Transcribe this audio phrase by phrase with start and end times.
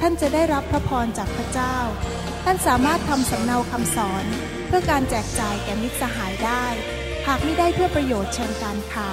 [0.00, 1.76] ท่านจะได้รับพระพรจากพระเจ้า
[2.44, 4.24] ท่านสามารถทำสำเนาคำสอน
[4.66, 6.64] เพื่อการแจกจ่ายแก่มิตรสหายได้
[7.26, 9.10] หากไม่ได้เพื่อประโยชน์เชิงการค้า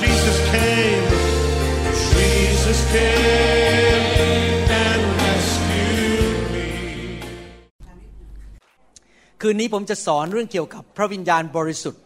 [0.00, 1.06] Jesus came,
[2.12, 4.04] Jesus came
[4.84, 6.66] and rescued me.
[9.40, 12.02] คืนนี้ผมจะสอนเรื่องเกี่ยวกับพระวิญญาณบริสุทธิ์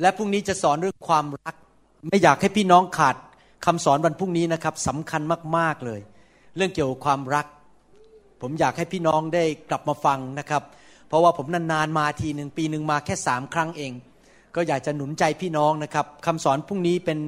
[0.00, 1.54] และพรุ่งนี้จะสอนเรื่องความรัก
[2.08, 3.16] ไม่อยากให้พี่น้องขาด
[3.64, 5.22] คำสอนวันพรุ่งนี้นะครับสำคัญ
[5.56, 6.00] มากๆเลย
[6.56, 7.46] เรื่องเกี่ยวกับความรัก
[8.42, 10.62] ผมอยากให้พี่น้องได้กลับมาฟังนะครับ
[11.08, 13.92] เพราะว่าผมนานๆมาทีหนึ่งปีหนึ่งมาแค่สามครั้งเอง
[14.54, 17.18] ก็อยากจะหนุนใจพี่น้องนะครับคำสอนพรุ่งนี้เป็น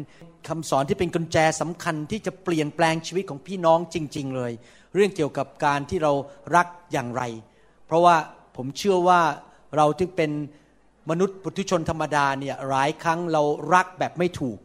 [0.49, 4.53] คำสอนที่เป็นกุญแจสำคัญที่จะเปลี่ยนแปลงชีวิตของพี่น้องจริง ๆ เลย
[4.95, 6.13] เรื่องเกี่ยวกับการที่เรา
[6.57, 7.23] รักอย่างไร
[7.87, 8.17] เพราะว่า
[8.57, 9.21] ผมเชื่อว่า
[9.77, 10.31] เราที่เป็น
[11.11, 13.43] มนุษย์ปุถุชนธรรมดาเนี่ยหลายครั้งเรา
[13.75, 14.59] รักแบบไม่ถูก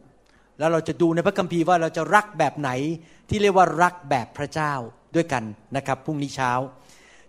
[0.62, 2.70] แล้วเราจะดูในพระคัมภีร์ว่าเราจะรักแบบไหน
[3.28, 4.72] ที่เรียกว่ารักแบบพระเจ้า
[5.14, 5.42] ด้วยกัน
[5.76, 6.52] นะครับพรุ่งนี้เช้า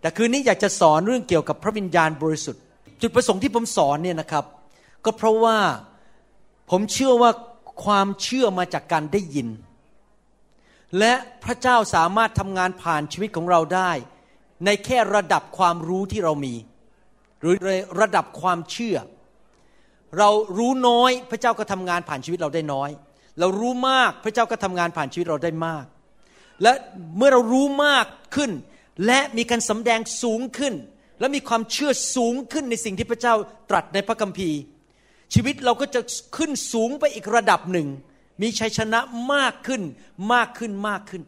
[0.02, 2.64] แต่คืนนี้อยากจะสอนเรื่องเกี่ยวกับพระวิญญาณบริสุทธิ์
[3.02, 4.46] จุดประสงค์ที่ผมสอนเนี่ยนะครับ
[5.06, 5.58] ก็เพราะว่า
[6.72, 7.32] ผมเชื่อว่า
[7.86, 9.48] ความเชื่อมาจากการได้ยิน
[11.00, 13.92] และพระเจ้าสามารถทำงานผ่านชีวิตของเราได้
[14.66, 16.56] ในแค่ระดับความรู้ที่เรามี
[17.42, 17.56] หรือ
[18.00, 18.98] ระดับความเชื่อ
[20.18, 22.90] เรารู้น้อยพระเจ้าก็ทำงานผ่านชีวิตเราได้น้อย
[23.40, 25.86] เรารู้มากพระเจ้าก็ทำงานผ่านชีวิตเราได้มาก
[26.62, 26.72] และ
[27.18, 28.52] เมื่อเรารู้มากขึ้น
[29.06, 30.74] และมีการสำแดงสูงขึ้น
[31.20, 33.36] และมีความเชื่อสูงขึ้นในสิ่งที่พระเจ้า
[33.70, 34.58] ตรัสในพระคัมภีร์
[35.34, 36.02] ชีวิตเราก็จะ
[36.38, 37.88] ขึ้นสูงไปอีกระดับหนึ่ง
[38.42, 39.00] มีชัยชนะ
[39.34, 39.82] มากขึ้น
[40.34, 41.24] มากขึ้นมากขึ้น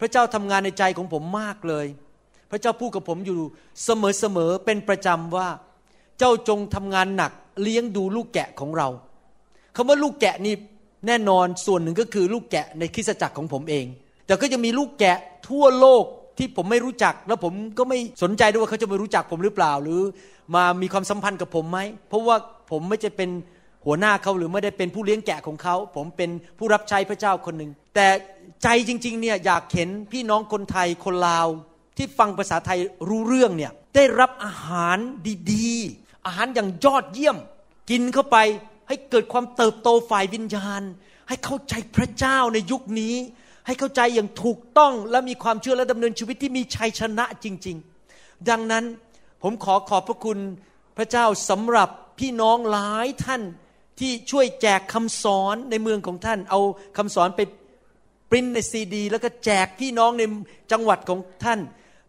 [0.00, 1.86] พระเจ้าทำงานในใจของผมมากเลย
[2.50, 3.38] พระเจ้าพูดกับผมอยู่
[3.84, 5.48] เสมอๆเป็นประจำว่า
[6.18, 7.32] เจ้าจงทำงานหนัก
[7.62, 8.88] เลี้ยงดูลูกแกะของเรา
[9.76, 10.54] คำว่าลูกแกะนี่
[11.06, 13.86] แน่นอนส่วนหนึ่งก็คือลูกแกะในคริสตจักรของผมเอง
[14.26, 15.18] แต่ก็จะมีลูกแกะ
[15.48, 16.04] ทั่วโลก
[16.38, 20.00] ที่ผมไม่รู้จัก แล้วผมก็ไม่สนใจด้วยว่าเขาจะมารู้จักผมหรือเปล่า หรือ
[20.54, 22.36] มามีความสัมพันธ์กับผมไหมเพราะว่า
[22.70, 23.30] ผมไม่จะเป็น
[23.84, 28.06] หัวหน้าเขาหรือไม่ได้เป็นผู้เลี้ยงแกะของเขา ผมเป็นผู้รับใช้พระเจ้าคนหนึ่งแต่
[28.62, 31.48] ใจจริงๆเนี่ยอยากเห็นพี่น้องคนไทยคนลาว
[31.96, 32.78] ที่ฟังภาษาไทย
[33.08, 34.98] รู้เรื่องเนี่ยได้รับอาหาร
[35.52, 37.36] ดีๆ อาหารอย่างยอดเยี่ยม
[37.90, 38.36] กินเข้าไป
[38.88, 40.82] ให้เกิดความเติบโตฝ่ายวิญญาณ
[41.28, 43.14] ให้เข้าใจพระเจ้าในยุคนี้
[43.66, 47.76] ให้เข้าใจอย่างถูกต้องและมีความเชื่อและดำเนินชีวิตที่มีชัยชนะจริง
[48.12, 48.84] ๆ ดังนั้น
[49.42, 50.38] ผมขอขอบพระคุณ
[50.96, 51.88] พระเจ้าสำหรับ
[52.18, 53.42] พี่น้องหลายท่าน
[54.00, 56.60] ที่ช่วยแจกคำสอนในเมืองของท่าน เอา
[56.96, 57.40] คำสอนไป
[58.30, 60.22] ปริ้นในซีดี แล้วก็แจกพี่น้องใน
[60.72, 61.60] จังหวัดของท่าน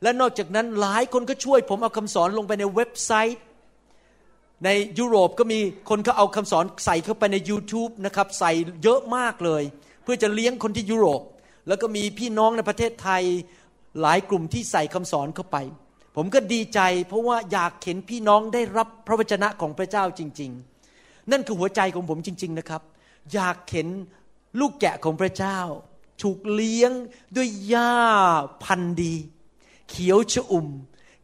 [0.03, 3.37] และนอกจากนั้นหลายคนก็ช่วยผมเอาคำสอนลงไปในเว็บไซต์
[4.65, 4.69] ใน
[4.99, 5.59] ยุโรปก็มี
[5.89, 8.51] คนเขาเอาคำสอนใส่เข้าไปใน YouTube นะครับใส่
[8.83, 9.63] เยอะมากเลย
[10.03, 11.21] เพื่อจะเลี้ยงคนที่ยุโรป
[11.67, 13.23] แล้วก็มีพี่น้องในประเทศไทย
[14.01, 15.57] หลายกลุ่มที่ใส่คำสอนเข้าไป
[16.15, 20.51] ผมก็ดีใจ เพราะว่าอยากเห็นพี่น้องได้รับพระวจนะของพระเจ้าจริง
[20.91, 22.81] ๆ นั่นคือหัวใจของผมจริง ๆนะครับ
[23.33, 23.87] อยากเห็น
[24.59, 25.59] ลูกแกะของพระเจ้า
[26.21, 26.91] ถูกเลี้ยง
[27.35, 27.95] ด้วยหญ้า
[28.63, 29.13] พันธุ์ดี
[29.89, 30.67] เขียวชอุ่ม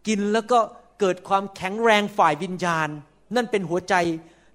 [0.08, 0.60] กินแล้วก็
[1.00, 2.90] เกิดความแข็งแรงฝ่ายวิญญาณ
[3.36, 3.96] นั่นเป็นหัวใจ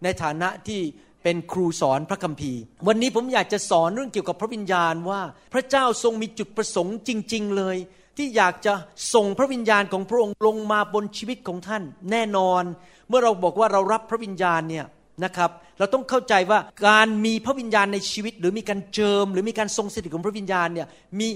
[0.05, 0.81] ในฐานะที่
[1.23, 5.21] เป็นครูสอนพระคัมภีร์ วันนี้ผมอยากจะสอนเรื่องเกี่ยวกับพระวิญญาณว่า
[5.55, 7.77] พระเจ้าทรงมีจุดประสงค์จริง ๆ เลย
[8.17, 8.75] ที่อยากจะ
[9.15, 12.63] ส่งพระวิญญาณของพระองค์ลงมาบนชีวิตของท่าน แน่นอน
[13.09, 14.87] เมื่อเราบอกว่าเรารับพระวิญญาณเนี่ย
[15.25, 20.89] นะครับเราต้องเข้าใจว่าการมีพระวิญญาณในชีวิต หรือมีการเจิม หรือมีการทรงสถิตของพระวิญญาณเนี่ย
[21.21, 21.29] มี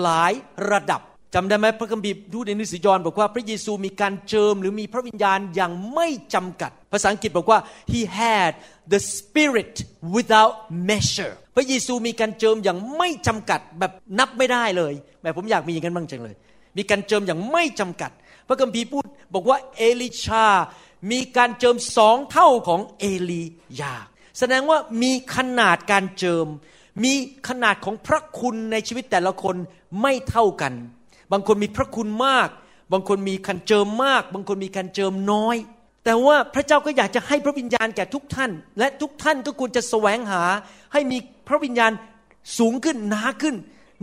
[0.00, 0.32] หลาย
[0.70, 1.00] ระดับ
[1.38, 7.58] จำได้ไหมพระคัมภีร์พูดในนิสยอนบอกว่าพระเยซูมีการเจิมหรือมีพระวิญญาณอย่างไม่จำกัด ภาษาอังกฤษบอกว่า
[7.92, 8.52] he had
[8.92, 9.74] the spirit
[10.14, 10.54] without
[10.88, 16.34] measure พระเยซูมีการเจิมอย่างไม่จำกัดแบบนับไม่ได้เลยแม่ผมอยากมีอย่างนั้นบ้างจังเลย
[16.76, 18.10] มีการเจิมอย่างไม่จำกัด
[18.48, 19.04] พระคัมภีร์พูด
[19.34, 20.46] บอกว่าเอลิชา
[21.10, 23.42] มีการเจิมสองเท่าของเอลี
[23.80, 23.94] ยา
[24.38, 26.46] แสดงว่ามีขนาดการเจิม
[27.04, 27.12] มี
[27.48, 29.56] ขนาดของพระคุณในชีวิตแต่ละคน
[30.02, 30.74] ไม่เท่ากัน
[31.32, 32.48] บางคนมีพระคุณมาก
[32.92, 35.56] บางคนมีคันเจิมมาก บางคนมีคันเจิมน้อย
[36.04, 40.42] แต่ว่าพระเจ้าก็อยากจะให้พระวิญญาณแก่ทุกท่าน และทุกท่านก็ควรจะแสวงหา
[40.92, 41.18] ให้มี
[41.48, 41.92] พระวิญญาณ
[42.58, 43.56] สูงขึ้นหนาขึ้น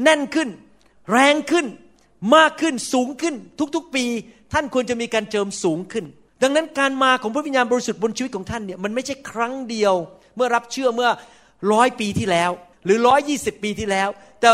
[0.03, 0.49] แน่นขึ้น
[1.11, 1.65] แรงขึ้น
[2.35, 3.35] มากขึ้นสูงขึ้น
[3.75, 4.05] ทุกๆ ปี
[4.53, 6.05] ท่านควรจะมีการเจิมสูงขึ้น
[6.41, 9.93] ดังนั้นการมาของพระวิญญาณบริสุทธิ์บนชีวิตของท่านเนี่ยมันไม่ใช่ครั้งเดียว
[10.35, 11.09] เมื่อรับเชื่อเมื่อ
[11.73, 12.51] ร้อยปีที่แล้ว
[12.85, 14.09] หรือร้อยยี่สิบปีที่แล้ว
[14.39, 14.49] แต่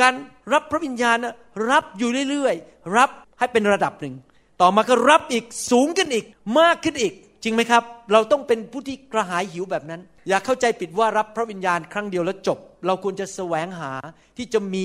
[0.00, 0.14] การ
[0.52, 1.34] รับพระวิญญาณนะ
[1.70, 4.14] รับอยู่เรื่อยๆ รับให้เป็นระดับหนึ่ง
[4.60, 6.24] ต่อมาก็รับอีกสูงขึ้นอีก
[6.58, 7.12] มากขึ้นอีก
[7.42, 13.92] จริงไหมครับ เราต้องเป็นผู้ที่กระหายหิวแบบนั้น อย่าเข้าใจผิดว่ารับพระวิญญาณครั้งเดียวแล้วจบ เราควรจะแสวงหา
[14.36, 14.84] ที่จะมี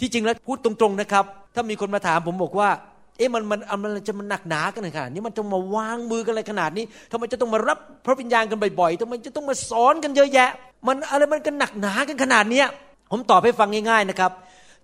[0.00, 1.24] ที่จริงแล้วพูดตรงๆนะครับ
[1.54, 2.68] ถ้ามีคนมาถามผมบอกว่า
[3.16, 10.50] เอ๊ะมันมันมันจะมันหนักหนากันขนาดนี้มันต้องมาวางมือกันอะไรขนาดนี้ทำไมจะต้องมารับพระวิญญาณกันบ่อยๆทำไมจะต้องมาสอนกันเยอะแยะ
[10.86, 12.66] มันอะไรมันกันหนักหนากันขนาดเนี้ย
[13.10, 14.32] ผมตอบให้ฟังง่ายๆนะครับ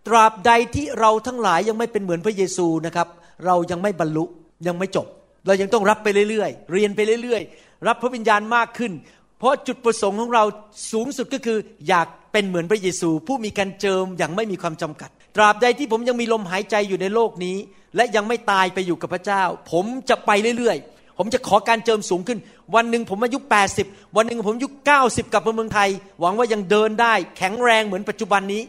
[0.06, 3.08] ตราบใดที่เราทั้งหลายยังไม่เป็นเหมือนพระเยซูนะครับ
[3.46, 4.24] เรายังไม่บรรลุ
[4.66, 5.06] ยังไม่จบ
[5.46, 8.92] เรายังต้องรับไปเรื่อยๆ เรียนไปเรื่อยๆ รับพระวิญญาณมากขึ้น
[9.38, 10.44] เพราะจุดประสงค์ของเรา
[10.92, 11.58] สูงสุดก็คือ
[11.88, 17.56] อยากเป็นเหมือนพระเยซู ผู้มีการเจิมอย่างไม่มีความจำกัด ตราบใดที่ผมยังมีลมหายใจอยู่ในโลกนี้
[17.96, 19.42] และยังไม่ตายไปอยู่กับพระเจ้า
[19.72, 22.38] ผมจะไปเรื่อยๆ ผมจะขอการเจิมสูงขึ้น
[22.74, 23.38] วันหนึ่งผมอายุ
[23.78, 24.68] 80 วันหนึ่งผมอายุ
[25.00, 25.88] 90 กลับมาเมืองไทย
[26.20, 28.62] หวังว่ายังเดินได้ แข็งแรงเหมือนปัจจุบันนี้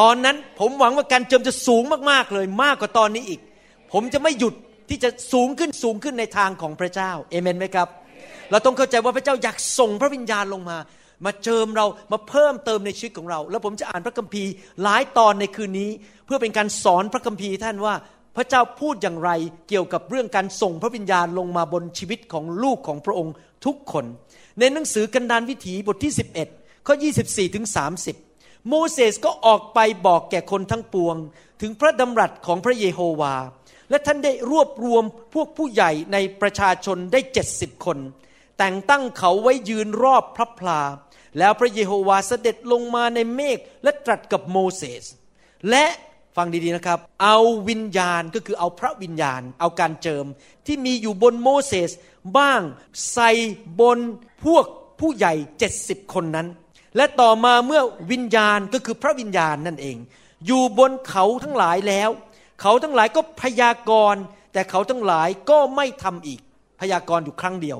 [0.00, 3.40] ตอนนั้นผมหวังว่าการเจิมจะสูงมากๆเลยมากกว่าตอนนี้อีก
[3.92, 4.54] ผมจะไม่หยุด
[4.88, 7.88] ที่จะสูงขึ้นสูงขึ้นในทางของพระเจ้าเอเมนไหมครับ
[8.50, 10.78] เราต้องเข้าใจว่าพระเจ้าอยากส่งพระวิญญาณลงมา
[11.24, 14.50] มาเจิมเรามาเพิ่มเติมในชีวิตของเรา แล้วผมจะอ่านพระคัมภีร์
[14.82, 15.90] หลายตอนในคืนนี้
[16.26, 17.94] เพื่อเป็นการสอนพระคัมภีร์ท่านว่า
[18.36, 19.30] พระเจ้าพูดอย่างไร
[19.68, 23.34] เกี่ยวกับเรื่องการส่งพระวิญญาณลงมาบนชีวิตของลูกของพระองค์
[23.66, 24.04] ทุกคน
[24.58, 26.12] ในหนังสือกันดานวิถีบทที่
[26.48, 26.94] 11ข้อ
[27.24, 27.66] 24ถึง
[28.04, 28.31] 30
[28.68, 31.16] โมเสสก็ออกไปบอกแก่คนทั้งปวง
[31.60, 33.34] ถึงพระดำรัสของพระเยโฮวา
[33.90, 35.04] และท่านได้รวบรวม
[35.34, 37.98] พวกผู้ใหญ่ในประชาชนได้เจ็ดสิบคน
[38.58, 40.80] แต่งตั้งเขาไว้ยืนรอบพระพลา
[41.38, 45.04] แล้วพระเยโฮวาเสด็จลงมาในเมฆและตรัสกับโมเสส
[45.70, 45.86] และ
[46.36, 47.38] ฟังดีๆนะครับ เอา
[47.68, 50.26] วิญญาณก็คือเอาพระวิญญาณ เอาการเจิม
[50.66, 51.90] ที่มีอยู่บนโมเสส
[52.38, 52.60] บ้าง
[53.12, 53.30] ใส่
[53.80, 53.98] บน
[54.44, 54.64] พวก
[55.00, 56.48] ผู้ใหญ่เจ็ดสิบคนนั้น
[56.96, 59.96] และต่อมาเมื่อวิญญาณก็คือพระวิญญาณนั่นเอง
[60.46, 62.10] อยู่บนเขาทั้งหลายแล้ว
[62.60, 64.22] เขาทั้งหลายก็พยากรณ์
[64.52, 66.40] แต่เขาทั้งหลายก็ไม่ทำอีก
[66.80, 67.78] พยากรณ์อยู่ครั้งเดียว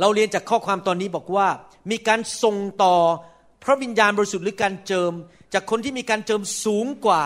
[0.00, 1.48] เราเรียนจากข้อความตอนนี้บอกว่า
[1.90, 2.96] มีการส่งต่อ
[3.64, 5.12] พระวิญญาณบริสุทธิ์หรือการเจิม
[5.54, 7.22] จากคนที่มีการเจิมสูงกว่า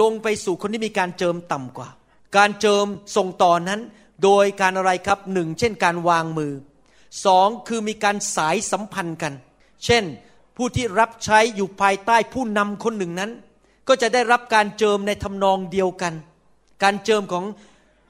[0.00, 1.88] ลงไปสู่คนที่มีการเจิมต่ำกว่า
[2.36, 2.86] การเจิม
[3.16, 3.80] ส่งต่อนั้น
[4.24, 6.52] โดยการอะไรครับหนึ่งเช่นการวางมือ
[7.24, 9.32] สองคือมีการสายสัมพันธ์กัน
[9.84, 10.04] เช่น
[10.58, 13.30] ผู้ที่รับใช้อยู่ภายใต้ผู้นำคนหนึ่งนั้น
[13.88, 16.14] ก็จะได้รับการเจิมในทำนองเดียวกัน
[16.82, 17.44] การเจิมของ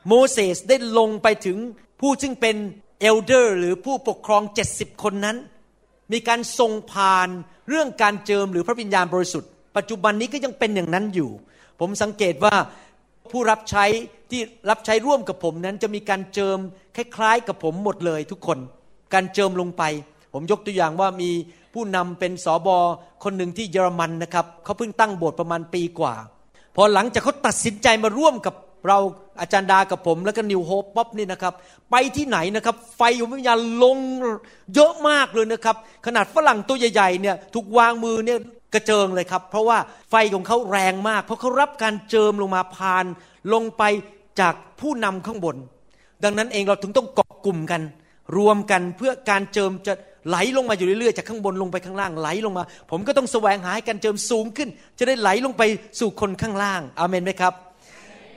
[0.08, 1.56] โมเสสได้ลงไปถึง
[2.00, 2.56] ผู้ซึ่งเป็น
[3.00, 4.42] เอลเดอร์หรือผู้ปกครอง
[4.72, 5.36] 70 คนนั้น
[6.12, 7.28] มีการทรงผ่าน
[7.68, 11.30] เรื่องการเจิมหรือพระวิญญาณบริสุทธิ์ ปัจจุบันนี้ก็ยังเป็นอย่างนั้นอยู่
[11.80, 12.54] ผมสังเกตว่า
[13.30, 13.84] ผู้รับใช้
[14.30, 14.40] ที่
[14.70, 16.58] รับใช้ร่วมกับผมนั้นจะมีการเจิม
[16.96, 18.58] คล้ายๆกับผมหมดเลยทุกคน
[19.14, 19.82] การเจิมลงไป
[20.32, 21.30] ผมยกตัวอย่างว่ามี
[21.74, 22.78] ผู้นำเป็นสอบอ
[23.24, 26.14] คนหนึ่งที่เยอรมันนะครับเขาเพิ่งตั้งโบสถ์ประมาณปีกว่า
[26.76, 28.54] พอหลังจากเขาตัดสินใจมาร่วมกับ
[28.88, 28.98] เรา
[29.40, 31.54] อาจารย์ดากับผม แล้วก็นิวโฮปป๊อปนี่นะครับ
[31.90, 33.98] ไปที่ไหนนะครับ ไฟของวิญญาณลง
[34.74, 35.76] เยอะมากเลยนะครับ
[36.06, 38.38] ขนาดฝรั่งตัวใหญ่ๆเนี่ยถูกวางมือเนี่ย
[38.74, 39.78] กระเจิงเลยครับ เพราะว่า
[40.10, 43.04] ไฟของเขาแรงมาก เพราะเขารับการเจิมลงมาพาน
[43.52, 43.82] ลงไป
[44.40, 45.56] จากผู้นำข้างบน
[46.24, 47.82] ดังนั้นเองเราถึงต้องเกาะกลุ่มกัน
[48.36, 49.94] รวมกันเพื่อการเจิมจะ
[50.28, 55.62] ไหลลงมาอยู่เรื่อยๆจากข้างบนลงไปข้างล่างไหลลงมา ผมก็ต้องแสวงหาให้การเจิมสูงขึ้น จะได้ไหลลงไป
[56.00, 57.54] สู่คนข้างล่างอาเมนไหมครับ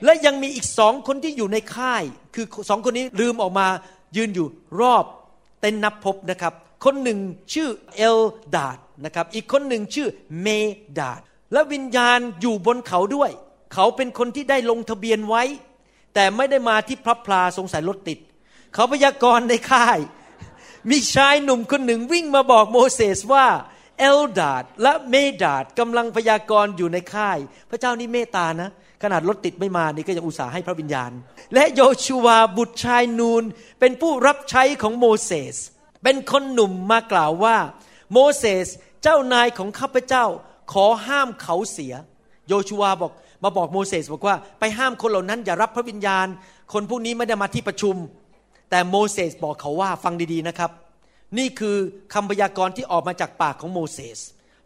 [0.04, 2.02] และยังมีอีกสองคนที่อยู่ในค่าย
[2.34, 3.66] คือสองคนนี้ลืมออกมา
[4.16, 4.46] ยืนอยู่
[4.80, 5.04] รอบ
[5.60, 6.52] เต็นนับพบนะครับ
[6.84, 7.18] คนหนึ่ง
[7.54, 8.18] ชื่อเอล
[8.56, 10.08] ดาดนะครับ อีกคนหนึ่งชื่อ
[10.42, 10.48] เม
[10.98, 11.20] ดาด
[11.52, 13.30] และวิญญาณอยู่บนเขาด้วย
[13.74, 15.42] เขาเป็นคนที่ได้ลงทะเบียนไว้
[16.14, 18.18] แต่ไม่ได้มาที่พระพลาสงสัยรถติด
[18.74, 19.98] เขาพยากรณ์ในค่าย
[20.90, 23.46] มีชายหนุ่มคนหนึ่งวิ่งมาบอกโมเสสว่า
[23.98, 27.38] เอลดาดและเมดาดกำลังพยากรณ์อยู่ในค่าย
[27.70, 28.70] พระเจ้านี่เมตานะ
[29.02, 31.10] ขนาดรถติดไม่มานี่ก็ยังอุตส่าห์ให้พระวิญญาณ
[31.54, 33.42] และโยชูวาบุตรชายนูน
[33.80, 35.56] เป็นผู้รับใช้ของโมเสส
[36.02, 37.56] เป็นคนหนุ่มมากล่าวว่า
[38.12, 38.66] โมเสส
[39.02, 40.24] เจ้านายของข้าพเจ้า
[40.72, 41.94] ขอห้ามเขาเสีย
[42.48, 43.12] โยชูวาบอก
[43.44, 46.26] มาบอกโมเสสบอกว่าไปห้ามคนเหล่านั้นอย่ารับพระวิญญาณ
[46.72, 47.96] คนพวกนี้ไม่ได้มาที่ประชุม
[48.74, 50.70] แต่โมเสสบอกเขาว่าฟังดีๆนะครับ
[51.38, 51.76] นี่คือ
[52.14, 54.18] คำพยากรณ์ที่ออกมาจากปากของโมเสส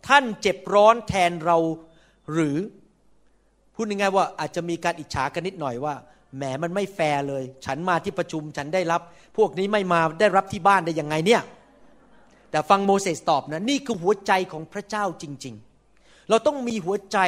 [0.09, 1.59] ท่านเจ็บร้อนแทนเรา
[2.33, 2.57] หรือ
[3.75, 5.95] พูดง่ายๆว่าอาจจะมีการอิจฉากันนิดหน่อยว่า
[6.37, 9.01] แหมมันไม่แฟร์เลย ฉันมาที่ประชุมฉันได้รับ
[9.37, 11.43] พวกนี้ไม่มาได้รับที่บ้านได้ยังไงเนี่ย
[12.51, 15.55] แต่ฟังโมเสสตอบนะ นี่คือหัวใจของพระเจ้าจริง
[15.93, 17.19] ๆ เราต้องมีหัวใจ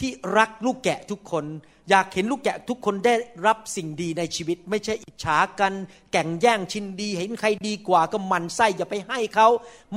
[0.00, 1.44] ที่รักลูกแกะทุกคน
[1.90, 3.14] อยากเห็นลูกแกะทุกคนได้
[3.46, 5.72] รับสิ่งดีในชีวิต ไม่ใช่อิจฉากัน
[6.12, 9.48] แก่งแย่งชินดี เห็นใครดีกว่าก็มันไส้อย่าไปให้เขา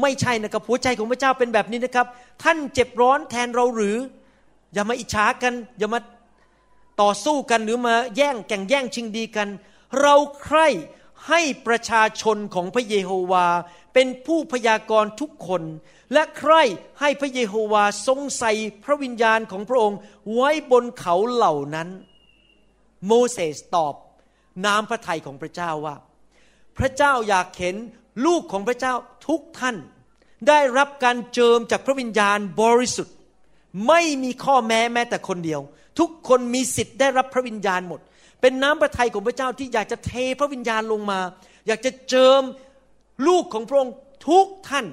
[0.01, 2.07] ไม่ใช่นะครับหัวใจของพระเจ้าเป็นแบบนี้นะครับ
[2.43, 3.97] ท่านเจ็บร้อนแทนเราหรือ
[4.73, 5.99] อย่ามาอิจฉากัน อย่ามา
[7.01, 9.47] ต่อสู้กันหรือมาแย่งแก่งแย่งชิงดีกัน
[10.01, 10.67] เราใคร่
[11.27, 13.47] ให้ประชาชนของพระเยโฮวา
[13.93, 15.63] เป็นผู้พยากรณ์ทุกคน
[16.13, 16.53] และใคร
[16.99, 18.51] ให้พระเยโฮวาทรงใส่
[18.83, 19.99] พระวิญญาณของพระองค์
[20.33, 21.89] ไว้บนเขาเหล่านั้น
[23.07, 23.95] โมเสสตอบ
[24.65, 25.95] น้ำพระทัยของพระเจ้าว่า
[26.77, 27.75] พระเจ้าอยากเห็น
[28.25, 28.93] ลูกของพระเจ้า
[29.27, 29.77] ทุกท่าน
[30.47, 33.15] ได้รับการเจิมจากพระวิญญาณบริสุทธิ์
[33.87, 35.61] ไม่มีข้อแม้แม้แต่คนเดียว
[35.99, 37.99] ทุกคนมีสิทธิ์ได้รับพระวิญญาณหมด
[38.41, 41.19] เป็นน้ำพระทัยของพระเจ้าที่อยากจะเทพระวิญญาณลงมา
[41.67, 42.41] อยากจะเจิม
[43.27, 43.95] ลูกของพระองค์
[44.27, 44.85] ทุกท่าน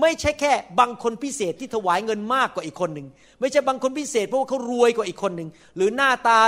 [0.00, 3.06] ไม่ใช่แค่บางคนพิเศษที่ถวายเงินมากกว่าอีกคนหนึ่ง
[3.40, 6.38] ไม่ใช่บางคนพิเศษเพราะว่าเขารวยกว่าอีกคนหนึ่งหรือหน้าตา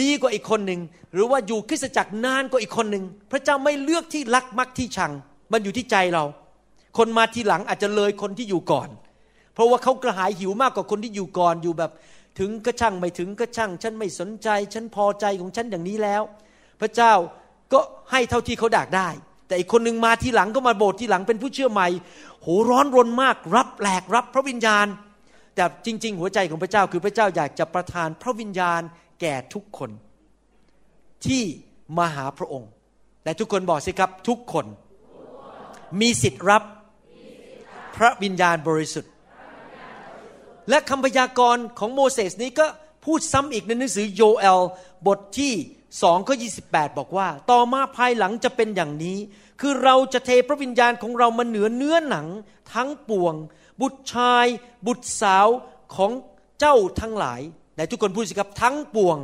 [0.00, 0.80] ดีกว่าอีกคนหนึ่ง
[1.12, 5.12] หรือว่าอยู่คริสตจักรนานกว่าอีกคนหนึ่งพระเจ้าไม่เลือกที่รักมักที่ชัง
[5.52, 6.24] มันอยู่ที่ใจเรา
[6.98, 8.88] คนมาทีหลังอาจจะเลยคนที่อยู่ก่อน
[9.54, 11.90] เพราะว่าเขากระหายหิวมากกว่าคนที่อยู่ก่อนอยู่แบบ
[12.38, 16.22] ถึงก็ช่างไม่ถึงก็ช่าง ฉันไม่สนใจ ฉันพอใจของฉันอย่างนี้แล้ว
[16.80, 17.12] พระเจ้า
[17.72, 19.08] ก็ให้เท่าที่เขาดากได้
[19.46, 21.88] แต่อีกคนหนึ่งมาทีหลังก็มาโบสถ์ทีหลังเป็นผู้เชื่อใหม่
[22.42, 24.86] โหร้อนรนมาก รับแหลกรับพระวิญญาณ
[25.54, 28.82] แต่จริง ๆ หัวใจของพระเจ้าคือพระเจ้าอยากจะประทานพระวิญญาณ
[29.20, 29.90] แก่ทุกคน
[31.26, 31.42] ที่
[31.98, 32.70] มาหาพระองค์
[33.22, 34.66] แต่ทุกคนบอกสิครับทุกคน
[36.00, 36.62] มีสิทธิ์รับ
[37.96, 39.09] พระวิญญาณบริสุทธิ์
[40.68, 42.66] และคำพยากรณ์ของโมเสสนี้ก็
[43.04, 44.60] พูดซ้ำอีกในหนังสือโยเอล
[45.06, 45.54] บทที่
[46.02, 46.48] สองข้อยี
[46.98, 49.18] บอกว่า ต่อมาภายหลังจะเป็นอย่างนี้
[49.60, 52.26] คือเราจะเทพระวิญญาณของเรามาเหนือเนื้อหนัง
[52.74, 53.34] ทั้งปวง
[53.80, 54.46] บุตรชาย
[54.86, 55.46] บุตรสาว
[55.96, 56.10] ของ
[56.60, 57.40] เจ้าทั้งหลาย
[57.74, 59.18] ไหนทุกคนพูดสิครับทั้งปวง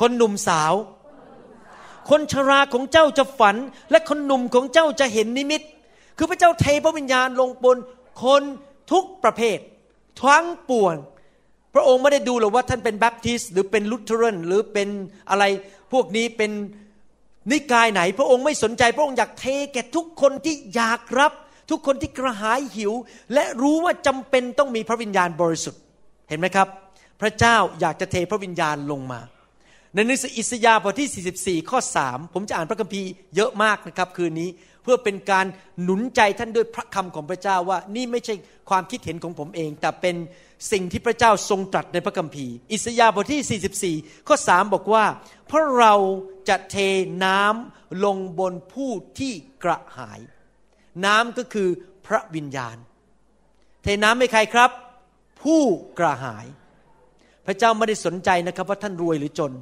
[0.00, 0.72] คนหนุ่มสาว
[2.10, 3.56] คนชราของเจ้าจะฝัน
[3.90, 5.62] และคนหนุ่มของเจ้าจะเห็นนิมิต
[6.16, 7.76] คือพระเจ้าเทพระวิญญาณลงบน
[8.22, 8.42] คน
[8.92, 9.58] ทุกประเภท
[10.22, 10.96] ทั้งปวง
[11.74, 14.88] พระองค์ไม่ได้ดูหรอกว่าท่านเป็นแบปทิสต์หรือเป็นลุทเทเรนหรือเป็น
[15.30, 15.44] อะไร
[15.92, 16.50] พวกนี้เป็น
[17.50, 21.32] นิกายไหน พระองค์ไม่สนใจ พระองค์อยากเทแก่ทุกคนที่อยากรับ
[21.70, 22.92] ทุกคนที่กระหายหิว
[23.34, 25.80] และรู้ว่าจำเป็นต้องมีพระวิญญาณบริสุทธิ์
[26.28, 26.68] เห็นไหมครับ
[27.20, 29.20] พระเจ้าอยากจะเทพระวิญญาณลงมา
[29.94, 34.48] ในหนังสืออิสยาห์บทที่ 44 ข้อ 3 ผมจะอ่านพระคัมภีร์เยอะมากนะครับคืนนี้
[34.90, 35.46] พื่อเป็นการ
[35.82, 38.34] หนุนใจท่านด้วยพระคำของพระเจ้าว่านี่ไม่ใช่
[38.70, 40.16] ความคิดเห็นของผมเอง แต่เป็น
[40.72, 45.04] สิ่งที่พระเจ้าทรงตรัสในพระคัมภีร์ อิสยาห์บทที่ 44 ข้อ 3 บอกว่า
[45.46, 45.94] เพราะเรา
[46.48, 46.76] จะเท
[47.24, 49.32] น้ำลงบนผู้ที่
[49.64, 50.20] กระหาย
[51.04, 51.68] น้ำก็คือ
[52.06, 52.76] พระวิญญาณ
[53.82, 54.70] เทน้ำให้ใครครับ
[55.42, 55.62] ผู้
[55.98, 56.46] กระหาย
[57.46, 59.52] พระเจ้าไม่ได้สนใจนะครับว่าท่านรวยหรือจน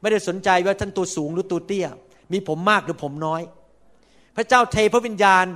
[0.00, 1.86] ไม่ได้สนใจว่าท่านตัวสูงหรือตัวเตี้ย
[2.32, 3.42] มีผมมากหรือผมน้อย
[4.36, 5.46] พระเจ้าเทพระวิญญาณ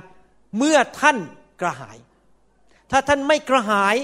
[0.57, 1.17] เมื่อท่าน
[1.61, 1.97] กระหาย
[2.91, 3.95] ถ้าท่านไม่กระหาย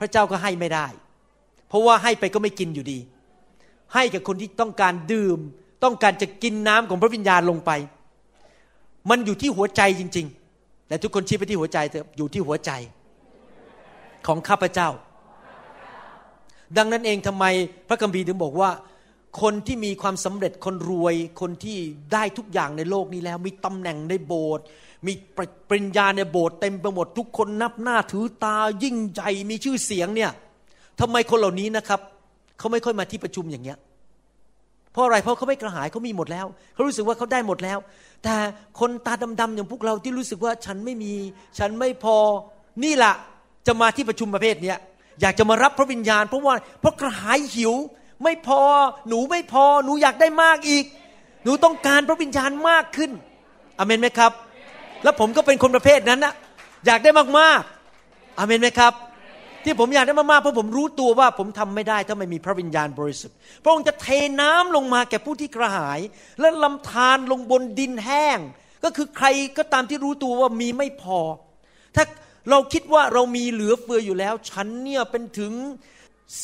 [0.00, 0.86] พระเจ้าก็ให้ไม่ได้
[1.68, 2.98] เพราะว่าให้ไปก็ไม่กินอยู่ดี
[3.94, 5.38] ให้กับคนที่ต้องการดื่ม
[5.84, 7.70] ต้องการจะกินน้ำของพระวิญญาณลงไป
[9.10, 12.70] มันอยู่ที่หัวใจจริง ๆแต่ทุกคนชี้ไปที่หัวใจเถอะอยู่ที่หัวใจ
[14.26, 14.88] ของข้าพเจ้า
[16.76, 17.44] ดังนั้นเองทำไม
[17.88, 18.70] พระคัมภีร์ถึงบอกว่า
[19.42, 21.78] คนที่มีความสำเร็จคนรวย คนที่
[22.12, 24.64] ได้ทุกอย่างในโลกนี้แล้ว มีตำแหน่งในโบสถ์
[25.06, 25.12] มี
[25.68, 30.30] ปริญญาในโบสถ์เต็มไปหมดทุกคนนับหน้าถือตายิ่งใหญ่มีชื่อเสียงเนี่ย
[31.00, 32.00] ทำไมคนเหล่านี้นะครับ
[32.58, 33.78] เขาไม่ค่อยมาที่ประชุมอย่างเงี้ย
[34.92, 37.78] เพราะอะไรเพราะเขาไม่กระหายเขามีหมดแล้วเขารู้สึกว่าเขาได้หมดแล้ว
[38.24, 38.34] แต่
[38.80, 41.12] คนตาดำๆอย่างพวกเราที่รู้สึกว่าฉันไม่มี
[41.58, 42.16] ฉันไม่พอ
[42.84, 43.14] นี่แหละ
[43.66, 44.78] จะมาที่ประชุมประเภทเนี้ย
[45.20, 47.74] อยากจะมารับพระวิญญาณ เพราะว่าเพราะกระหายหิว
[48.24, 48.62] ไม่พอ
[49.08, 50.84] หนูไม่พอ หนูอยากได้มากอีก
[51.44, 53.10] หนูต้องการพระวิญญาณมากขึ้น
[53.78, 54.32] อเมนไหมครับ
[55.02, 56.34] แล้วผมก็เป็นคนประเภทนั้นนะ
[56.86, 58.92] อยากได้มากๆอเมนไหมครับ
[59.64, 64.06] ที่ผมอยากได้มากๆเพราะผมรู้ตัวว่าผมทำไม่ได้ถ้าไม่มีพระวิญญาณบริสุทธิ์ พระองค์จะเท
[64.40, 66.00] น้ำลงมาแก่ผู้ที่กระหาย
[66.40, 68.38] และลำธารลงบนดินแห้ง
[68.84, 69.26] ก็คือใคร
[69.58, 71.20] ก็ตามที่รู้ตัวว่ามีไม่พอ
[71.96, 72.04] ถ้า
[72.50, 75.52] เราคิดว่าเรามีเหลือเฟืออยู่แล้ว ฉันเนี่ยเป็นถึง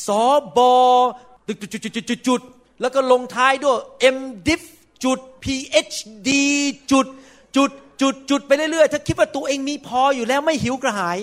[0.05, 0.25] สอ
[0.57, 0.75] บอ
[1.47, 2.41] จุดจุดจุดจุดจุด
[2.81, 3.77] แล้วก็ลงท้ายด้วย
[4.15, 4.61] MDiv
[5.03, 6.29] จุด PhD
[6.91, 7.07] จุด
[7.55, 7.71] จุด
[8.01, 11.17] จุดจุดไปเรื่อยๆถ้าคิดว่าตัวเองมีพออยู่แล้วไม่หิวกระหาย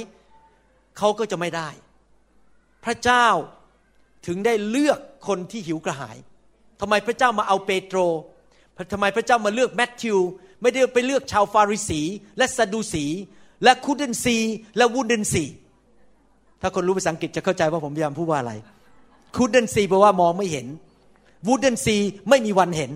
[0.99, 1.69] เขาก็จะไม่ได้
[2.85, 3.27] พระเจ้า
[4.27, 4.99] ถึงได้เลือก
[5.29, 6.17] คนที่หิวกระหาย
[6.81, 7.99] ทำไมพระเจ้ามาเอาเปโตร
[8.93, 10.19] ทำไมพระเจ้ามาเลือกแมทธิว
[10.63, 12.01] ไม่ได้ไปเลือกชาวฟาริสี
[12.39, 13.05] และซาดูสี
[13.65, 14.37] และคูเดนซี
[14.77, 15.45] และวูเดนซี
[16.61, 18.53] ถ้าคนรู้ภาษาอังกฤษจะเข้าใจว่าผมพยายามพูดว่าอะไร
[19.37, 20.67] couldn't see แปลว่ามองไม่เห็น
[21.47, 22.93] wouldn't see ไม่มีวันเห็น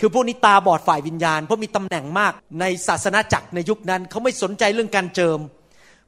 [0.00, 5.38] คือพวกนี้ตาบอดฝ่ายวิญญาณ เพราะมีตำแหน่งมากในศาสนาจักรในยุคนั้น เขาไม่สนใจเรื่องการเจิม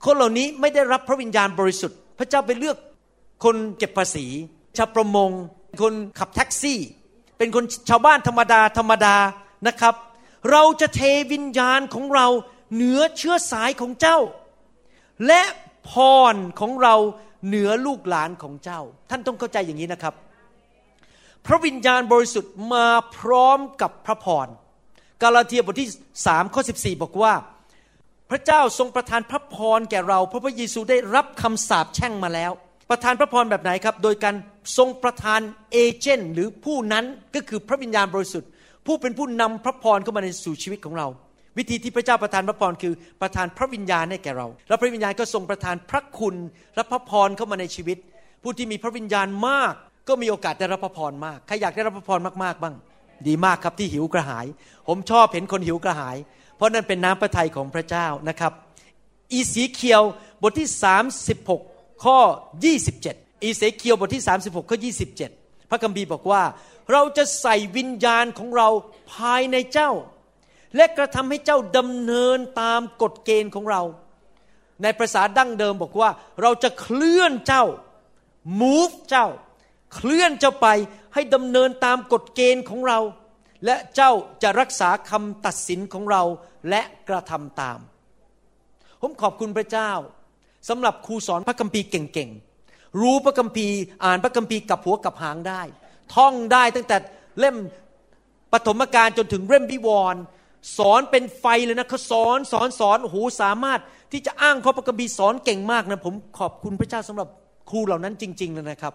[0.04, 2.76] คนเหล่านี้ไม่ได้รับพระวิญญาณบริสุทธิ์ พระเจ้าไปเลือก
[3.44, 4.26] คนเก็บภาษี
[4.76, 5.30] ชาวประมง
[5.82, 6.80] คนขับแท็กซี่
[7.38, 9.16] เป็นคนชาวบ้านธรรมดาธรรมดา
[9.66, 9.94] นะครับ
[10.50, 11.00] เราจะเท
[11.32, 12.26] วิญญาณของเรา
[12.74, 14.18] เหนือเชื้อสายของเจ้า
[15.26, 15.42] และ
[15.90, 15.92] พ
[16.32, 16.94] รของเรา
[17.46, 20.14] เหนือลูกหลานของเจ้า ท่านต้องเข้าใจอย่างนี้นะครับ
[21.46, 22.86] พระวิญญาณบริสุทธิ์มา
[23.18, 24.48] พร้อมกับพระพร
[25.22, 25.88] กาลาเทียบทที่
[26.22, 27.34] 3ข้อ14บอกว่า
[28.30, 32.52] พระเจ้าทรงประทานพระพรแก่เรา เพราะพระเยซูได้รับคำสาปแช่งมาแล้ว
[32.90, 34.34] ประทานพระพรแบบไหนครับ โดยการ
[34.76, 35.40] ทรงประทาน
[35.72, 38.50] เอเจนต์หรือผู้นั้นก็คือพระวิญญาณบริสุทธิ์
[38.86, 41.06] ผู้เป็นผู้นำพระพรเข้ามาในสู่ชีวิตของเรา
[41.58, 46.36] วิธีที่พระเจ้าประทานพระพรคือประทานพระวิญญาณให้แก่เรา แล้วพระวิญญาณก็ทรงประทานพระคุณ
[46.74, 47.98] และพระพรเข้ามาในชีวิต
[48.42, 49.74] ผู้ที่มีพระวิญญาณมาก
[50.08, 52.74] ก็มีโอกาสได้รับพระพรมาก ใครอยากได้รับพระพรมากๆบ้าง
[53.26, 54.46] ดีมากครับที่หิวกระหาย
[54.88, 56.16] ผมชอบเห็นคนหิวกระหาย
[56.56, 58.52] เพราะนั่นเป็นน้ำพระทัยของพระเจ้านะครับ
[59.32, 60.02] อีสีเคียว
[60.42, 60.68] บทที่
[61.36, 62.18] 36 ข้อ
[62.80, 64.78] 27 อีเสเคียวบทที่ 36 ข้อ
[65.22, 66.42] 27 พระคัมภีร์บอกว่า
[66.92, 68.68] เราจะใส่วิญญาณของเรา
[69.14, 69.90] ภายในเจ้า
[70.76, 73.82] และกระทำให้เจ้าดำเนินตามกฎเกณฑ์ของเรา
[74.82, 76.10] ในภาษาดั้งเดิมบอกว่า
[76.42, 77.64] เราจะเคลื่อนเจ้า
[78.60, 79.26] move เจ้า
[79.94, 80.68] เคลื่อนเจ้าไป
[81.14, 82.98] ให้ดำเนินตามกฎเกณฑ์ของเรา
[83.64, 84.12] และเจ้า
[84.42, 86.22] จะรักษาคำตัดสินของเรา
[86.70, 87.78] และกระทำตาม
[89.00, 89.90] ผมขอบคุณพระเจ้า
[90.68, 95.62] สำหรับครูสอนพระคัมภีร์เก่งๆรู้พระคัมภีร์อ่านพระคัมภีร์กับหัวกับหางได้
[96.14, 96.96] ท่องได้ตั้งแต่
[97.38, 97.56] เล่ม
[98.52, 100.20] ปฐมกาลจนถึงเล่มวิวรณ์
[100.78, 103.80] สอนเป็นไฟเลยนะเขาสอนสอนสอนโอ้โหสามารถ
[104.12, 107.28] ที่จะอ้างข้อพระคัมภีร์สอนเก่งมากนะผมขอบคุณพระเจ้าสำหรับ
[107.70, 108.94] ครูเหล่านั้นจริงๆเลยนะครับ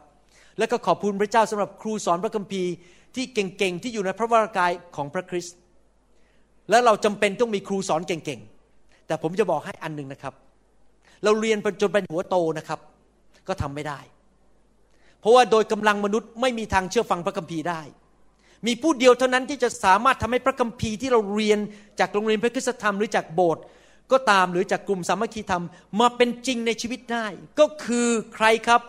[0.58, 2.72] แล้วก็ขอบคุณพระเจ้าสำหรับครูสอนพระคัมภีร์
[3.16, 5.58] ที่เก่งๆที่อยู่ในพระวรากายของพระคริสต์
[6.70, 10.34] และเราจำเป็นต้องมีครูสอนเก่งๆแต่ผมจะบอกให้อันหนึ่งนะครับ
[11.24, 12.80] เราเรียนจนเป็นหัวโตนะครับ
[13.48, 14.00] ก็ทำไม่ได้
[15.20, 17.82] เพราะว่าโดยกำลังมนุษย์ไม่มีทางเชื่อฟังพระคัมภีร์ได้
[18.68, 21.60] มีผู้เดียวเท่านั้นที่จะสามารถทำให้พระคัมภีร์ที่เราเรียน
[22.00, 23.64] จากโรงเรียนพระคุณธรรมหรือจากโบสถ์
[24.12, 25.64] ก็ตามหรือจากกลุ่มสามัคคีธรรม
[26.00, 27.26] มาเป็นจริงในชีวิตได้
[27.60, 28.82] ก็คือใครครับ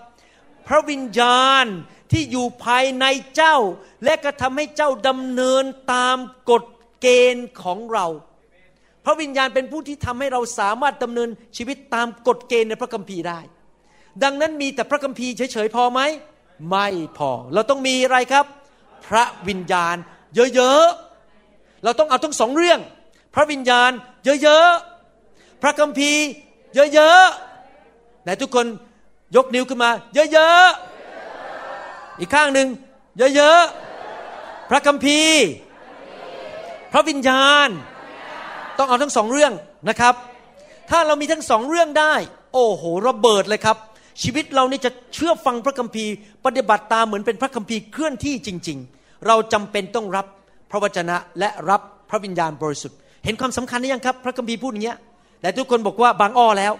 [0.68, 1.66] พระวิญญาณ
[2.12, 3.04] ที่อยู่ภายใน
[3.36, 3.56] เจ้า
[4.04, 6.16] และกระทำให้เจ้าดำเนินตาม
[6.50, 6.64] กฎ
[7.00, 8.06] เกณฑ์ของเรา
[9.04, 13.40] พระวิญญาณเป็นผู้ที่ทำให้เราสามารถดำเนินชีวิตตามกฎเกณฑ์ในพระคัมภีร์ได้
[14.22, 16.00] ดังนั้นมีแต่พระคัมภีร์เฉยๆพอไหม
[16.70, 18.46] ไม่พอ เราต้องมีอะไรครับ
[19.06, 19.96] พระวิญญาณ
[20.34, 22.80] เยอะๆ เราต้องเอาทั้งสองเรื่อง
[23.34, 23.90] พระวิญญาณ
[24.42, 26.24] เยอะๆ พระคัมภีร์
[26.74, 28.66] เยอะๆ ไหนทุกคน
[29.36, 32.68] ยกนิ้วขึ้นมา เยอะๆ อีกข้างหนึ่ง
[33.18, 35.40] เยอะๆ พระคัมภีร์
[36.92, 37.68] พระวิญญาณ
[38.78, 39.52] ต้องเอาทั้งสองเรื่อง
[39.88, 40.14] นะครับ
[40.90, 42.14] ถ้าเรามีทั้งสองเรื่องได้
[42.54, 43.76] โอ้โหระเบิดเลยครับ
[44.22, 46.12] ชีวิตเรานี่จะเชื่อฟังพระคัมภีร์
[46.44, 50.26] ปฏิบัติตามเหมือนเป็นพระคัมภีร์เคลื่อนที่จริง ๆ เราจำเป็นต้องรับ
[50.70, 54.98] พระวจนะและรับพระวิญญาณบริสุทธิ์ เห็นความสำคัญหรือยังครับ พระคัมภีร์พูดอย่างเงี้ย
[55.40, 56.72] แต่ทุกคนบอกว่าบางอ้อแล้ว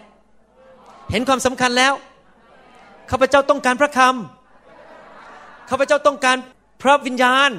[1.12, 1.92] เห็นความสำคัญแล้ว
[3.10, 6.36] ข้าพเจ้าต้องการพระคำข้าพเจ้าต้องการ
[6.82, 7.50] พระวิญญาณ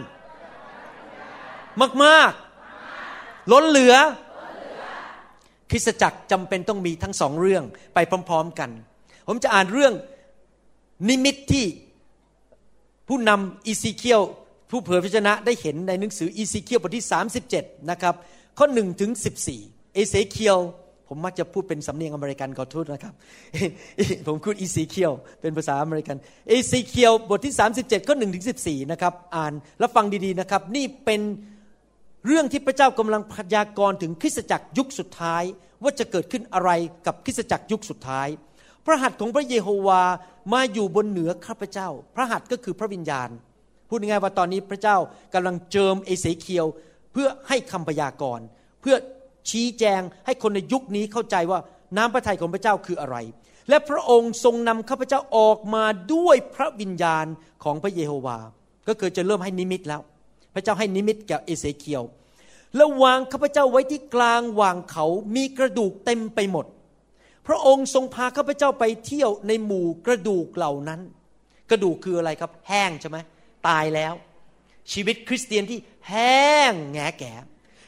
[2.04, 3.96] มากๆ ล้นเหลือ
[5.72, 8.70] คริสตจักรจำเป็นต้องมีทั้งสองเรื่องไปพร้อม ๆ กัน
[9.34, 9.94] ผมจะอ่านเรื่อง
[11.10, 11.66] นิมิตที่
[13.08, 14.22] ผู้นำเอเสเคียล
[14.70, 17.06] ผู้เผยพระวจนะได้เห็นในหนังสือเอเสเคียลบทที่
[17.48, 18.16] 37 นะครับ
[18.58, 19.12] ข้อ1ถึง
[19.54, 20.58] 14 เอเสเคียล
[21.08, 23.14] ผมมักจะพูดเป็นสำเนียงอเมริกันขอโทษนะครับ
[24.28, 26.18] ผมพูด Ezekiel เป็นภาษาอเมริกัน
[26.50, 31.22] เอเสเคียลบทที่ 37 ข้อ1ถึง14 นะครับ อ่านแล้วฟังดีๆนะครับ นี่เป็น
[32.26, 35.44] เรื่องที่พระเจ้ากำลังพยากรณ์ถึงคริสตจักรยุคสุดท้าย
[35.84, 36.72] ว่าจะเกิดขึ้นอะไร
[37.06, 38.28] กับคริสตจักรยุคสุดท้าย
[38.86, 40.04] พระหัตถ์ของพระเยโฮวา
[40.54, 43.30] มาอยู่บนเหนือข้าพเจ้า พระหัตถ์ก็คือพระวิญญาณ
[43.88, 44.98] พูดง่ายๆว่าตอนนี้พระเจ้า
[45.34, 46.66] กำลังเจิมเอเสเคียว
[47.12, 48.46] เพื่อให้คำพยากรณ์
[48.82, 48.96] เพื่อ
[49.50, 51.60] ชี้แจงให้คนในยุคนี้เข้าใจว่า
[51.98, 53.18] น้ำพระทัยของพระเจ้าคืออะไร
[53.70, 57.26] และพระองค์ทรงนำข้าพเจ้าออกมาด้วยพระวิญญาณ
[57.64, 58.38] ของพระเยโฮวา
[58.88, 60.02] ก็คือจะเริ่มให้นิมิตแล้ว
[60.54, 62.04] พระเจ้าให้นิมิตแก่เอเสเคียว
[62.76, 66.66] แล้ววางข้าพเจ้าไว้ที่กลางวางเขามีกระดูกเต็มไปหมด
[67.48, 71.02] พระองค์ทรงพาข้าพเจ้าไปเที่ยวในหมู่กระดูกเหล่านั้น
[71.70, 73.18] กระดูกคืออะไรครับ แห้งใช่ไหม
[73.68, 74.14] ตายแล้ว
[74.94, 77.34] ชีวิตคริสเตียนที่แห้งแงแก่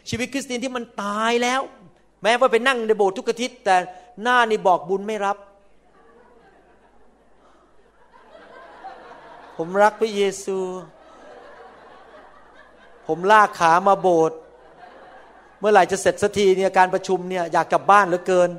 [0.10, 1.62] ชีวิตคริสเตียนที่มันตายแล้ว
[2.24, 3.76] แม้ว่าไปนั่งในโบสถ์ทุกอาทิตย์ แต่
[4.22, 5.38] หน้านี่บอกบุญไม่รับ
[9.58, 10.58] ผมรักพระเยซู
[13.08, 14.38] ผมลากขามาโบสถ์
[15.60, 18.50] เมื่อไหร่จะเสร็จสักทีเนี่ยการประชุมเนี่ยอยากกลับบ้านเหลือเกิน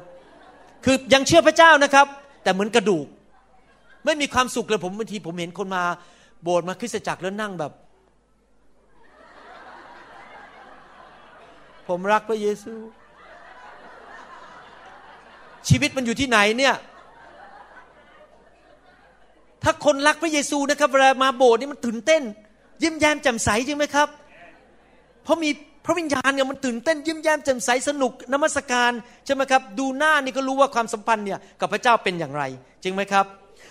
[0.85, 2.07] คือยังเชื่อพระเจ้านะครับ
[2.43, 3.07] แต่เหมือนกระดูก
[4.05, 5.83] ไม่มีความสุขเลยผมบางทีผมเห็นคนมา
[6.43, 7.73] โบสถ์มาคริสตจักรแล้วนั่งแบบ
[11.89, 12.75] ผมรักพระเยซู
[15.69, 16.75] ชีวิตมันอยู่ที่ไหนเนี่ย
[19.63, 22.23] ถ้าคนรักพระเยซูนะครับเวลามาโบสถ์นี่มันตื่นเต้น
[22.83, 24.09] ยิ้มแย้มแจ่มใสจริงไหมครับ
[25.23, 25.51] เพราะมี
[25.85, 28.93] พระวิญญาณเนี่ยมันตื่นเต้นยิ้มแย้มแจ่มใสสนุกนมัสการ
[29.27, 32.43] ใช่ไหมครับ ดูหน้านี่ก็รู้ว่าความสัมพันธ์เนี่ยกับพระเจ้าเป็นอย่างไร
[32.83, 33.27] จริงไหมครับ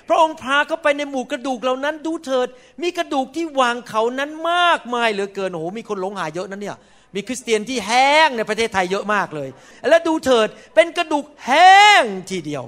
[0.09, 2.47] พระองค์พาเข้าไปในหมู่กระดูกเหล่านั้นดูเถิด
[2.81, 6.77] มีกระดูกที่วางเขานั้นมากมายเหลือเกินโอ้โหมีคนหลงหายเยอะนั้นเนี่ย
[7.15, 9.49] มีคริสเตียนที่แห้งในประเทศไทยเยอะมากเลย
[9.89, 12.63] และดูเถิดเป็นกระดูกแห้งทีเดียว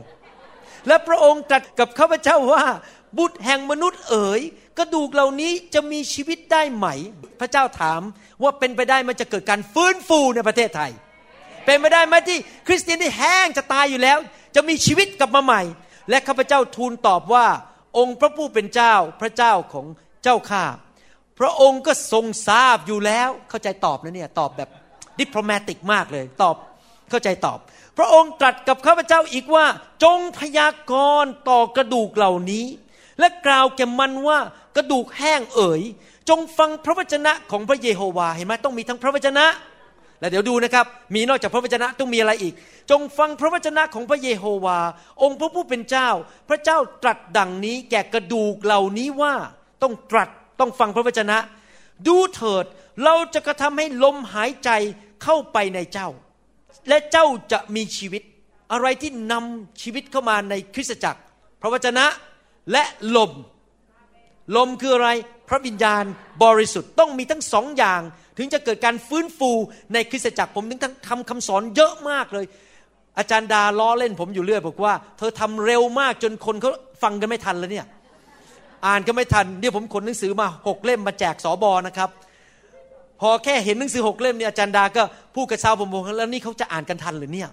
[0.87, 2.65] และพระองค์ตรัสกับข้าพเจ้าว่า
[3.17, 4.41] บุตรแห่งมนุษย์เอ๋ย
[4.77, 6.87] กระดูกเหล่านี้จะมีชีวิตได้ไหม
[7.39, 8.01] พระเจ้าถาม
[8.43, 10.91] ว่าเป็นไปได้มันจะเกิดการฟื้นฟูในประเทศไทย
[11.65, 14.17] เป็นไปได้ไหมที่คริสเตียนที่แห้งจะตายอยู่แล้ว
[14.55, 15.61] จะมีชีวิตกลับมาใหม่
[16.09, 17.47] และข้าพเจ้าทูลตอบว่า
[17.97, 19.85] องค์พระผู้เป็นเจ้าพระเจ้าของ
[20.23, 20.65] เจ้าข้า
[21.39, 24.69] พระองค์ก็ทรงทราบอยู่แล้วเข้าใจตอบนะเนี่ยตอบแบบ
[25.19, 26.55] ดิปโลมติกมากเลยตอบ
[27.09, 27.57] เข้าใจตอบ
[27.97, 29.65] พระองค์ตรัสกับข้าพเจ้าอีกว่า
[30.03, 30.93] จงพยาก
[31.23, 32.65] รณ์ต่อกระดูกเหล่านี้
[33.19, 34.39] และกล่าวแก่มันว่า
[34.75, 35.81] กระดูกแห้งเอ๋ย
[36.29, 39.45] จงฟังพระวจนะของพระเยโฮวาเห็นไหมต้องมีทั้งพระวจนะ
[40.19, 40.85] และเดี๋ยวดูนะครับ
[41.15, 42.53] มีนอกจากพระวจนะต้องมีอะไรอีก
[42.91, 44.79] จงฟังพระวจนะของพระเยโฮวา
[45.23, 46.09] องค์พระผู้เป็นเจ้า
[46.49, 49.33] พระเจ้าตรัสดังนี้แก่กระดูกเหล่านี้ว่า
[49.83, 51.37] ต้องตรัสต้องฟังพระวจนะ
[52.07, 52.65] ดูเถิด
[53.03, 54.69] เราจะกระทำให้ลมหายใจ
[55.23, 56.09] เข้าไปในเจ้า
[56.89, 58.21] และเจ้าจะมีชีวิต
[58.71, 61.21] อะไรที่นำชีวิตเข้ามาในคริสตจักร
[61.61, 62.05] พระวจนะ
[62.71, 62.83] และ
[63.15, 63.31] ลม
[64.55, 65.09] ลมคืออะไร
[65.49, 66.03] พระวิญญาณ
[66.43, 68.01] บริสุทธิ์ต้องมีทั้งสองอย่าง
[68.37, 69.51] ถึงจะเกิดการฟื้นฟู
[69.93, 72.45] ในคริสตจักรผมถึงทั้งทำคำสอนเยอะมากเลย
[73.17, 76.71] อาจารย์ดาล้อเล่นผมอยู่เรื่อยบอกว่า เธอทำเร็วมากจนคนเขา
[77.03, 77.85] ฟังกันไม่ทันแล้วเนี่ย
[78.85, 82.09] อ่านก็ไม่ทันเดี๋ยวผมขนหนังสือมาหกเล่มมาแจกสอบอนะครับ
[83.21, 85.03] พอแค่เห็นหนังสือหกเล่มเนี่ยอาจารย์ดาก็
[85.35, 87.49] พูดกับชาวผมบอกแล้วนี่เขาจะอ่านกันทันหรือเนี่ย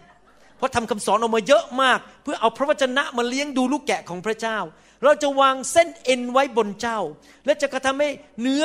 [0.63, 4.59] ราะทำคำสอนออกมาเยอะมาก เพื่อเอาพระวจนะมาเลี้ยงดูลูกแกะของพระเจ้า
[5.05, 7.01] เราจะวางเส้นเอ็นไว้บนเจ้า
[7.45, 8.65] และจะกระทำให้เนื้อ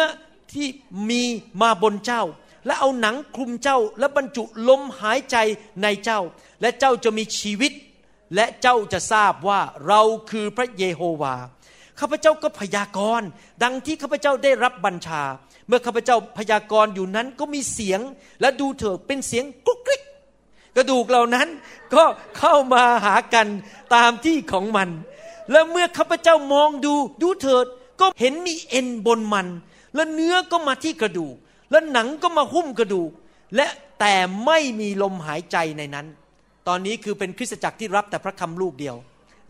[0.54, 0.68] ที่
[1.10, 1.24] มี
[1.62, 2.24] มาบนเจ้า
[2.66, 5.38] และเอาหนังคลุมเจ้า และบรรจุลมหายใจ
[5.84, 6.22] ในเจ้า
[6.62, 7.72] และเจ้าจะมีชีวิต
[8.36, 11.36] และเจ้าจะทราบว่าเราคือพระเยโฮวา
[12.00, 13.28] ข้าพเจ้าก็พยากรณ์
[13.64, 15.24] ดังที่ข้าพเจ้าได้รับบัญชา
[15.68, 18.02] เมื่อข้าพเจ้าพยากรณ์อยู่นั้นก็มีเสียง
[18.42, 20.02] และดูเถิดเป็นเสียงกุ๊กกิ๊ก
[20.78, 21.48] กระดูกเหล่านั้น
[21.96, 22.04] ก็
[22.38, 23.48] เข้ามาหากัน
[23.96, 24.90] ตามที่ของมัน
[25.52, 27.66] แล้วเมื่อข้าพเจ้ามองดูดูเถิด
[28.00, 29.48] ก็เห็นมีเอ็นบนมัน
[29.96, 31.36] และเนื้อก็มาที่กระดูก
[31.72, 33.12] และหนังก็มาหุ้มกระดูก
[33.56, 33.68] และ
[34.00, 36.08] แต่ไม่มีลมหายใจในนั้น
[36.68, 38.96] ตอนนี้คือเป็นคริสตจักรที่รับแต่พระคำลูกเดียว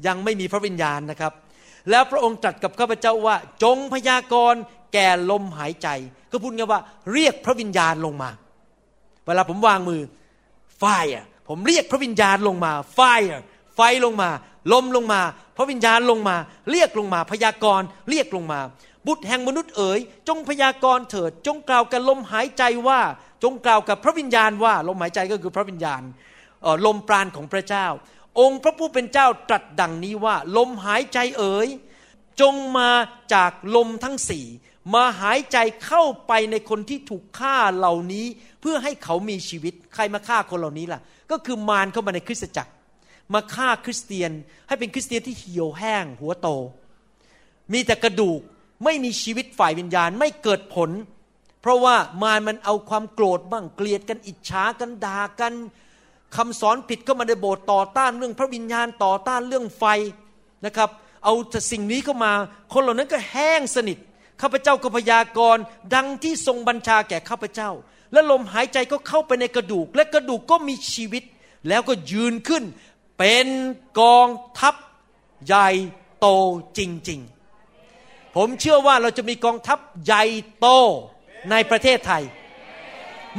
[0.08, 1.34] ยังไม่มีพระวิญญาณนะครับ
[1.90, 4.62] แล้วพระองค์ตรัสกับข้าพเจ้าว่า จงพยากรณ์
[4.94, 5.88] แก่ลมหายใจ
[6.32, 8.30] ก็พูดง่ายว่าเรียกพระวิญญาณลงมา
[9.26, 10.02] เวลาผมวางมือ
[10.82, 13.38] fire ผมเรียกพระวิญญาณลงมา fire
[13.76, 14.30] ไฟลงมา
[14.74, 15.22] ลมลงมา
[15.58, 16.36] พระวิญญาณลงมา
[16.72, 18.60] เรียกลงมาพยากรณ์เรียกลงมา
[19.08, 23.00] บุตรแห่งมนุษย์เอ๋ยจงพยากรณ์เถิด จงกล่าวกับลมหายใจว่า
[23.44, 26.02] จงกล่าวกับพระวิญญาณว่า ลมหายใจก็คือพระวิญญาณ
[26.86, 27.88] ลมปราณของพระเจ้า
[28.40, 31.68] องค์พระผู้เป็นเจ้าตรัสดังนี้ว่า ลมหายใจเอ๋ย
[32.42, 32.90] จงมา
[33.34, 34.46] จากลมทั้งสี่
[34.94, 38.26] มาหายใจเข้าไปในคนที่ถูกฆ่าเหล่านี้
[38.57, 41.02] เพื่อให้เขามีชีวิต ใครมาฆ่าคนเหล่านี้ล่ะ
[41.32, 42.72] ก็คือมารเข้ามาในคริสตจักร
[43.34, 44.32] มาฆ่าคริสเตียน
[44.68, 46.48] ให้เป็นคริสเตียนที่เหี่ยวแห้ง หัวโต
[47.74, 48.40] มีแต่กระดูก
[48.84, 50.90] ไม่มีชีวิตฝ่ายวิญญาณไม่เกิดผล
[51.62, 55.54] เพราะว่ามารมันเอาความโกรธบ้างเกลียดกันอิจฉากันด่ากัน
[56.36, 59.84] คำสอนผิดเข้ามาในโบสถ์ต่อต้านเรื่องพระวิญญาณต่อต้านเรื่องไฟ
[60.66, 60.90] นะครับ
[61.24, 62.34] เอาแต่สิ่งนี้เข้ามา
[62.74, 63.98] คนเหล่านั้นก็แห้งสนิท
[64.42, 65.64] ข้าพเจ้าก็พยากรณ์
[65.96, 67.70] ดังที่ทรงบัญชาแก่ข้าพเจ้า
[68.12, 71.24] และลมหายใจก็เข้าไปในกระดูก และกระดูกก็มีชีวิต
[71.68, 72.64] แล้วก็ยืนขึ้น
[73.18, 73.48] เป็น
[74.02, 74.76] กองทัพ
[75.46, 75.70] ใหญ่
[76.20, 76.28] โต
[76.78, 77.20] จริง
[77.78, 80.24] ๆ ผมเชื่อว่าเราจะมีกองทัพใหญ่
[80.60, 80.68] โต
[81.52, 82.24] ในประเทศไทย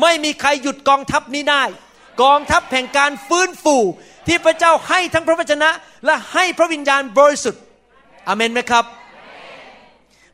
[0.01, 1.65] ไม่มีใครหยุดกองทัพนี้ได้
[2.23, 3.77] กองทัพแห่งการฟื้นฟู
[4.27, 5.71] ที่พระเจ้าให้ทั้งพระวจนะ
[6.05, 7.63] และให้พระวิญญาณบริสุทธิ์
[8.29, 8.85] อเมนไหมครับ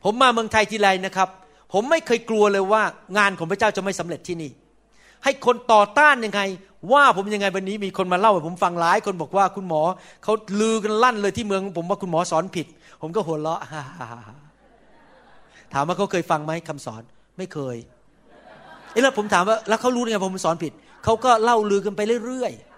[0.03, 1.29] ผมมาเมืองไทยทีไรนะครับ
[1.77, 2.83] ผมไม่เคยกลัวเลยว่า
[3.17, 4.51] งานของพระเจ้าจะไม่สำเร็จที่นี่
[5.23, 6.41] ให้คนต่อต้านยังไง
[6.91, 9.81] ว่าผมยังไงวันนี้มีคนมาเล่าให้ผมฟังหลายคนบอกว่าคุณหมอ
[10.23, 12.67] เขาลือกันลั่นเลยที่เมืองผมว่าคุณหมอสอนผิด
[13.01, 13.61] ผมก็หัวเราะ
[15.73, 17.01] ถามว่าเขาเคยฟังไหมคำสอน
[17.37, 17.77] ไม่เคย
[18.91, 22.74] เอ้แล้วผมถามว่าแล้วเขารู้ได้ไงผมสอนผิดเขาก็เล่าลือกันไปเรื่อยๆ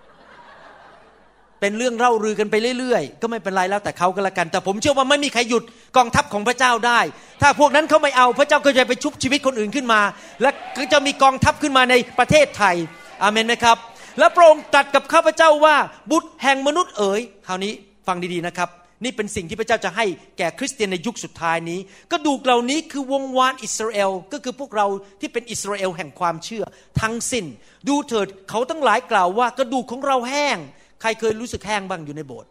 [1.62, 5.64] เป็นเรื่องเล่าลือกันไปเรื่อยๆ ก็ไม่เป็นไรแล้วแต่เขาก็แล้วกัน แต่ผมเชื่อว่าไม่มีใครหยุด
[5.98, 7.00] กองทัพของพระเจ้าได้
[7.42, 10.02] ถ้าพวกนั้นเขาไม่เอาพระเจ้าก็จะไปชุบชีวิตคนอื่นขึ้นมา
[10.42, 12.76] และก็จะมีกองทัพขึ้นมาในประเทศไทย
[13.24, 13.78] อาเมนไหมครับ
[14.20, 15.76] และพระองค์ตรัสกับข้าพเจ้าว่า
[16.12, 17.74] บุตรแห่งมนุษย์เอ๋ยคราวนี้
[18.08, 18.70] ฟังดีๆนะครับ
[19.04, 20.06] นี่เป็นสิ่งที่พระเจ้าจะให้
[20.38, 21.80] แก่คริสเตียนในยุคสุดท้ายนี้
[22.12, 24.88] กระดูกเหล่านี้คือวงวานอิสราเอลก็คือพวกเรา
[25.20, 26.64] ที่เป็นอิสราเอลแห่งความเชื่อ
[27.02, 27.46] ทั้งสิน้น
[27.88, 30.58] ดูเถิดเขาทั้งหลายกล่าวว่ากระดูกของเราแห้ง
[31.02, 32.50] ใครเคยรู้สึกแห้งบ้างอยู่ในโบสถ์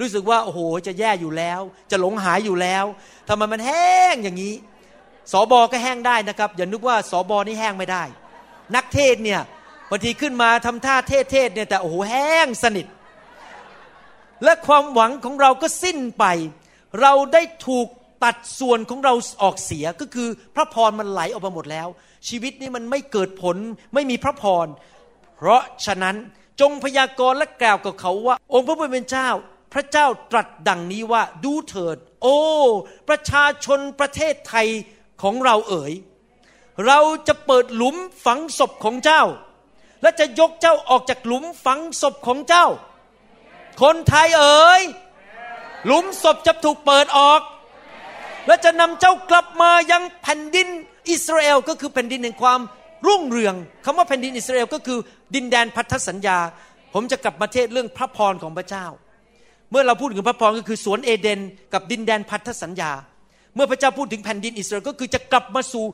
[0.00, 2.84] รู้สึกว่าโอ้โหจะแย่อยู่แล้ว จะหลงหายอยู่แล้ว
[3.28, 4.54] ทำไมมันแห้งอย่างนี้
[5.32, 8.02] สอบอก็แห้งได้นะครับ อย่านึกว่าสอบอนี่แห้งไม่ได้
[8.74, 9.40] นักเทศเนี่ย
[9.90, 12.86] บางทีขึ้นมาทำท่าเทศเทศเนี่ยแต่โอ้โหแห้งสนิท
[14.44, 16.24] และความหวังของเราก็สิ้นไป
[17.00, 17.88] เราได้ถูก
[18.24, 21.88] ตัดส่วนของเราออกเสียก็คือพระพรมันไหลออกมาหมดแล้ว
[22.28, 23.56] ชีวิตนี้มันไม่เกิดผล
[23.94, 24.66] ไม่มีพระพร
[25.36, 26.16] เพราะฉะนั้น
[26.60, 29.28] จงพยากรณ์และกล่าวกับเขาว่า องค์พระผู้เป็นเจ้า
[29.72, 32.38] พระเจ้าตรัสดังนี้ว่าดูเถิด โอ้
[33.08, 34.68] ประชาชนประเทศไทย
[35.22, 35.92] ของเราเอ๋ย
[36.86, 39.22] เราจะเปิดหลุมฝังศพของเจ้า
[40.02, 42.66] และจะยกเจ้าออกจากหลุมฝังศพของเจ้า
[43.82, 44.82] คนไทยเอ๋ย
[45.86, 47.40] หลุมศพจะถูกเปิดออก
[48.46, 50.68] และจะนำเจ้ากลับมายังแผ่นดิน
[51.10, 52.60] อิสราเอลก็คือแผ่นดินแห่งความ
[53.06, 53.54] รุ่งเรือง
[53.84, 54.98] คำว่าแผ่นดินอิสราเอลก็คือ
[55.34, 56.38] ดินแดนพันธสัญญา
[56.94, 58.86] ผมจะกลับมาเทศเรื่องพระพรของพระเจ้า
[59.70, 61.40] เมื่อเราพูดถึงพระพรก็คือสวนเอเดน
[61.72, 62.92] กับดินแดนพันธสัญญา
[63.54, 65.84] เมื่อพระเจ้าพูดถึงแผ่นดินอิสราเอลก็คือจะกลับมาสู่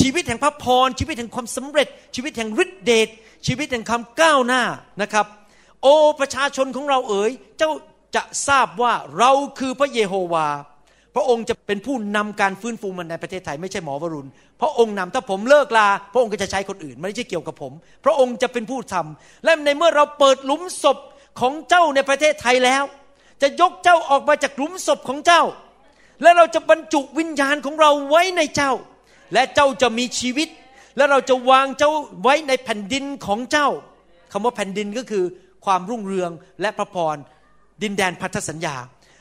[0.00, 3.08] ชีวิตแห่งพระพร ชีวิตแห่งความสำเร็จ ชีวิตแห่งฤทธิเดช
[3.46, 4.62] ชีวิตแห่งคำก้าวหน้า
[5.02, 5.26] นะครับ
[5.82, 5.86] โอ
[6.20, 7.70] ประชาชนของเราเอ๋ยเจ้า
[8.16, 10.48] จะทราบว่าเราคือพระเยโฮวา
[11.14, 14.28] พระองค์จะเป็นผู้นำการฟื้นฟูมันในประเทศไทยไม่ใช่หมอวรุณ
[14.60, 17.72] พระองค์นำถ้าผมเลิกลา พระองค์ก็จะใช้คนอื่นไม่ใช่เกี่ยวกับผม
[18.04, 20.98] พระองค์จะเป็นผู้ทำและในเมื่อเราเปิดหลุมศพ
[21.40, 22.84] ของเจ้าในประเทศไทยแล้ว
[23.42, 25.42] จะยกเจ้าออกมาจากหลุมศพของเจ้า
[26.22, 28.72] และเราจะบรรจุวิญญาณของเราไว้ในเจ้า
[29.34, 30.48] และเจ้าจะมีชีวิต
[30.96, 31.90] และเราจะวางเจ้า
[32.22, 33.68] ไว้ในแผ่นดินของเจ้า
[34.32, 35.24] คำว่าแผ่นดินก็คือ
[35.64, 37.16] ความรุ่งเรืองและพระพร
[37.82, 38.76] ดินแดนพันธสัญญา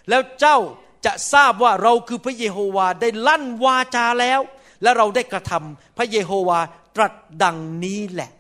[0.10, 0.58] แล้วเจ้า
[1.06, 4.42] จะทราบว่าเราคือพระเยโฮวาได้ลั่นวาจาแล้ว
[4.84, 6.60] และเราได้กระทำพระเยโฮวา
[6.96, 7.14] ตรัส
[7.44, 8.32] ดังนี้แหละ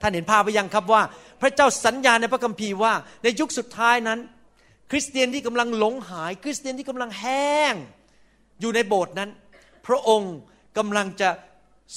[0.00, 1.02] ท่านเห็นภาพไปยังครับว่า
[1.40, 2.92] พระเจ้าสัญญาในพระคัมภีร์ว่า
[3.22, 4.18] ในยุคสุดท้ายนั้น
[4.90, 7.74] คริสเตียนที่กำลังหลงหาย คริสเตียนที่กำลังแห้ง
[8.60, 9.30] อยู่ในโบสถ์นั้น
[9.86, 10.34] พระองค์
[10.78, 11.30] กำลังจะ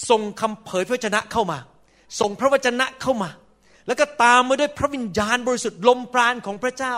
[0.10, 1.58] ส่งคำเผยพระวจนะเข้ามา
[2.20, 3.30] ส่งพระวจนะเข้ามา
[3.88, 6.96] แล้วก็ตามมาด้วยพระวิญญาณบริสุทธิ์ลมปราณของพระเจ้า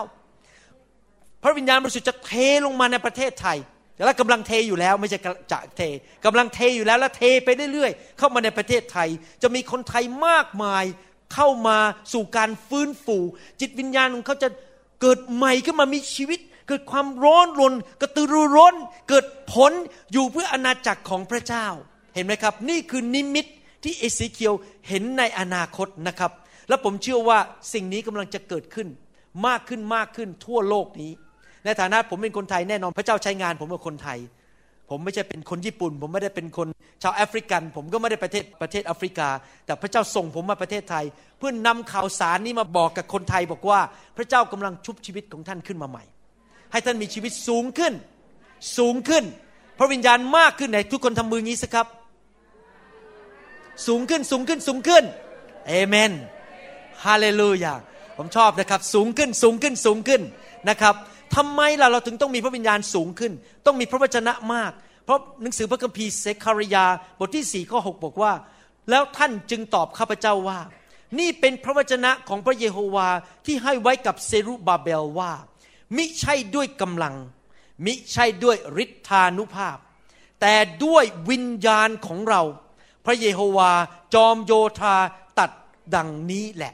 [1.44, 2.32] พระวิญญาณบริสุทธิ์จะเท
[2.66, 3.58] ลงมาในประเทศไทย
[4.06, 5.20] และกำลังเทอยู่แล้วไม่ใช่
[5.52, 5.82] จะเท
[6.26, 9.10] กำลังเทอยู่แล้วและเทไปเรื่อยๆ เข้ามาในประเทศไทย
[9.42, 10.86] จะมีคนไทยมากมาย
[11.34, 11.78] เข้ามา
[12.14, 13.18] สู่การฟื้นฟู
[13.62, 14.50] จิตวิญญาณของเขาจะ
[15.02, 18.76] เกิดใหม่ขึ้นมามีชีวิต เกิดความร้อนรนกระตือรือร้น
[19.10, 19.72] เกิดผล
[20.12, 21.68] อยู่เพื่ออาณาจักรของพระเจ้า
[22.16, 23.46] เห็นไหมครับ นี่คือนิมิต
[23.84, 24.54] ที่เอเสเคียล
[24.88, 26.32] เห็นในอนาคตนะครับ
[26.70, 27.40] และผมเชื่อว่า
[27.74, 28.88] สิ่งนี้กำลังจะเกิดขึ้น
[29.48, 31.12] มากขึ้นมากขึ้นทั่วโลกนี้
[31.66, 34.20] ในฐานะผมเป็นคนไทยแน่นอนพระเจ้าใช้งานผมเป็นคนไทย
[34.90, 36.68] ผมไม่ใช่เป็นคนญี่ปุ่น ผมไม่ได้เป็นคน
[37.04, 39.30] ชาวแอฟริกัน ผมก็ไม่ได้ประเทศประเทศแอฟริกา
[39.66, 41.06] แต่พระเจ้าส่งผมมาประเทศไทย
[41.38, 43.80] เพื่อนำข่าวสารนี้มาบอกกับคนไทยบอกว่า
[44.18, 46.04] พระเจ้ากำลังชุบชีวิตของท่านขึ้นมาใหม่
[46.72, 47.94] ให้ท่านมีชีวิตสูงขึ้น
[48.78, 49.24] สูงขึ้น
[49.80, 51.88] พระวิญญาณมากขึ้นไหนทุกคนทำมืองี้สิครับ
[53.88, 55.04] สูงขึ้นสูงขึ้นสูงขึ้น
[55.68, 56.12] เอเมน
[57.06, 57.74] ฮาเลลูยา
[58.18, 60.22] ผมชอบนะครับ สูงขึ้นสูงขึ้นสูงขึ้น
[60.70, 60.96] นะครับ
[61.36, 63.32] ทำไมล่ะเราถึงต้องมีพระวิญญาณสูงขึ้น
[63.66, 64.72] ต้องมีพระวจนะมาก
[65.06, 66.86] เพราะหนังสือพระคัมภีร์เซคารยา
[67.20, 68.34] บทที่สี่ข้อหบอกว่า
[68.90, 70.60] แล้วท่านจึงตอบข้าพเจ้าว่า
[71.20, 73.10] นี่เป็นพระวจนะของพระเยโฮวา
[73.46, 75.32] ที่ให้ไว้กับเซรุบาเบลว่า
[75.96, 77.16] มิใช่ด้วยกำลัง
[77.86, 79.78] มิใช่ด้วยฤทธานุภาพ
[80.42, 82.42] แต่ด้วยวิญญาณของเรา
[83.06, 83.72] พระเยโฮวา
[84.14, 84.96] จอมโยธา
[85.40, 85.52] ตัด
[85.96, 86.74] ดังนี้แหละ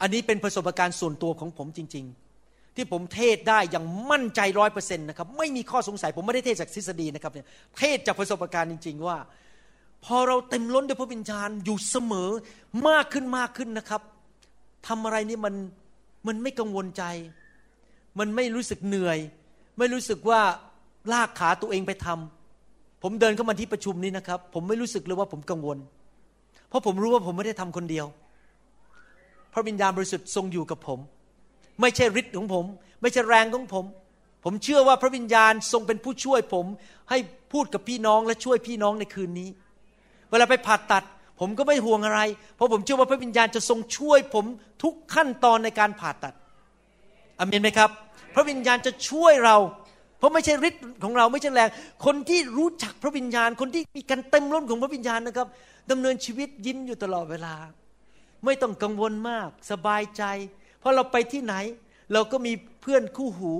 [0.00, 2.29] อันนี้เป็นประสบการณ์ส่วนตัวของผมจริง ๆ
[2.76, 7.46] ที่ผมเทศได้อย่างมั่นใจร้อยเปอร์เซ็นต์นะครับไม่มีข้อสงสัยผมไม่ได้เทศจากทฤษฎีนะครับเนี่ย
[7.78, 9.16] เทศจากประสบการณ์จริง ๆ ว่า
[10.04, 12.30] พอเราเต็มล้นด้วยพระวิญญาณอยู่เสมอ
[12.88, 14.02] มากขึ้นมากขึ้นนะครับ
[14.88, 15.54] ทำอะไรนี่มัน
[16.26, 17.04] มันไม่กังวลใจ
[18.18, 19.18] มันไม่รู้สึกเหนื่อย
[19.78, 20.40] ไม่รู้สึกว่า
[21.12, 25.78] ลากขาตัวเองไปทำผมเดินเข้ามาที่ประชุมนี้นะครับ ผมไม่รู้สึกเลยว่าผมกังวล
[26.68, 28.06] เพราะผมรู้ว่าผมไม่ได้ทำคนเดียว
[29.52, 30.98] พระวิญญาณบริสุทธิ์ทรงอยู่กับผม
[31.80, 32.64] ไม่ใช่ฤทธิ์ของผม
[33.02, 33.84] ไม่ใช่แรงของผม
[34.44, 36.66] ผมเชื่อว่าพระวิญญาณทรงเป็นผู้ช่วยผม
[37.10, 37.18] ให้
[37.52, 39.48] พูดกับพี่น้องและช่วยพี่น้องในคืนนี้
[40.30, 41.04] เวลาไปผ่าตัด
[41.40, 42.20] ผมก็ไม่ห่วงอะไร
[42.56, 44.44] เพราะผมเชื่อว่าพระวิญญาณจะทรงช่วยผม
[44.82, 46.34] ทุกขั้นตอนในการผ่าตัด
[47.38, 47.90] อเมนไหมครับ
[48.34, 49.56] พระวิญญาณจะช่วยเรา
[50.18, 51.68] เพราะไม่ใช่ฤทธิ์ของเราไม่ใช่แรง
[52.04, 55.48] คนที่รู้จักพระวิญญาณ คนที่มีการเต็มล้นของพระวิญญาณนะครับ
[55.90, 57.54] ดำเนินชีวิตยิ้มอยู่ตลอดเวลา
[58.44, 60.22] ไม่ต้องกังวลมาก สบายใจ
[60.80, 61.54] เพราะเราไปที่ไหน
[62.12, 63.52] เราก็มีเพื่อนคู่หู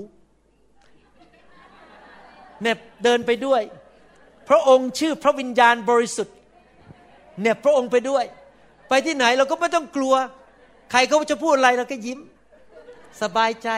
[2.61, 3.61] เนี่ยเดินไปด้วย
[4.49, 6.35] พระองค์ชื่อพระวิญญาณบริสุทธิ์
[7.41, 8.23] เนี่ยพระองค์ไปด้วย
[8.89, 10.13] ไปที่ไหนเราก็ไม่ต้องกลัว
[10.91, 12.19] ใครเขาจะพูดอะไรเราก็ยิ้ม
[13.21, 13.69] สบายใจ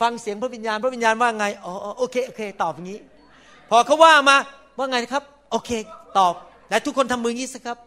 [0.00, 3.00] ฟังเสียงพระวิญญาณ พระวิญญาณว่าไงอ๋อโอเคโอเค ตอบอย่างนี้
[3.70, 4.36] พอเขาว่ามา
[4.78, 5.70] ว่าไงครับ โอเค
[6.18, 6.34] ตอบ
[6.68, 7.78] แต่ทุกคนทำมืองี้สิครับ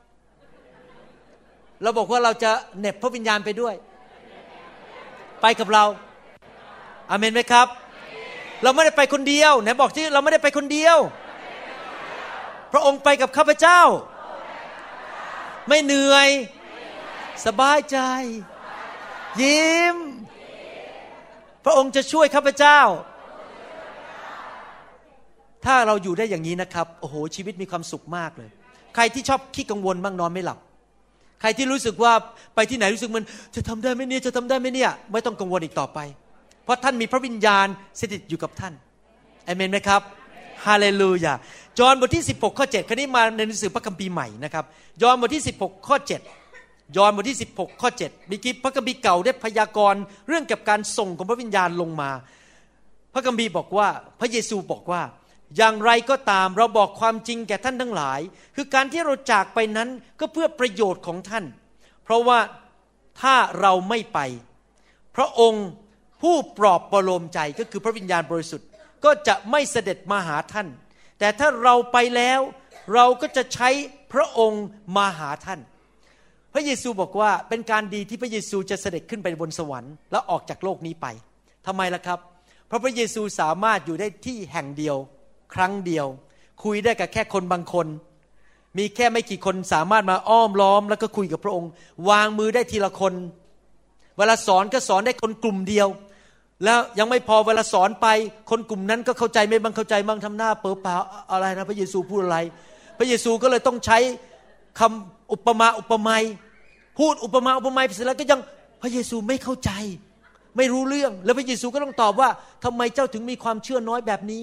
[1.84, 3.76] เราบอกว่าเราจะเน็บพระวิญญาณไปด้วย
[5.42, 5.86] ไปกับเรา
[7.10, 7.68] อาเมนไหมครับ
[8.64, 10.98] เราไม่ได้ไปคนเดียวไหนบอกที่เราไม่ได้ไปคนเดียว
[12.74, 13.82] พระองค์ไปกับข้าพเจ้า
[15.68, 16.30] ไม่เหนื่อย
[17.46, 17.98] สบายใจ
[19.42, 19.98] ยิ้ม
[21.66, 22.80] พระองค์จะช่วยข้าพเจ้า
[25.66, 28.50] ถ้าเราอยู่ได้อย่างนี้นะครับ โอ้โหชีวิตมีความสุขมากเลย
[28.96, 32.14] ใครที่ชอบขี้กังวลบ้างนอนไม่หลับใรที่รู้สึกว่า
[32.56, 36.00] ไปที่ไหนรู้สึกมันจะทำได้ไหมเนี่ยจะทำได้ไหมเนี่ยไม่ต้องกังวลอีกต่อไป
[36.64, 37.68] เพราะท่านมีพระวิญญาณ
[38.00, 38.74] สถิตอยู่กับท่าน
[39.46, 40.02] เอเมนไหมครับ
[40.66, 41.34] ฮาเลลูยา
[41.80, 44.66] จอห์นบทที่ 16 ข้อ 7คราวนี้มาในหนังสือพระคัมภีร์ใหม่นะครับ
[45.02, 45.98] ยอห์นบทที่ 16 ข้อ
[46.48, 52.12] 7 ยอห์นบทที่ 16 ข้อ 7มีกิพระคัมภีร์เก่าได้พยากรณ์เรื่องกับการส่งของพระวิญญาณลงมา
[53.14, 53.88] พระคัมภีร์บอกว่า
[54.20, 55.02] พระเยซูบอกว่า
[55.58, 58.20] อย่างไรก็ตามเราบอกความจริงแก่ท่านทั้งหลาย
[58.56, 59.90] คือการที่เราจากไปนั้น
[60.20, 61.46] ก็เพื่อประโยชน์ของท่าน
[62.04, 62.40] เพราะว่า
[63.22, 64.20] ถ้าเราไม่ไป
[65.16, 65.68] พระองค์
[66.22, 68.68] ผู้ปลอบประโลมใจก็คือพระวิญญาณบริสุทธิ์
[69.06, 70.68] ก็จะไม่เสด็จมาหาท่าน
[71.20, 72.40] แต่ถ้าเราไปแล้ว
[72.94, 73.70] เราก็จะใช้
[74.14, 74.64] พระองค์
[74.98, 75.60] มาหาท่าน
[76.54, 81.08] พระเยซูบอกว่าเป็นการดีที่พระเยซูจะเสด็จขึ้นไปบนสวรรค์แล้วออกจากโลกนี้ไป
[81.68, 82.20] ทำไมล่ะครับ
[82.68, 84.98] เพราะพระเยซูสามารถอยู่ได้ที่แห่งเดียว
[85.54, 86.08] ครั้งเดียว
[86.64, 87.88] คุยได้กับแค่คนบางคน
[88.78, 91.72] มีแค่ไม่กี่คนสามารถมาอ้อมล้อม แล้วก็คุยกับพระองค์
[92.10, 93.14] วางมือได้ทีละคน
[94.18, 95.88] เวลาสอนก็สอนได้คนกลุ่มเดียว
[96.64, 98.08] แล้วยังไม่พอเวลาสอนไป
[98.50, 100.96] คนกลุ่มนั้นก็เข้าใจไม่บางเข้าใจบางทำหน้า เปล่าเปล่า
[101.32, 102.38] อะไรนะพระเยซูพูดอะไร
[102.98, 103.98] พระเยซูก็เลยต้องใช้
[104.80, 106.24] คำอุปมาอุปไมย
[107.00, 108.40] พูดอุปมาอุปไมยเสร็จแล้วก็ยัง
[108.82, 109.72] พระเยซูไม่เข้าใจ
[110.58, 112.30] ไม่รู้เรื่องแล้วพระเยซูก็ต้องตอบว่า
[112.64, 114.42] ทำไมเจ้าถึงมีความเชื่อน้อยแบบนี้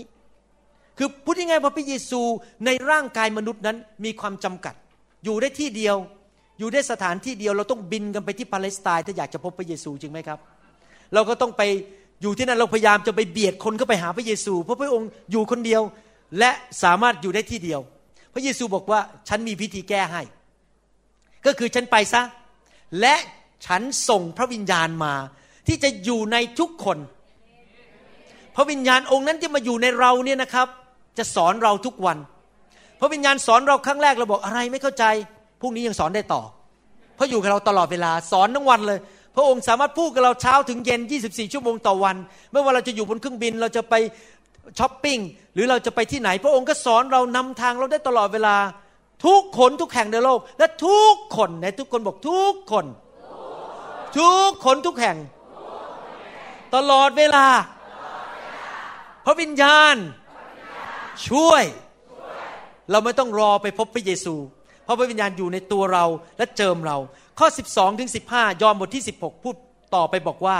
[0.98, 2.20] คือพูดยังไงว่าพระเยซู
[2.66, 4.74] ในร่างกายมนุษย์นั้นมีความจำกัด
[5.24, 5.96] อยู่ได้ที่เดียว
[6.58, 10.38] อยู่ได้สถานที่เดียวเราต้องบินกันไปที่ปาเลสไตน์ถ้าอยากจะพบพระเยซูจริงไหมครับ
[11.14, 11.62] เราก็ต้องไป
[12.22, 15.82] อยู่ที่นั่นเราพยายามจะไปเบียดคนเข้าไปหาพระเยซู เพราะพระองค์อยู่คนเดียว
[16.38, 16.50] และ
[16.82, 17.80] สามารถอยู่ได้ที่เดียว
[18.34, 20.22] พระเยซูบอกว่าฉันมีพิธีแก้ให้
[21.46, 22.22] ก็คือฉันไปซะ
[23.00, 23.14] และ
[23.66, 25.14] ฉันส่งพระวิญญาณมา
[25.66, 26.98] ที่จะอยู่ในทุกคน
[28.56, 30.68] พระวิญญาณองค์นั้นที่มาอยู่ในเราเนี่ยนะครับ
[31.18, 32.18] จะสอนเราทุกวัน
[33.00, 35.04] พระวิญญาณสอนเราครั้งแรกเราบอกอะไรไม่เข้าใจ
[35.60, 36.42] พรุ่งนี้ยังสอนได้ต่อ
[37.16, 38.98] เพราะอยู่กับเราตลอดเวลาสอนทั้งวันเลย
[39.36, 42.16] พระองค์สามารถพูดกับเราเช้าถึงเย็น 24 ชั่วโมงต่อวัน
[42.50, 43.94] ไม่ว่าเราจะอยู่บนเครื่องบินเราจะไป
[44.78, 45.18] ช้อปปิ้ง
[45.54, 48.56] หรือเราจะไปที่ไหน พระองค์ก็สอนเรานำทางเราได้ตลอดเวลา
[49.26, 52.86] ทุกคนทุกแห่งในโลก และทุกคนในทุกคนบอกทุกคน
[54.18, 55.16] ทุกคนทุกแห่ง
[56.74, 57.46] ตลอดเวลา
[59.24, 59.96] พระวิญญาณ
[61.28, 61.64] ช่วย
[62.90, 64.34] เราไม่ต้องรอไปพบพระเยซู
[64.84, 66.04] เพราะพระวิญญาณอยู่ในตัวเรา
[66.38, 66.96] และเจิมเรา
[67.38, 69.54] ข้อ 12ถึง15 ยอห์นบทที่ 16 พูด
[69.94, 70.58] ต่อไปบอกว่า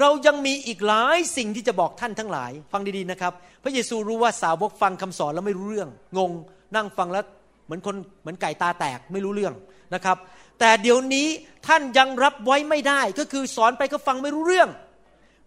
[0.00, 6.30] เรายังมีอีกหลายสิ่งที่จะบอกท่านทั้งหลาย ฟังดีๆนะครับ พระเยซูรู้ว่าสาวกฟังคำสอนแล้วไม่รู้เรื่อง งง
[6.76, 7.24] นั่งฟังแล้ว
[7.64, 9.54] เหมือนคนเหมือนไก่ตาแตกไม่รู้เรื่อง
[9.94, 10.16] นะครับ
[10.58, 11.26] แต่เดี๋ยวนี้
[11.66, 14.68] ท่านยังรับไว้ไม่ได้ก็คือสอนไปก็ฟังไม่รู้เรื่อง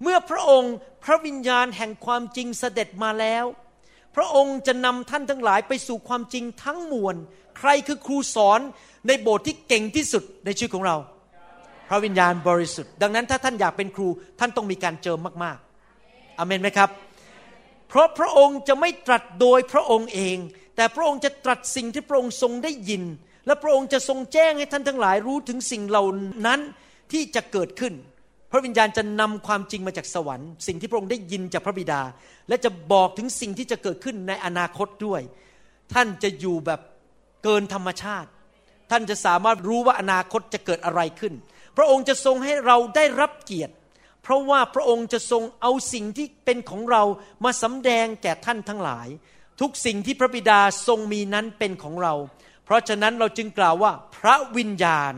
[0.04, 3.46] เมื่อพระองค์พระวิญญาณแห่งความจริงเสด็จมาแล้ว
[4.20, 7.16] ระองค์จะนำท่านทั้งหลายไปสู่ความจริงทั้งมวล
[7.58, 8.60] ใครคือครูสอน
[9.08, 10.96] ในโบสถ์ที่เก่งที่สุดในชีวิตของเรา
[11.90, 14.08] พระวิญญาณบริสุทธิ์ ดังนั้นถ้าท่านอยากเป็นครู
[14.40, 16.90] ท่านต้องมีการเจิมมากๆอเมนไหมครับ
[17.90, 20.38] เพราะพระองค์จะไม่ตรัสโดยพระองค์เอง
[20.76, 23.04] แต่พระองค์จะตรัสสิ่งที่พระองค์ทรงได้ยิน
[23.46, 26.06] และพระองค์จะทรงแจ้งให้ท่านทั้งหลายรู้ถึงสิ่งเหล่า
[26.48, 26.60] นั้น
[27.12, 27.94] ที่จะเกิดขึ้น
[28.52, 32.02] พระวิญญาณจะนำความจริงมาจากสวรรค์ สิ่งที่พระองค์ได้ยินจากพระบิดา
[32.48, 35.22] และจะบอกถึงสิ่งที่จะเกิดขึ้นในอนาคตด้วย
[35.94, 36.82] ท่านจะอยู่แบบ
[37.44, 38.30] เกินธรรมชาติ
[38.92, 41.34] ท่านจะสามารถรู้ว่าอนาคตจะเกิดอะไรขึ้น
[41.78, 43.74] พระองค์จะทรงให้เราได้รับเกียรติ
[44.24, 47.04] เพราะว่าพระองค์จะทรงเอาสิ่งที่เป็นของเรา
[47.44, 49.08] มาสำแดงแก่ท่านทั้งหลาย
[49.62, 52.14] ทุกสิ่งที่พระบิดาทรงมีนั้นเป็นของเรา
[52.66, 55.14] เพราะฉะนั้นเราจึงกล่าวว่าพระวิญญาณ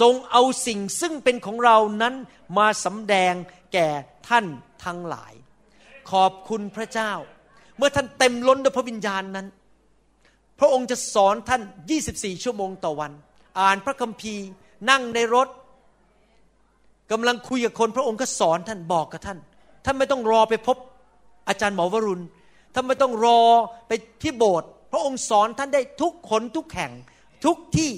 [0.00, 2.14] ทรงเอาสิ่งซึ่งเป็นของเรานั้น
[2.58, 3.34] มาสำแดง
[3.72, 3.88] แก่
[4.28, 4.46] ท่าน
[4.84, 5.32] ทั้งหลาย
[6.10, 7.12] ขอบคุณพระเจ้า
[7.76, 9.46] เมื่อท่านเต็มล้นด้วยพระวิญญาณนั้น
[10.58, 11.62] พระองค์จะสอนท่าน
[12.02, 13.12] 24 ชั่วโมงต่อวัน
[13.60, 14.46] อ่านพระคัมภีร์
[14.90, 15.48] นั่งในรถ
[17.12, 19.38] กำลังคุยกับคน พระองค์ก็สอนท่านบอกกับท่าน
[19.84, 20.76] ท่านไม่ต้องรอไปพบ
[21.48, 22.24] อาจารย์หมอวรุณ
[22.74, 23.40] ท่านไม่ต้องรอ
[23.88, 26.92] ไปที่โบสถ์พระองค์สอนท่านได้ทุกขนทุกแห่ง
[27.44, 27.92] ทุกที่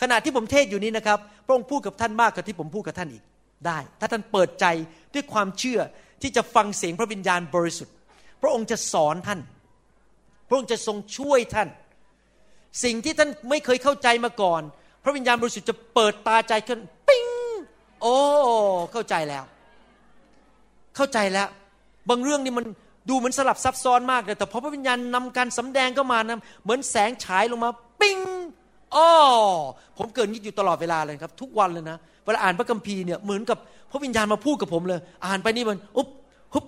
[0.00, 3.24] ขณะที่ผมเทศอยู่นี้นะครับ พระองค์พูดกับท่านมากกว่าที่ผมพูดกับท่านอีก
[3.66, 4.66] ได้ ถ้าท่านเปิดใจ
[5.14, 5.80] ด้วยความเชื่อ
[6.22, 7.94] ที่จะฟังเสียงพระวิญญาณบริสุทธิ์
[8.42, 9.40] พระองค์จะสอนท่าน
[10.48, 11.68] พระองค์จะทรงช่วยท่าน
[12.84, 14.62] สิ่งที่ท่านไม่เคยเข้าใจมาก่อน
[15.04, 16.78] พระวิญญาณบริสุทธิ์จะเปิดตาใจขึ้น
[17.08, 17.26] ปิ้ง
[18.02, 18.16] โอ้
[18.92, 19.44] เข้าใจแล้ว
[20.96, 21.48] เข้าใจแล้ว
[22.08, 22.64] บางเรื่องนี่มัน
[23.08, 27.70] ดูเหมือนสลับซับซ้อนมากเลยแต่พอพระวิญญาณนำการสำแดงเข้ามานะเหมือนแสงฉายลงมา
[28.00, 28.18] ปิ้ง
[28.94, 29.08] อ๋อ
[29.98, 33.58] ผมเกิดนี้อยู่ตลอดเวลาเลยครับ ทุกวันเลยนะเวลาอ่านพระคัมภีร์เนี่ยเหมือนกับ
[33.90, 36.08] พระวิญญาณมาพูดกับผมเลย อ่านไปนี่มันอุ๊บ
[36.54, 36.64] ฮุบ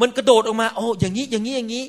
[0.00, 1.84] มันกระโดดออกมาโอ้อย่างนี้อย่างนี้อย่างนี้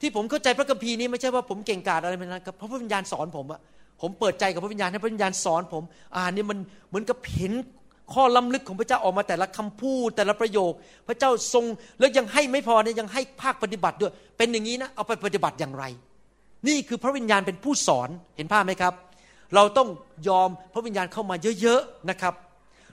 [0.00, 3.60] ที่ผมเข้าใจพระคัมภีร์นี้ไม่ใช่ว่าผมเก่งกาจอะไรเป็นะครับเพราะพระวิญญาณสอนผมอะ
[4.00, 5.82] ผมเปิดใจกับพระวิญญาณให้พระวิญญาณสอนผม
[6.16, 6.58] อ่านนี่มัน
[6.88, 7.52] เหมือนกับเห็น
[8.12, 10.72] ข้อล้ำลึกของพระเจ้าออกมาแต่ละคำพูดแต่ละประโยค
[11.08, 11.64] พระเจ้าทรง
[11.98, 15.84] แล้วยังให้ไม่พอเนี่ยยังให้ภาคปฏิบัติด้วย เป็นอย่างนี้นะเอาไปปฏิบัติอย่างไร
[16.66, 18.94] นี่คือพระวิญญาณเป็นผู้สอนเห็นภาพไหมครับ
[19.54, 19.88] เราต้อง
[20.28, 22.34] ยอมพระวิญญาณเข้ามาเยอะๆนะครับ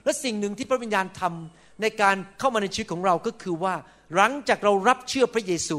[0.04, 3.74] และสิ่งหนึ่งที่พระวิญญาณทำในการเข้ามาในชีวิตของเราก็คือว่า
[4.14, 5.78] หลังจากเรารับเชื่อพระเยซู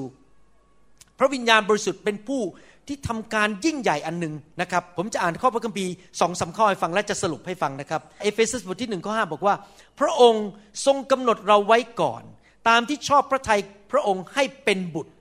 [1.20, 2.42] พระวิญญาณบริสุทธิ์เป็นผู้
[2.88, 9.56] ที่ทำการยิ่งใหญ่อันหนึ่งนะครับ ผมจะอ่านข้อพระคัมภีร์สองสาข้อให้ฟังและจะสรุปให้ฟังนะครับ เอเฟซัสบทที่หนึ่งข้อห้าบอกว่า
[10.00, 10.46] พระองค์
[10.86, 12.24] ทรงกำหนดเราไว้ก่อน
[12.68, 13.60] ตามที่ชอบพระทัย
[13.92, 15.14] พระองค์ให้เป็นบุตร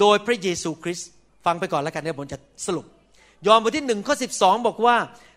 [0.00, 1.10] โดยพระเยซูคริสต์
[1.48, 2.86] ฟังไปก่อนแล้วกันเดี๋ยวผมจะสรุป
[3.46, 4.96] ยอห์นบทที่หนึ่งข้อสิบสองบอกว่า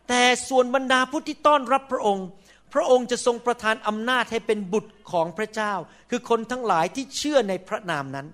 [0.10, 2.26] แต่ส่วนบรรดาผู้ที่ต้อนรับพระองค์
[2.74, 5.74] พระองค์จะทรงประทานอำนาจให้เป็นบุตรของพระเจ้า
[6.10, 8.28] คือคนทั้งหลายที่เชื่อในพระนามนั้น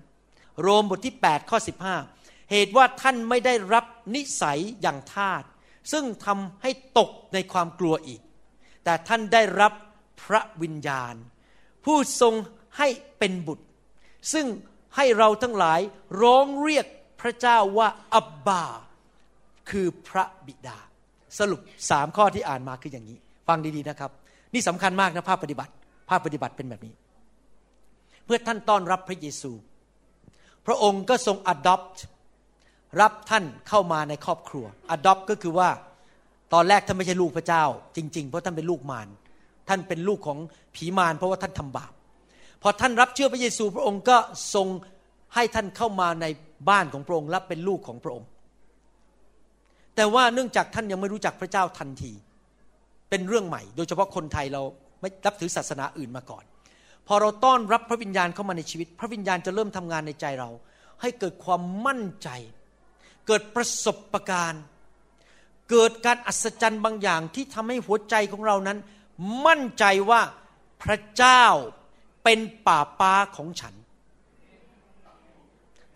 [0.61, 1.57] โรมบทที่8ข้อ
[2.03, 5.43] 15 เหตุว่าท่านไม่ได้รับนิสัยอย่างทาส
[5.91, 8.21] ซึ่งทำให้ตกในความกลัวอีก
[8.83, 9.73] แต่ท่านได้รับ
[10.23, 11.15] พระวิญญาณ
[11.85, 12.33] ผู้ทรง
[12.77, 12.87] ให้
[13.19, 13.65] เป็นบุตร
[14.33, 14.45] ซึ่ง
[14.95, 15.79] ให้เราทั้งหลาย
[16.21, 16.85] ร้องเรียก
[17.21, 18.63] พระเจ้าว่าอับบา
[19.69, 20.77] คือพระบิดา
[21.39, 21.59] สรุป
[21.89, 24.11] สามข้อที่อ่านมาคืออย่างนี้ ฟังดีๆนะครับ
[24.53, 25.71] นี่สำคัญมากนะภาพปฏิบัติ
[26.09, 26.93] ภาพปฏิบัติเป็นแบบนี้
[28.25, 29.51] เพื่อท่านต้อนรับพระเยซู
[30.65, 31.95] พระองค์ก็ทรง adopt
[33.01, 34.65] รับท่านเข้ามาในครอบครัว
[34.95, 35.69] adopt ก็คือว่า
[36.53, 37.63] ตอนแรกท่านไม่ใช่ลูกพระเจ้า
[37.95, 39.07] จริง ๆ เพราะท่านเป็นลูกมาร
[39.69, 40.39] ท่านเป็นลูกของ
[40.75, 41.91] ผีมารเพราะว่าท่านทำบาป
[42.61, 44.17] พอท่านรับเชื่อพระเยซู พระองค์ก็
[44.53, 44.67] ทรง
[45.35, 46.25] ให้ท่านเข้ามาใน
[46.69, 48.27] บ้านของพระองค์รับเป็นลูกของพระองค์
[49.95, 52.11] แต่ว่าเนื่องจากท่านยังไม่รู้จักพระเจ้าทันที
[53.09, 54.61] เป็นเรื่องใหม่ โดยเฉพาะคนไทยเรา
[55.01, 56.43] ไม่รับถือศาสนาอื่นมาก่อน
[57.07, 60.49] พอเราต้อนรับพระวิญญาณเข้ามาในชีวิต พระวิญญาณจะเริ่มทำงานในใจเรา
[61.01, 62.29] ให้เกิดความมั่นใจ
[63.27, 64.63] เกิดประสบะการณ์
[65.69, 68.77] เกิดการอัศจรรย์บางอย่างที่ทำให้หัวใจของเรานั้น
[69.45, 70.21] มั่นใจว่า
[70.83, 71.43] พระเจ้า
[72.23, 73.73] เป็นป่าป้าของฉัน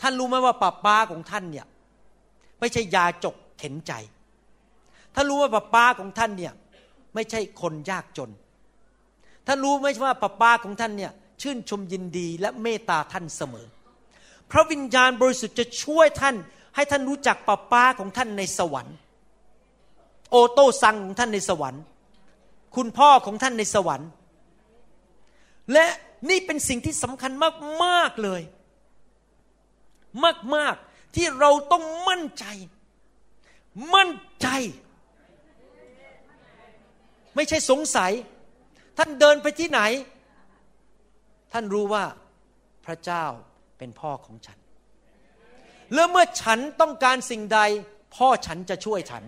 [0.02, 1.66] ท่านรู้ไหมว่าป่าป้าของท่านเนี่ย
[2.60, 3.94] ไม่ใช่ยาจกเข็นใจ
[5.16, 6.54] ท่านรู้ว่าป่าป้าของท่านเนี่ย
[7.16, 8.30] ไม่ใช่คนยากจน
[9.48, 13.68] ท่านรู้ไหมว่าป่าป้าของท่านเนี่ยชื่นชมยินดีและเมตตาท่านเสมอ
[14.52, 16.36] พระวิญญาณบริสุทธิ์จะช่วยท่าน
[16.76, 18.96] ให้ท่านรู้จักป่าป้าของท่านในสวรรค์
[20.32, 21.84] โอโต้ซังของท่านในสวรรค์
[22.76, 24.10] คุณพ่อของท่านในสวรรค์
[25.74, 25.86] และ
[26.30, 27.32] นี่เป็นสิ่งที่สำคัญ
[27.84, 28.42] มาก ๆ เลย
[30.56, 32.46] มาก ๆ ที่เราต้องมั่นใจ
[33.96, 34.10] มั่น
[34.42, 34.48] ใจ
[37.36, 38.12] ไม่ใช่สงสัย
[38.98, 39.82] ท่านเดินไปที่ไหน
[41.52, 42.04] ท่านรู้ว่า
[42.86, 43.26] พระเจ้า
[43.78, 44.58] เป็นพ่อของฉัน
[45.94, 47.60] แล้วเมื่อฉันต้องการสิ่งใด
[48.16, 49.24] พ่อฉันจะช่วยฉัน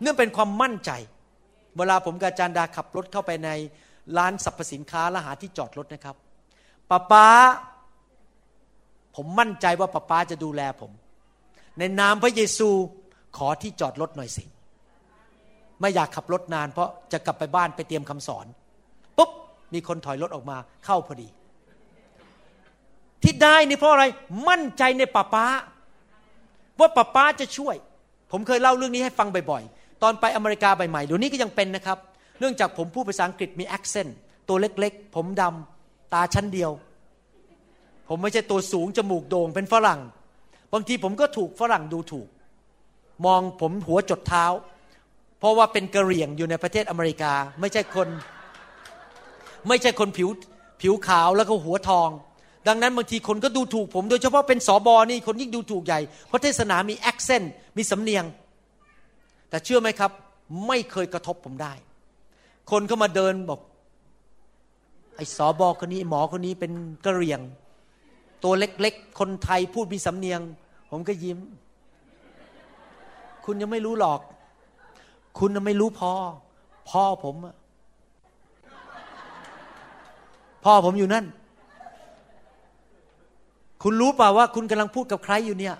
[0.00, 0.90] เนื่องเป็นความมั่นใจ
[1.76, 3.50] เวลาผมกับจารดาขับรถเข้าไปใน
[4.16, 6.16] ร้านสรรพสินค้าและหาที่จอดรถนะครับ
[6.90, 7.26] ป้าป้า
[9.16, 10.90] ผมมั่นใจว่าป้าป้าจะดูแลผม
[11.78, 12.68] ในนามพระเยซู
[13.36, 14.44] ขอที่จอดรถหน่อยสิ
[15.80, 18.46] ไม่อยากขับรถนาน เพราะจะกลับไปบ้านไปเตรียมคำสอน
[19.18, 19.30] ปุ๊บ
[19.74, 21.28] มีคนถอยรถออกมาเข้าพอดี
[23.22, 24.04] ที่ได้นี่เพราะอะไร
[24.48, 25.44] มั่นใจในป้าป้า
[26.80, 27.76] ว่าป้าป้าจะช่วย
[28.32, 31.98] ผมเคยเล่าเรื่องนี้ให้ฟังบ่อยๆ ตอนไปอเมริกาใหม่ๆเดี๋ยวนี้ก็ยังเป็นนะครับ
[32.40, 34.10] เนื่องจากผมพูดภาษาอังกฤษมี accent
[34.48, 36.70] ตัวเล็กๆ ผมดำตาชั้นเดียว
[38.08, 40.00] ผมไม่ใช่ตัวสูงจมูกโด่งเป็นฝรั่ง
[40.72, 42.28] บางทีผมก็ถูกฝรั่งดูถูก
[43.26, 44.46] มองผมหัวจดเท้า
[45.38, 48.08] เพราะว่าเป็นกะเหรี่ยงอยู่ในประเทศอเมริกา ไม่ใช่คน
[49.68, 50.28] ไม่ใช่คนผิว
[50.82, 52.08] ผิวขาวแล้วก็หัวทอง
[52.68, 58.24] ดังนั้นบางทีคนก็ดูถูกผม โดยเฉพาะเป็นสอบอนี่คนยิ่งดูถูกใหญ่ เพราะเทศนามี accent มีสำเนียง
[59.48, 60.10] แต่เชื่อไหมครับ
[60.66, 61.72] ไม่เคยกระทบผมได้
[62.70, 63.60] คนเข้ามาเดินบอก
[65.16, 66.72] ไอ้สอบอคนนี้หมอคนนี้เป็น
[67.04, 67.40] กะเหรี่ยง
[68.46, 70.40] ตัวเล็กๆ คนไทยพูดมีสำเนียง
[70.90, 71.38] ผมก็ยิ้ม
[73.44, 74.20] คุณยังไม่รู้หรอก
[75.38, 76.12] คุณยังไม่รู้พ่อ
[76.90, 77.36] พ่อผม
[80.64, 81.24] พ่อผมอยู่นั่น
[83.82, 85.74] คุณรู้ป่าว่า คุณกำลังพูดกับใครอยู่เนี่ย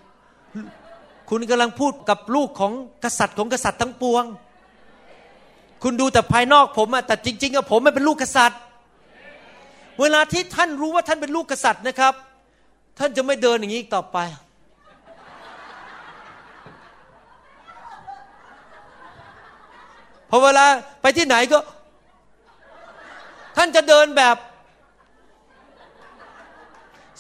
[1.31, 2.73] คุณกำลังพูดกับลูกของ
[3.05, 4.25] กษัตริย์ของกษัตริย์ทั้งปวง
[5.83, 8.61] คุณดูแต่ภายนอกผมอะแต่จริงๆอะผมไม่เป็นลูกกษัตริย์
[10.01, 12.15] เวลาที่ท่านรู้ว่าท่านเป็นลูกกษัตริย์นะครับ
[12.99, 14.19] ท่านจะไม่เดินอย่างนี้อีกต่อไป
[20.31, 20.67] พอเวลา
[21.03, 21.59] ไปที่ไหนก็
[23.57, 24.37] ท่านจะเดินแบบ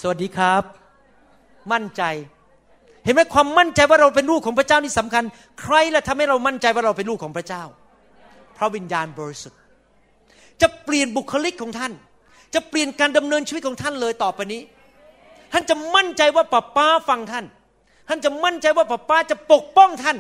[0.00, 0.62] สวัสดีครับ
[1.72, 2.02] มั่นใจ
[3.04, 5.24] เห็นไหมความมั่นใจว่าเราเป็นลูกของพระเจ้านี่สำคัญ
[5.60, 7.62] ใครล่ะทำให้เรามั่นใจว่าเราเป็นลูกของพระเจ้า
[8.56, 9.60] พระวิญญาณบริสุทธิ์
[10.62, 11.92] จะเปลี่ยนบุคลิกของท่าน
[12.54, 14.60] จะเปลี่ยนการดำเนินชีวิตของท่านเลยต่อไปนี้
[15.56, 17.44] ท่านจะมั่นใจว่าป้าป้าฟังท่าน
[18.08, 20.16] ท่านจะมั่นใจว่าป้าป้าจะปกป้องท่าน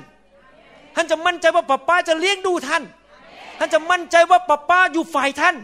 [0.96, 2.82] ท่านจะมั่นใจว่าป้าป้าจะเลี้ยงดูท่าน
[3.58, 5.56] ท่านจะมั่นใจว่าป้าป้าอยู่ฝ่ายท่าน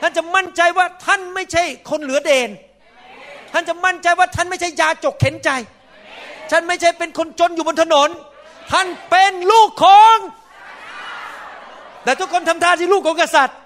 [0.00, 2.50] ท่านจะมั่นใจว่าท่านไม่ใช่คนเหลือเดน
[3.52, 5.50] ท่านจะมั่นใจว่าท่านไม่ใช่ยาจกเข็นใจ
[6.50, 8.10] ท่านไม่ใช่เป็นคนจนอยู่บนถนน
[8.72, 10.16] ท่านเป็นลูกของ
[12.04, 13.58] แต่ทุกคนทำท่าที่ลูกของกษัตริย์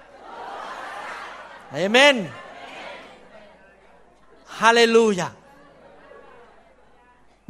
[1.73, 2.15] เอเมน
[4.61, 5.29] ฮาเลลูยา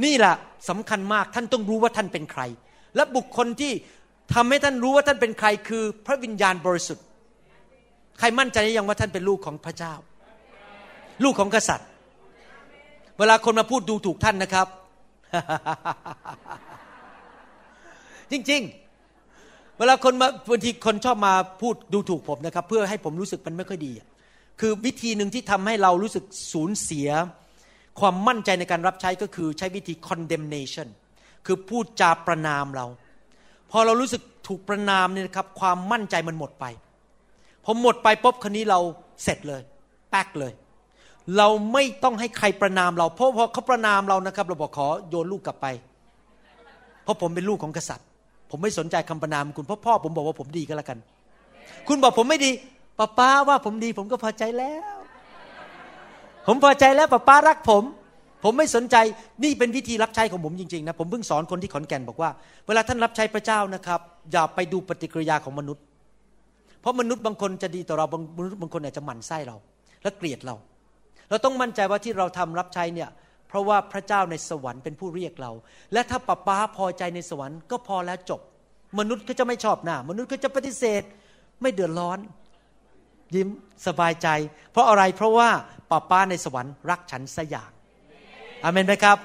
[0.03, 0.35] นี่แหละ
[0.69, 2.41] สำคัญมากท่านต้องรู้ว่าท่านเป็นใคร
[2.95, 3.71] และบุคคลที่
[4.33, 7.05] ทำให้ท่านรู้ว่าท่านเป็นใครคือ พระวิญญาณบริสุทธิ์
[8.19, 9.93] ใครมั่นใจยังว่าท่านเป็นลูกของพระเจ้า
[11.23, 11.89] ลูกของกษัตริย์
[13.17, 14.67] เวลาคนมาพูดดูถูกท่านนะครับ
[18.31, 23.91] จริงๆ เวลาคนมาบางทีคนชอบมาพูดดูถูกผมนะครับ เพื่อให้ผมรู้สึกมันไม่ค่อยดี
[24.59, 27.09] คือวิธีหนึ่งที่ทำให้เรารู้สึกสูญเสีย
[27.99, 30.87] ความมั่นใจในการรับใช้ก็คือใช้วิธี condemnation
[31.45, 32.85] คือพูดจาประนามเรา
[33.71, 36.65] พอเรารู้สึกถูกประนามเนี่ยครับ ความมั่นใจมันหมดไป
[37.63, 38.79] พอหมดไปปุ๊บคนนี้เรา
[39.23, 39.61] เสร็จเลย
[40.11, 40.53] แป๊กเลย
[41.37, 45.67] เราไม่ต้องให้ใครประนามเรา เพราะพอเขาประนามเรานะครับ เราบอกขอโยนลูกกลับไป
[47.03, 48.07] เพราะผมเป็นลูกของกษัตริย์
[48.49, 50.97] ผมไม่สนใจคำประนามคุณเพราะพ่อผมบอกว่าผมดีก็แล้วกัน
[51.87, 52.51] คุณบอกผมไม่ดี
[52.99, 54.95] ป้าป้าว่าผมดีผมก็พอใจแล้ว
[56.47, 57.83] ผมพอใจแล้วป้าป้ารักผม
[58.43, 58.95] ผมไม่สนใจ
[59.43, 62.29] นี่เป็นวิธีรับใช้ของผมจริงๆนะผมเพิ่งสอนคนที่ขอนแก่นบอกว่า
[62.67, 65.83] เวลาท่านรับใช้พระเจ้านะครับ อย่าไปดูปฏิกิริยาของมนุษย์
[66.81, 69.57] เพราะมนุษย์บางคนจะดีต่อเราบางมนุษย์บางคนอาจจะหมั่นไส้เรา
[70.03, 70.55] และเกลียดเรา
[71.29, 73.09] เราต้องมั่นใจว่าที่เราทำรับใช้เนี่ย
[73.47, 75.51] เพราะว่าพระเจ้าในสวรรค์เป็นผู้เรียกเรา
[75.93, 78.41] และถ้าป้าป้าพอใจในสวรรค์ก็พอแล้วจบ
[78.99, 81.03] มนุษย์ก็จะไม่ชอบหน้า มนุษย์ก็จะปฏิเสธ
[81.61, 82.19] ไม่เดือดร้อน
[83.35, 83.49] ยิ้ม
[83.87, 84.27] สบายใจ
[84.71, 85.49] เพราะอะไรเพราะว่า
[85.89, 87.71] ป้าป้าในสวรรค์รักฉันสอย่าง
[88.63, 89.17] อเมนไหมครับ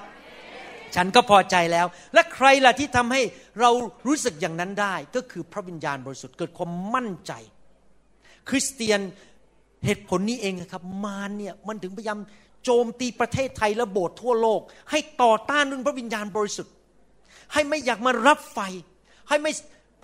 [0.95, 3.21] ฉันก็พอใจแล้ว และใครล่ะที่ทำให้
[3.59, 3.69] เรา
[4.07, 7.31] รู้สึกอย่างนั้นได้ ก็คือพระวิญญาณบริสุทธิ์เกิดความมั่นใจ
[8.49, 8.99] คริสเตียน
[9.85, 12.19] เหตุผลนี้เองครับ มารเนี่ยมันถึงพยายาม
[12.63, 16.73] โจมตีประเทศไทยและโบสถ์ทั่วโลก ให้ต่อต้านเรื่องพระวิญญาณบริสุทธิ์
[17.53, 18.59] ให้ไม่อยากมารับไฟ
[19.29, 19.51] ให้ไม่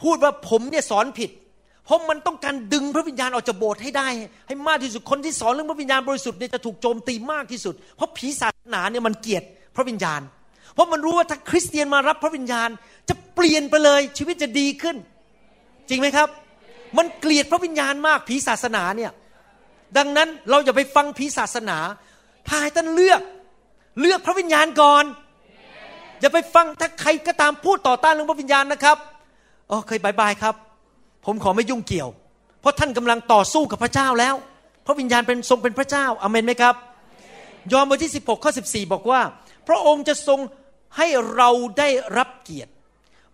[0.04, 1.32] พูดว่าผมเนี่ยสอนผิด
[1.90, 4.08] เพราะมันต้องการดึงพระวิญญาณออกจากโบสถ์ให้ได้
[4.48, 9.44] ให้มากที่สุดคนที่สอนเรื่องพระวิญญาณบริสุทธิ์เนี่ยจะถูกโจมตีมากที่สุด เพราะผีศาสนาเนี่ยมันเกลียด
[9.76, 10.22] พระวิญญาณ
[10.74, 12.70] เพราะมันรู้ว่าถ้าคริสเตียนมารับพระวิญญาณ
[13.10, 14.96] จะเปลี่ยนไปเลยชีวิตจะดีขึ้น
[15.90, 16.30] จริงไหมครับ
[16.98, 19.12] มันเกลียดพระวิญญาณมากผีศาสนาเนี่ย
[19.98, 21.78] ดังนั้นเราอย่าไปฟังผีศาสนา
[22.48, 23.22] ถ้าให้ท่านเลือก
[24.02, 25.04] เลือกพระวิญญาณก่อน
[26.22, 28.98] อย่าไปฟังถ้าใครก็ตามพูดต่อต้านเรื่องพระวิญญาณนะครับ
[29.72, 30.56] อ๋อเคยบายบายครับ
[31.26, 32.10] ผมขอไม่ยุ่งเกี่ยว
[32.62, 34.36] เพราะท่านกำลังต่อสู้กับพระเจ้าแล้ว
[34.86, 36.76] พระวิญญาณเป็นทรงเป็นพระเจ้าอเมนไหมครับ
[37.72, 39.22] ยอห์นบทที่ 16ข้อ14 บอกว่า
[39.68, 40.40] พระองค์จะทรง
[40.98, 41.50] ให้เรา
[41.80, 42.72] ได้รับเกียรติ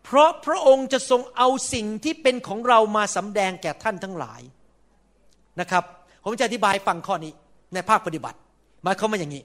[0.04, 4.42] เพราะพระองค์จะทรงเอาสิ่งที่เป็นของเรามาสำแดงแก่ท่านทั้งหลาย
[5.60, 5.84] นะครับ
[6.24, 7.34] ผมจะอธิบายฟังข้อนี้
[7.74, 8.38] ในภาคปฏิบัติ
[8.84, 9.44] หมายความว่าอย่างนี้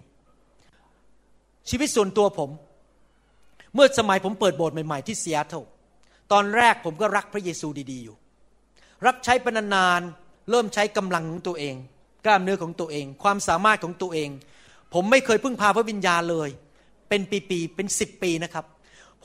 [1.71, 2.51] ชีวิตส่วนตัวผม
[3.75, 5.63] เมื่อสมัยผมเปิดโบสถ์ใหม่ ๆ ที่ซีแอตเทิล
[6.33, 8.17] ตอนแรกผมก็รักพระเยซูดี ๆ อยู่
[9.07, 11.75] รับใช้เป็นนานๆเริ่มใช้กำลังของตัวเอง
[12.25, 14.29] กล้ามเนื้อของตัวเอง ความสามารถของตัวเอง
[14.95, 16.49] ผมไม่เคยพึ่งพาพระวิญญาณเลย
[17.09, 18.65] เป็นปีๆเป็นสิบปีนะครับ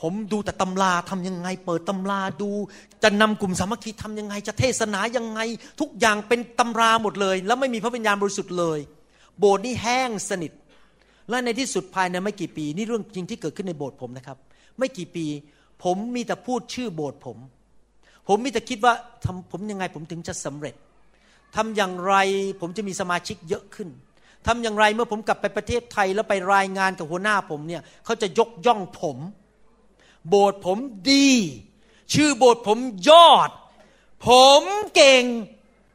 [0.00, 2.50] ผมดูแต่ตำราทำยังไง เปิดตำราดู
[3.02, 5.40] จะนำกลุ่มสามัคคีทำยังไง จะเทศนายังไง
[5.80, 8.78] ทุกอย่างเป็นตำราหมดเลย แล้วไม่มีพระวิญญาณบริสุทธิ์เลย
[9.38, 10.52] โบสถ์นี่แห้งสนิท
[11.28, 14.38] และในที่สุดภายในไม่กี่ปี นี่เรื่องจริงที่เกิดขึ้นในโบสถ์ผมนะครับ
[14.78, 15.26] ไม่กี่ปี
[15.84, 17.36] ผมมีแต่พูดชื่อโบสถ์ผม
[18.28, 20.74] ผมมีแต่คิดว่าทำผมยังไงผมถึงจะสำเร็จ
[21.56, 22.14] ทำอย่างไร
[22.60, 23.88] ผมจะมีสมาชิกเยอะขึ้น
[24.46, 29.18] ทำอย่างไรเมื่อผมกลับไปประเทศไทยแล้วไปรายงานกับหัวหน้าผมเนี่ยเขาจะยกย่องผม
[30.28, 30.78] โบสถ์ผม
[31.10, 31.28] ดี
[32.14, 32.78] ชื่อโบสถ์ผม
[33.10, 33.50] ยอด
[34.26, 34.28] ผ
[34.60, 34.62] ม
[34.94, 35.24] เก่ง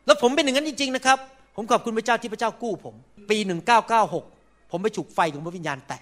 [0.06, 1.18] แล้วผมเป็นอย่างนั้นจริง ๆ นะครับ
[1.56, 2.96] ผมขอบคุณพระเจ้าที่พระเจ้ากู้ผม
[3.30, 3.38] ปี
[4.04, 6.02] 1996 ผมไปฉุกไฟของพระวิญญาณแตะ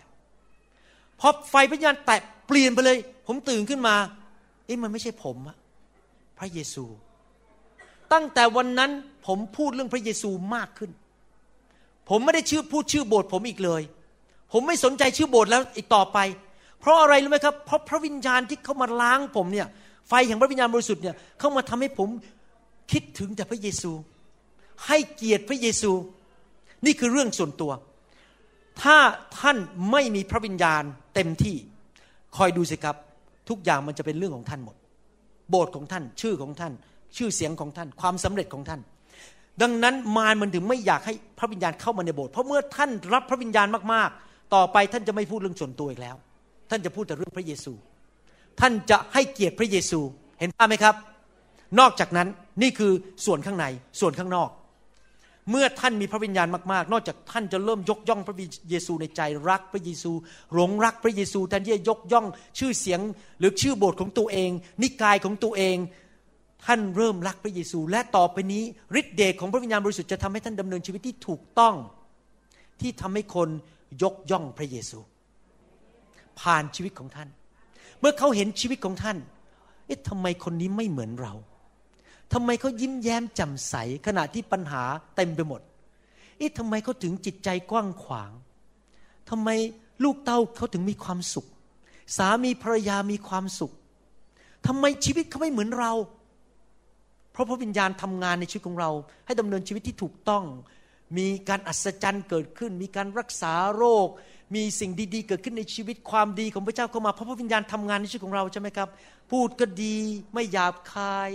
[1.19, 3.95] พอไฟพระวิญญาณแตะเปลี่ยนไปเลย ผมตื่นขึ้นมา
[4.65, 5.55] เอ๊ะมันไม่ใช่ผมอะ
[6.39, 6.85] พระเยซู
[8.13, 8.91] ตั้งแต่วันนั้น
[9.27, 10.91] ผมพูดเรื่องพระเยซูมากขึ้น
[12.09, 13.81] ผมไม่ได้ชื่อพูดชื่อโบสถ์ผมอีกเลย
[14.51, 16.17] ผมไม่สนใจชื่อโบสถ์แล้วอีกต่อไป
[16.79, 19.67] เพราะอะไรรู้ไหมครับ เพราะพระวิญญาณที่เข้ามาล้างผมเนี่ย
[20.07, 22.09] ไฟแห่งพระวิญญาณบริสุทธิ์เนี่ยเข้ามาทำให้ผม
[22.91, 23.91] คิดถึงแต่พระเยซู
[24.87, 25.91] ให้เกียรติพระเยซู
[26.85, 27.71] นี่คือเรื่องส่วนตัว
[28.81, 28.97] ถ้า
[29.39, 29.57] ท่าน
[29.91, 30.83] ไม่มีพระวิญญาณ
[31.15, 31.55] เต็มที่
[32.37, 32.95] คอยดูสิครับ
[33.49, 34.75] ทุกอย่างมันจะเป็นเรื่องของท่านหมด
[35.49, 36.73] โบสถ์ของท่าน ชื่อของท่าน
[37.17, 38.81] ชื่อเสียงของท่าน ความสำเร็จของท่าน
[39.61, 46.15] ดังนั้นมารมันถึงไม่อยากให้พระวิญญาณเข้ามาในโบสถ์เพราะเมื่อท่านรับพระวิญญาณมากๆ ต่อไปท่านจะไม่พูดเรื่องส่วนตัวอีกแล้ว
[46.69, 47.73] ท่านจะพูดแต่เรื่องพระเยซู
[48.59, 49.99] ท่านจะให้เกียรติพระเยซู
[50.39, 50.95] เห็นภาพไหมครับ
[51.79, 52.27] นอกจากนั้น
[52.61, 52.91] นี่คือ
[53.25, 53.65] ส่วนข้างใน
[53.99, 54.49] ส่วนข้างนอก
[55.51, 58.35] เมื่อท่านมีพระวิญญาณมากๆ นอกจากท่านจะเริ่มยกย่องพระ
[58.69, 60.11] เยซูในใจรักพระเยซู
[60.53, 62.25] หลงรักพระเยซูแทนที่จะยกย่อง
[62.59, 62.99] ชื่อเสียง
[63.39, 64.49] หรือชื่อโบสถ์ของตัวเอง
[64.81, 65.77] นิกายของตัวเอง
[66.65, 68.63] ท่านเริ่มรักพระเยซู และต่อไปนี้
[68.99, 71.75] ฤทธิเดชของพระวิญญาณบริสุทธิ์จะทำให้ท่านดำเนินชีวิตที่ถูกต้อง
[72.81, 73.49] ที่ทำให้คน
[74.03, 74.99] ยกย่องพระเยซู
[76.41, 77.29] ผ่านชีวิตของท่าน
[77.99, 79.17] เมื่อเขาเห็นชีวิตของท่าน
[79.85, 81.33] เอ๊ะทำไมคนนี้ไม่เหมือนเรา
[82.33, 83.75] ทำไมเขายิ้มแย้มแจ่มใส
[84.07, 84.83] ขณะที่ปัญหา
[85.15, 85.61] เต็มไปหมด
[86.37, 88.31] เอ๊ะทำไมเขาถึงจิตใจกว้างขวาง
[89.29, 89.49] ทำไม
[90.03, 91.47] ลูกเต้าเขาถึงมีความสุข
[92.17, 93.73] สามีภรรยามีความสุข
[94.67, 95.93] ทำไมชีวิตเขาไม่เหมือนเรา
[97.31, 98.91] เพราะพระวิญญาณทำงานในชีวิตของเรา
[99.25, 100.43] ให้ดำเนินชีวิตที่ถูกต้อง
[101.17, 104.07] มีการอัศจรรย์เกิดขึ้น มีการรักษาโรค
[104.55, 108.89] มีสิ่งดีๆ เกิดขึ้นในชีวิตความดีของพระเจ้าเข้ามาเพราะพระวิญญาณทำงานในชีวิตของเราใช่ไหมครับ
[109.31, 109.97] พูดก็ดี
[110.33, 111.31] ไม่หยาบคาย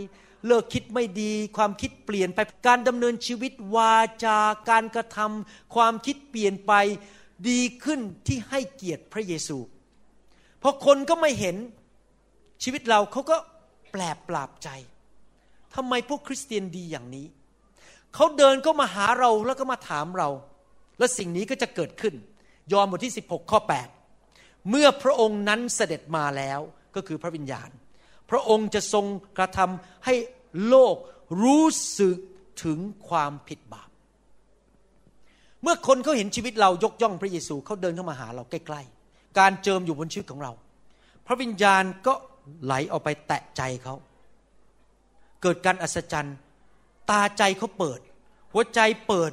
[0.46, 4.38] เลิกคิดไม่ดี ความคิดเปลี่ยนไปการดำเนินชีวิตวาจา
[4.70, 6.72] การกระทำความคิดเปลี่ยนไป
[7.48, 9.58] ดีขึ้นที่ให้เกียรติพระเยซู
[10.62, 11.56] พอคนก็ไม่เห็น
[12.62, 13.36] ชีวิตเราเขาก็
[13.92, 14.68] แปลบปราบใจ
[15.74, 17.26] ทำไมพวกคริสเตียนดีอย่างนี้
[18.14, 20.28] เขาเดินก็มาหาเราแล้วก็มาถามเรา
[20.98, 22.14] และสิ่งนี้ก็จะเกิดขึ้น
[22.72, 23.60] ยอห์นบทที่ 16 ข้อ
[24.14, 26.60] 8 เมื่อพระองค์นั้นเสด็จมาแล้ว
[26.94, 27.70] ก็คือพระวิญญาณ
[28.30, 29.04] พระองค์จะทรง
[29.38, 30.14] กระทำให้
[30.68, 30.96] โลก
[31.42, 31.64] รู้
[31.98, 32.16] สึก
[32.64, 33.88] ถึงความผิดบาป
[35.62, 40.52] เมื่อคนเขาเห็นชีวิตเรายกย่องพระเยซูเขาเดินเข้ามาหาเราใกล้ๆ การเจิมอยู่บนชีวิตของเรา
[41.26, 42.14] พระวิญญาณก็
[42.64, 43.94] ไหลออกไปแตะใจเขา
[45.42, 46.36] เกิดการอัศจรรย์
[47.10, 48.00] ตาใจเขาเปิด
[48.52, 49.32] หัวใจเปิด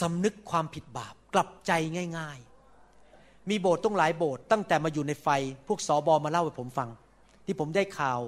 [0.00, 1.72] สำนึกความผิดบาป กลับใจ
[2.18, 2.38] ง่าย
[2.94, 5.28] ๆ มีโบสถ์ต้องหลายโบสถ์ตั้งแต่มาอยู่ในไฟ
[5.66, 6.88] พวกสอบอมาเล่าให้ผมฟัง
[7.46, 8.20] ที่ผมได้ข่าว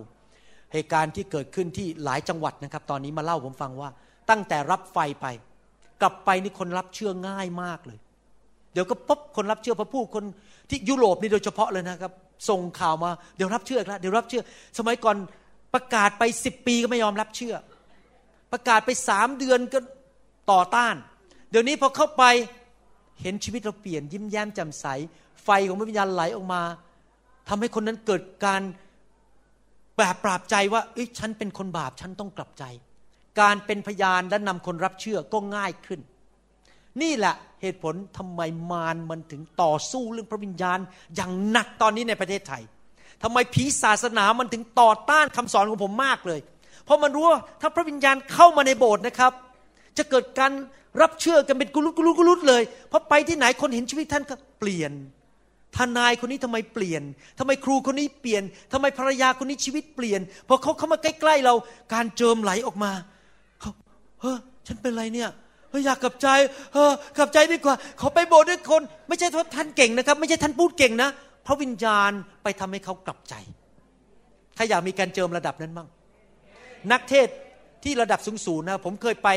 [0.72, 3.90] เหตุการณ์ที่เกิดขึ้นที่หลายจังหวัดนะครับ ตอนนี้มาเล่าผมฟังว่า
[4.30, 5.26] ตั้งแต่รับไฟไป
[6.00, 7.98] กลับไปนี่คนรับเชื่อง่ายมากเลย
[8.72, 10.24] เดี๋ยวก็ปุ๊บคนรับเชื่อพระผู้คน
[10.70, 12.12] ที่ยุโรปนี่โดยเฉพาะเลยนะครับ
[12.48, 14.42] ส่งข่าวมาเดี๋ยวรับเชื่อแล้วเดี๋ยวรับเชื่อ
[14.78, 15.16] สมัยก่อน
[15.74, 17.54] ประกาศไปสิบปีก็ไม่ยอมรับเชื่อ
[18.52, 19.78] ประกาศไปสามเดือนก็
[20.52, 20.94] ต่อต้าน
[21.50, 22.24] เดี๋ยวนี้พอเข้าไป
[23.22, 24.86] เห็นชีวิตเราเปลี่ยนยิ้มแย้มแจ่มใส
[25.44, 26.62] ไฟของพระวิญญาณไหลออกมา
[27.48, 28.62] ทำให้คนนั้นเกิดการ
[29.98, 32.64] แบบปราบใจว่าเอ้ยฉันเป็นคนบาปฉันต้องกลับใจ
[33.40, 36.00] การเป็นพยานและนำคนรับเชื่อก็ง่ายขึ้น
[37.02, 38.40] นี่แหละเหตุผลทำไม
[38.70, 40.78] มารมันถึงต่อสู้เรื่องพระวิญญาณ
[41.16, 42.62] อย่างหนักตอนนี้ในประเทศไทย
[43.22, 46.40] ทำไมผีศาสนามันถึงต่อต้านคำสอนของผมมากเลย
[46.84, 49.32] เพราะมันรู้ว่าถ้าพระวิญญาณเข้ามาในโบสถ์นะครับ
[49.98, 50.52] จะเกิดการ
[51.02, 54.92] รับเชื่อกันเป็นกุลุกุลุกุลุเลยเพราะไปที่ไหนคนเห็นชีวิตท่านก็เปลี่ยน
[55.76, 57.02] ทนายคนนี้ทำไมเปลี่ยน
[57.38, 58.42] ทำไมครูคนนี้เปลี่ยน
[58.72, 61.54] ทำไมภรรยาคนนี้ชีวิตเปลี่ยน พอเขาเข้ามาใกล้ๆเรา
[61.94, 62.92] การเจิมไหลออกมา
[63.60, 63.70] เขา
[64.20, 65.30] เฮ้ยฉันเป็นไรเนี่ย
[65.70, 66.28] เฮ้ยอยากกลับใจ
[66.74, 71.08] เฮ้ยกลับใจดีกว่าขาไปโบสถ์ด้วยคน ไม่ใช่ว่าท่านเก่งนะครับ ไม่ใช่ท่านพูดเก่งนะ
[71.46, 72.12] พระวิญญาณ
[72.42, 73.34] ไปทำให้เขากลับใจ
[74.56, 75.88] ถ้าอยากมีการเจิมระดับนั้นบ้าง
[76.92, 77.28] นักเทศ
[77.84, 79.28] ที่ระดับสูงๆนะ ผมเคยไป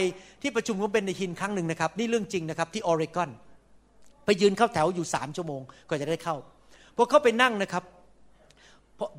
[0.42, 3.30] ที่ประชุมของเบนเดฮินครั้งหนึ่งนะครับ นี่เรื่องจริงนะครับที่ออริกอน
[4.26, 6.36] ไปยืนเข้าแถวอยู่สามชั่วโมงก็จะได้เข้า
[6.96, 7.84] พอเขาไปนั่งนะครับ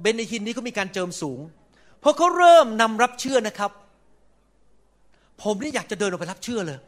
[0.00, 1.40] เบนฮินนี้เขามีการเจิมสูง
[2.02, 3.70] พอเขาเริ่มนำรับเชื่อนะครับ
[5.42, 6.78] ผมนี่อยากจะเดินออกไปรับเชื่อเลย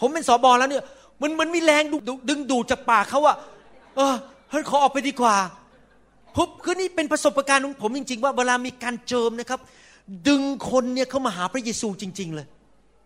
[0.00, 0.84] ผมเป็นสอบอแล้วเนี่ย
[1.22, 1.82] มันมันมีแรง
[2.28, 3.34] ดึงดูดจากปากเขาว่า
[3.96, 4.14] เออ
[4.50, 5.36] เฮ้ยขอออกไปดีกว่า
[6.36, 9.60] พบคือนี่เป็นประสบการณ์ของผมจริง ๆ ว่าเวลามีการเจิมนะครับ
[10.28, 12.46] ดึงคนเนี่ยเข้ามาหาพระเยซูจริง ๆ เลย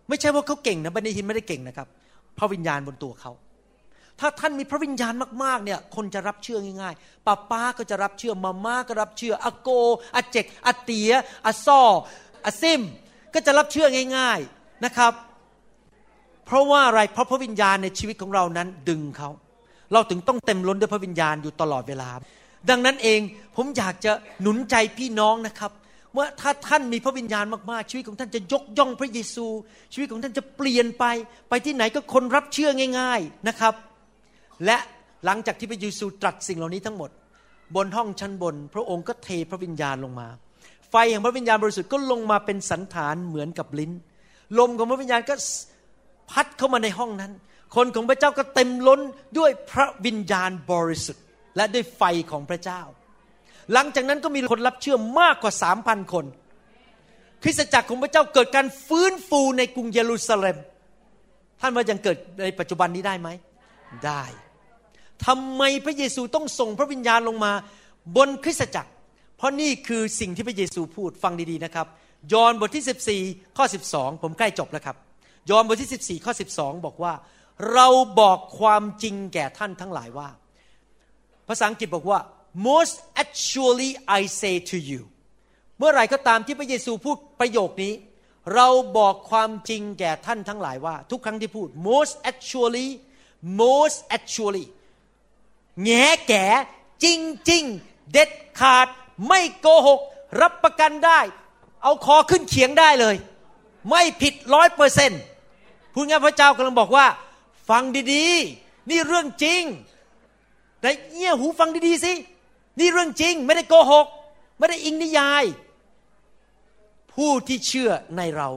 [0.09, 1.87] ไม่ใช่ว่าเขาเก่งนะบันทินไม่ได้เก่งนะครับ
[2.39, 3.33] พระวิญญาณบนตัวเขา
[4.21, 5.15] ถ้าท่านมีพระวิญญาณ
[5.45, 9.69] มากๆเนี่ยคนจะรับเชื่อง่ายๆป้าป้าก็จะรับเชื่อมาม่าก็รับเชื่ออาโก
[10.17, 11.11] อาเจกอาเตีย
[11.47, 11.83] อาซ่อ
[12.47, 12.83] อาซิม
[13.35, 15.13] ก็จะรับเชื่อง่าย ๆนะครับ
[16.47, 19.31] เพราะว่าอะไรเพราะพระวิญญาณในชีวิตของเรานั้นดึงเขา
[19.93, 22.11] เราถึงต้องเต็มล้นด้วยพระวิญญาณอยู่ตลอดเวลา
[22.71, 23.21] ดังนั้นเอง
[23.57, 24.13] ผมอยากจะ
[24.43, 25.73] หนุนใจพี่น้องนะครับ
[26.17, 29.47] ว่าถ้าท่านมีพระวิญญาณมากๆ ชีวิตของท่านจะยกย่องพระเยซู
[29.93, 31.05] ชีวิตของท่านจะเปลี่ยนไป
[31.49, 33.75] ไปที่ไหนก็คนรับเชื่อง่าย ๆนะครับ
[34.67, 34.77] และ
[35.25, 37.11] หลังจากที่พระเยซูตรัสสิ่งเหล่านี้ทั้งหมด
[37.77, 40.29] บนห้องชั้นบน พระองค์ก็เทพระวิญญาณลงมา
[40.91, 43.93] ไฟแห่งพระวิญญาณบริสุทธิ์ก็ลงมาเป็นสันฐานเหมือนกับลิ้น
[44.59, 45.35] ลมของพระวิญญาณก็
[46.31, 47.33] พัดเข้ามาในห้องนั้น
[47.77, 49.01] คนของพระเจ้าก็เต็มล้น
[49.39, 51.25] ด้วยพระวิญญาณบริสุทธิ์
[51.57, 52.81] และด้วยไฟของพระเจ้า
[53.73, 56.25] หลังจากนั้นก็มีคนรับเชื่อมากกว่าสามพันคน
[57.43, 60.57] คริสตจักรของพระเจ้าเกิดการฟื้นฟูในกรุงเยรูซาเล็ม
[61.61, 63.29] ท่านว่ายังเกิดในปัจจุบันนี้ได้ไหม
[64.07, 64.23] ได้
[65.27, 67.53] ทำไมพระเยซูต้องส่งพระวิญญาณลงมา
[68.17, 68.91] บนคริสตจักร
[69.37, 71.87] เพราะนี่คือสิ่งที่พระเยซูพูดฟังดีๆนะครับ
[72.33, 74.97] ยอห์นบทที่ 14 ข้อ 12 ผมใกล้จบแล้วครับ
[75.51, 77.13] ยอห์นบทที่ 14 ข้อ 12 บอกว่า
[77.73, 77.89] เรา
[78.21, 80.29] บอกความจริงแก่ท่านทั้งหลายว่า
[81.49, 82.21] ภาษาอังกฤษบอกว่า
[82.69, 85.03] most actually I say to you
[85.79, 87.93] เมื่อไรก็ตามที่พระเยซูพูดประโยคนี้
[88.55, 92.89] เราบอกความจริงแก่ท่านทั้งหลายว่า ทุกครั้งที่พูด most actually
[93.63, 94.67] most actually
[95.85, 96.45] แง่แก่
[97.05, 97.65] จริงจริง
[98.13, 98.89] เด็ดขาด
[99.29, 100.01] ไม่โกหก
[100.41, 101.21] รับประกันได้
[101.83, 103.17] เอาคอขึ้นเขียงได้เลย
[103.89, 105.23] ไม่ผิดร้อยเปอร์เซนต์
[105.93, 107.07] พูดง่ายพระเจ้ากำลังบอกว่า
[107.69, 107.83] ฟัง
[108.15, 109.63] ดีๆ นี่เรื่องจริง
[110.81, 112.13] แต่เงี่ยหูฟังดีๆสิ
[112.79, 114.07] นี่เรื่องจริง ไม่ได้โกหก
[114.59, 115.45] ไม่ได้อิงนิยาย
[117.13, 118.51] ผู้ที่เชื่อในเรา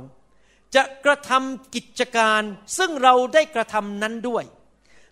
[0.75, 2.41] จะกระทำกิจการ
[2.77, 4.43] ซึ่งเราได้กระทำนั้นด้วย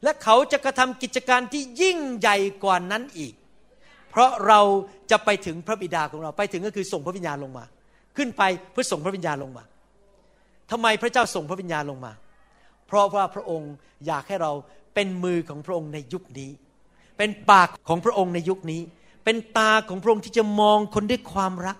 [0.04, 3.34] และเขาจะกระทำกิจการที่ยิ่งใหญ่กว่านั้นอีก
[4.10, 4.60] เพราะเรา
[5.12, 7.66] จะไปถึงพระบิดาของเราไปถึงก็คือส่งพระวิญญาณลงมา
[8.18, 9.64] ขึ้นไปเพื่อส่งพระวิญญาณลงมา
[10.72, 12.14] ทำไมพระเจ้าส่งพระวิญญาณลงมา
[12.88, 13.74] เพราะว่าพระองค์
[14.08, 14.52] อยากให้เรา
[14.93, 16.52] เป็นมือของพระองค์ในยุคนี้
[17.18, 18.82] เป็นปากของพระองค์ในยุคนี้
[19.26, 21.78] เป็นตาของพระองค์ที่จะมองคนด้วยความรัก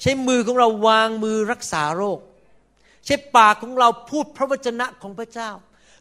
[0.00, 2.18] ใช้มือของเราวางมือรักษาโรค
[3.06, 5.50] ใช้ปากของเราพูดพระวจนะของพระเจ้า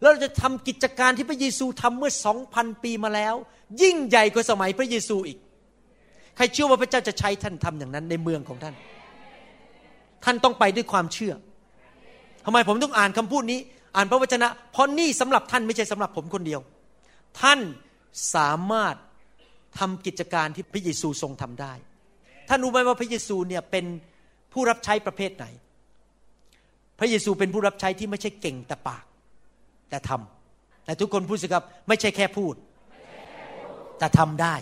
[0.02, 3.36] แล้วเราจะทำกิจการที่พระเยซูทำเมื่อสองพันปีมาแล้ว
[3.82, 5.38] ยิ่งใหญ่กว่าสมัยพระเยซูอีก
[6.36, 8.76] ใครเชื่อว่าพระเจ้าจะใช้ท่านทำอย่างนั้นในเมืองของท่าน
[10.24, 11.34] ท่านต้องไปด้วยความเชื่อ
[12.46, 13.60] ทำไมผมต้องอ่านคำพูดนี้
[13.96, 16.62] อ่านพระวจนะ เพราะนี่สำหรับท่านไม่ใช่สำหรับผมคนเดียว
[17.42, 17.60] ท่าน
[18.36, 18.96] สามารถ
[19.80, 21.74] ทำกิจการที่พระเยซูทรงทำได้
[22.50, 23.86] ท่านรู้ไหมว่าพระเยซูเนี่ยเป็น
[24.54, 25.46] ผู้รับใช้ประเภทไหน
[27.00, 29.04] พระเยซูเป็นผู้รับใช้ที่ไม่ใช่เก่งแต่ปาก
[29.92, 32.54] แต่ทำแต่ทุกคนพูดสิครับ ไม่ใช่แค่พูด
[34.00, 34.56] แต่ทำได้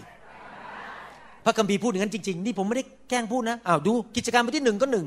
[1.45, 5.05] พระคัมภีร์พูดอย่างนั้นจริง ๆ นี่ผมไม่ได้แกล้งพูดนะอ้าวดูกิจการบทที่หนึ่งก็หนึ่ง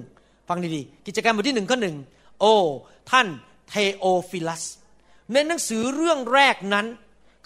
[0.48, 1.96] ฟังดีๆกิจการบทที่หนึ่งก็หนึ่ง
[2.40, 2.54] โอ้
[3.10, 3.26] ท่าน
[3.68, 4.62] เทโอฟิลัส
[5.32, 6.86] ในหนังสือเรื่องแรกนั้น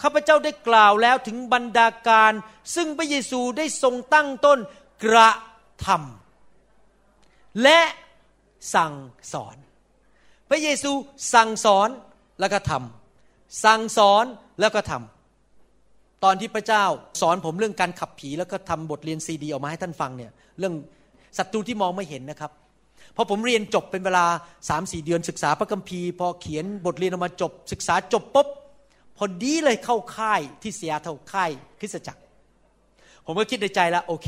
[0.01, 2.33] ข้าพเจ้าได้กล่าวแล้วถึงบรรดาการ
[2.75, 4.59] ซึ่งพระเยซูได้ทรงตั้งต้น
[5.03, 5.29] กระ
[5.85, 7.79] ทำและ
[8.75, 8.93] สั่ง
[9.33, 9.55] สอน
[10.49, 10.91] พระเยซู
[11.33, 11.89] สั่งสอน
[12.39, 14.25] แล้วก็ทำสั่งสอน
[14.59, 16.83] แล้วก็ทำตอนที่พระเจ้า
[17.21, 20.73] สอนผมเรื่องการขับผีแล้วก็ทำบทเรียนซีดีออกมาให้ท่านฟังเนี่ยเรื่อง
[21.37, 22.51] ศัตรูที่มองไม่เห็นนะครับ
[23.15, 24.25] พอผมเรียนจบเป็นเวลา
[24.69, 28.47] สามสี่เดือนศึกษาพระคัมภีร์ พอเขียนบทเรียนออกมาจบ ศึกษาจบปุ๊บ
[29.17, 32.21] พอดีเลยเข้าค่ายที่เสียเท่าค่ายคริสตจักร
[33.25, 34.27] ผมก็คิดในใจแล้วโอเค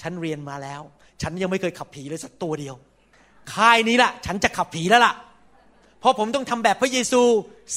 [0.00, 0.82] ฉันเรียนมาแล้ว
[1.22, 2.74] ฉันยังไม่เคยขับผีเลยสักตัวเดียว
[3.54, 5.14] ค่ายนี้ละฉันจะขับผีแล้วล่ะ
[6.00, 7.22] เพราะผมต้องทำแบบพระเยซู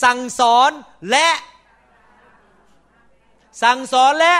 [0.04, 0.72] สั่งสอน
[1.12, 1.28] และ
[3.64, 4.36] สั่งสอนและ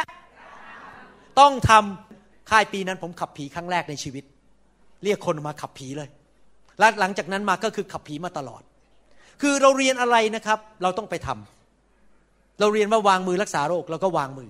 [1.40, 4.24] ต้องทำค่ายปีนั้นผมขับผีครั้งแรกในชีวิต
[5.04, 6.10] เรียกคนมาขับผีเลย
[6.80, 8.62] และหลังจากนั้นมาก็คือขับผีมาตลอด
[9.42, 14.50] คือเราเรียนอะไรนะครับ เราต้องไปทำเราเรียนว่าวางมือรักษาโรคเราก็วางมือ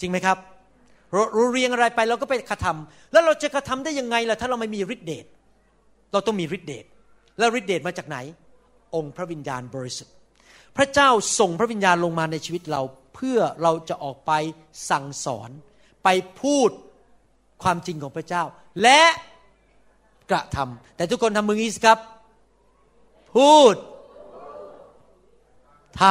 [0.00, 0.38] จริงไหมครับ
[1.12, 5.26] เราเรียนอะไรไปเราก็ไปกระทำแล้วเราจะกระทำได้ยังไงล่ะถ้าเราไม่มีฤทธิเดช
[6.12, 6.84] เราต้องมีฤทธิเดช
[7.38, 8.18] แล้วฤทธิเดชมาจากไหน
[8.94, 10.14] องค์พระวิญญาณบริสุทธิ์
[10.76, 12.82] พระเจ้าส่งพระวิญญาณลงมาในชีวิตเรา
[13.14, 14.32] เพื่อเราจะออกไป
[14.90, 15.50] สั่งสอน
[16.04, 16.08] ไป
[16.40, 16.70] พูด
[17.62, 18.42] ความจริงของพระเจ้า
[18.82, 19.02] และ
[20.30, 21.98] กระทำแต่ทุกคนทำมือนี้สิครับ
[23.34, 23.74] พูด
[26.02, 26.04] ท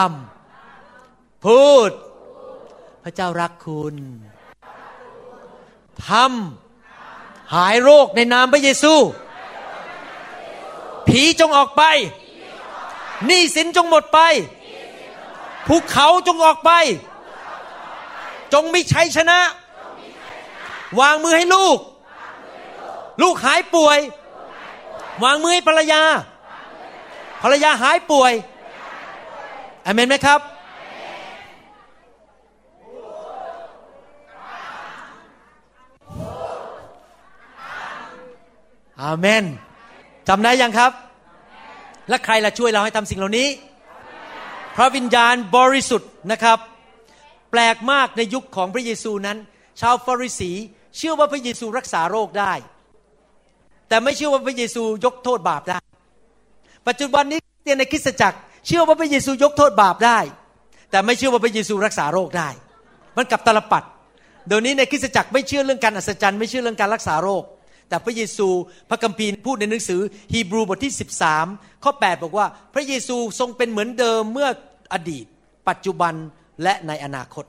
[0.69, 1.89] ำพูด
[3.03, 3.95] พระเจ้ารักคุณ
[6.09, 8.93] ทำหายโรคในนามพระเยซู
[11.07, 11.83] ผีจงออกไป
[13.25, 14.19] หนี้สินจงหมดไป
[15.67, 16.71] ภูเขาจงออกไป
[18.53, 19.39] จงมีชัยชนะ
[20.99, 21.77] วางมือให้ลูก
[23.21, 23.99] ลูกหายป่วย
[25.23, 26.01] วางมือให้ภรรยา
[27.41, 28.33] ภรรยาหายป่วย
[29.85, 30.39] อเมนไหมครับ
[39.01, 39.43] อาเมน
[40.33, 40.91] จำได้ยังครับ
[42.09, 43.47] และใครล่ะช่วยเราให้ทำสิ่งเหล่านี้
[44.75, 46.57] พระวิญญาณบริสุทธิ์นะครับ
[47.51, 49.37] แปลกมากในยุคของพระเยซูนั้น
[49.81, 50.51] ชาวฟาริสี
[50.97, 52.53] เชื่อว่าพระเยซูรักษาโรคได้
[53.89, 55.79] แต่ไม่เชื่อว่าพระเยซูยกโทษบาปได้
[56.87, 60.19] ปัจจุบันนี้เตียนในคริสตจักร เชื่อว่าพระเยซูยกโทษบาปได้
[60.91, 62.49] แต่ไม่เชื่อว่าพระเยซูรักษาโรคได้
[63.17, 63.83] มันกลับตลปัด
[64.47, 67.43] เดี๋ยวนี้ในคริสตจักรไม่เชื่อเรื่องการอัศจรรย์ไม่เชื่อเรื่องการรักษาโรค
[67.91, 68.47] แต่พระเยซู
[68.89, 70.01] พระคัมภีร์พูดในหนังสือ
[70.33, 70.93] ฮีบรูบทที่
[71.37, 74.49] 13 ข้อ 8 บอกว่า พระเยซูทรงเป็นเหมือนเดิมเมื่อ
[74.93, 75.25] อดีต
[75.69, 76.13] ปัจจุบัน
[76.63, 77.45] และในอนาคต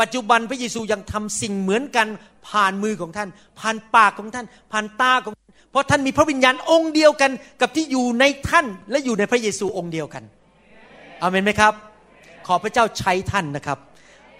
[0.00, 2.06] ปัจจุบันพระเยซูยังทำสิ่งเหมือนกัน
[2.48, 3.28] ผ่านมือของท่าน
[3.58, 5.34] ผ่านปากของท่าน ผ่านตาของ
[5.70, 7.30] เพราะท่านมีพระวิญญาณองค์เดียวกัน
[7.60, 10.22] กับที่อยู่ในท่านและอยู่ในพระเยซูองค์เดียวกัน
[11.22, 11.72] อเมนไหมครับ
[12.46, 13.78] ขอพระเจ้าใช้ท่านนะครับ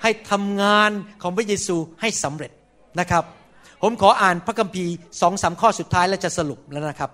[0.02, 0.90] ให้ทำงาน
[1.22, 2.52] ของพระเยซูให้สำเร็จ
[3.00, 3.24] นะครับ
[3.87, 7.11] ผมขออ่านพระคัมภีร์สองสามข้อสุดท้ายแล้วจะสรุปแล้วนะครับ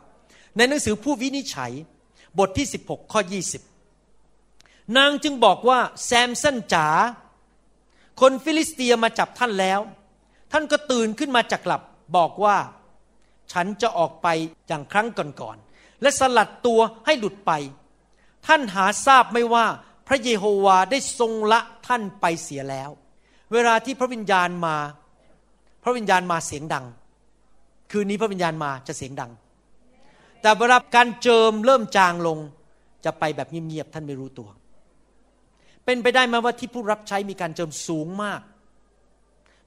[0.56, 1.72] ในหนังสือผู้วินิจฉัย
[2.38, 3.20] บทที่ 16 ข้อ
[4.08, 6.86] 20 นางจึงบอกว่าแซมสันจ๋า
[8.20, 9.80] คนฟิลิสเตียมาจับท่านแล้ว
[10.52, 11.82] ท่านก็ตื่นขึ้นมาจากหลับ
[12.16, 12.56] บอกว่า
[13.52, 14.26] ฉันจะออกไป
[14.68, 17.52] อย่างครั้งก่อนๆและสลัดตัวให้หลุดไป
[18.46, 19.66] ท่านหาทราบไม่ว่า
[20.08, 22.90] พระเยโฮวาได้ทรงละท่านไปเสียแล้ว
[23.52, 24.76] เวลาที่พระวิญญาณมา
[25.82, 26.84] พระวิญญาณมาเสียงดัง
[27.90, 29.30] คืนนี้พระวิญญาณมาจะเสียงดัง
[30.42, 32.38] แต่เวลาการเจิมเริ่มจางลง
[33.04, 34.48] จะไปแบบเงียบๆท่านไม่รู้ตัว
[35.84, 38.40] เป็นไปได้ไหมว่าที่ผู้รับใช้มีการเจิมสูงมาก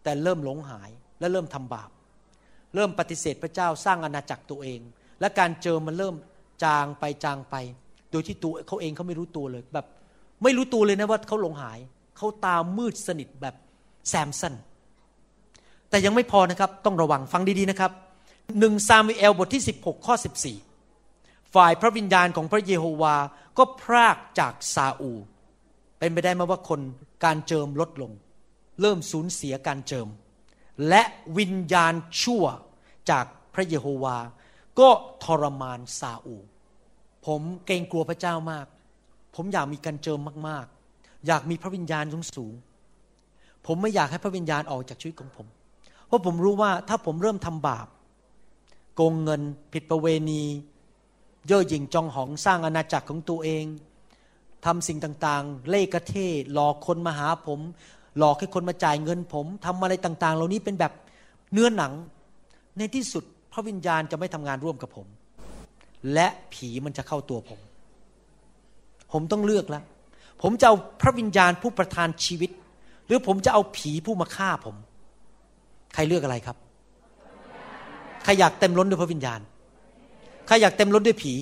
[0.03, 0.89] แต่เริ่มหลงหาย
[1.19, 1.89] และเริ่มทำบาป
[2.75, 4.79] เริ่มปฏิเสธพระเจ้าสร้างอาณาจักรตัวเอง
[5.19, 6.15] และการเจอมันเริ่ม
[6.63, 7.55] จางไปจางไป
[8.11, 9.87] โดยที่ตัวเขาเองเขาไม่รู้ตัวเลยแบบ
[10.43, 11.79] ไม่รู้ตัวเลยนะว่าเขาหลงหาย
[12.17, 13.55] เขาตามืดสนิทแบบ
[14.09, 14.55] แซมสัน
[15.93, 17.91] แต่ยังไม่พอนะครับ ต้องระวังฟังดีๆนะครับ
[18.59, 20.15] หนึ่งซามูเอลบทที่ 16 ข้อ
[20.83, 23.15] 14 ฝ่ายพระวิญญาณของพระเยโฮวา
[23.57, 25.11] ก็พรากจากซาอู
[25.99, 26.79] เป็นไปได้ไหมว่าคน
[27.25, 28.11] การเจิมลดลง
[28.81, 30.07] เริ่มสูญเสียการเจิม
[30.89, 31.03] และ
[31.37, 32.45] วิญญาณชั่ว
[33.09, 34.17] จากพระเยโฮวา
[34.79, 34.89] ก็
[35.23, 36.35] ทรมานซาอู
[37.25, 38.67] ผมเกรงกลัวพระเจ้ามาก
[39.35, 42.53] ผมอยากมีการเจิมมากๆ อยากมีพระวิญญาณสูงสูง
[43.65, 45.47] ผมไม่อยากให้พระวิญญาณออกจากชีวิตของผม
[46.13, 47.87] ราะผมรู้ว่าถ้าผมเริ่มทำบาป
[48.95, 49.41] โกงเงิน
[49.73, 50.43] ผิดประเวณี
[51.47, 53.65] เย่อหยิ่งจองหองสร้างอาณาจักรของตัวเอง
[54.65, 56.13] ทำสิ่งต่างๆ เล่กระเท
[56.53, 57.59] หลอกคนมาหาผม
[58.17, 60.93] หลอกให้คนมาจ่ายเงินผมทำอะไรต่างๆ เหล่านี้เป็นแบบ
[61.53, 61.91] เนื้อหนัง
[62.77, 65.07] ในที่สุดพระวิญญาณจะไม่ทำงานร่วมกับผม
[66.13, 67.59] และผีมันจะเข้าตัวผม
[69.11, 69.83] ผมต้องเลือกแล้ว
[70.41, 72.51] ผมจะเอาพระวิญญาณผู้ประทานชีวิต
[73.07, 74.75] หรือผมจะเอาผีผู้มาฆ่าผม
[75.93, 76.57] ใครเลือกอะไรครับ
[78.23, 79.39] ใครอยากเต็มล้นด้วยพระวิญญาณ
[80.47, 81.33] ใครอยากเต็มล้นด้วยผี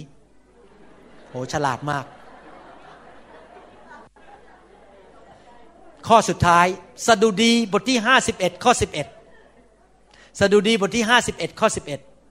[1.30, 2.06] โห ฉลาดมาก
[6.08, 6.66] ข้อสุดท้าย
[7.08, 7.98] สดุดีบทที่
[8.32, 8.72] 51 ข้อ
[9.56, 11.68] 11 สดุดีบทที่ 51 ข้อ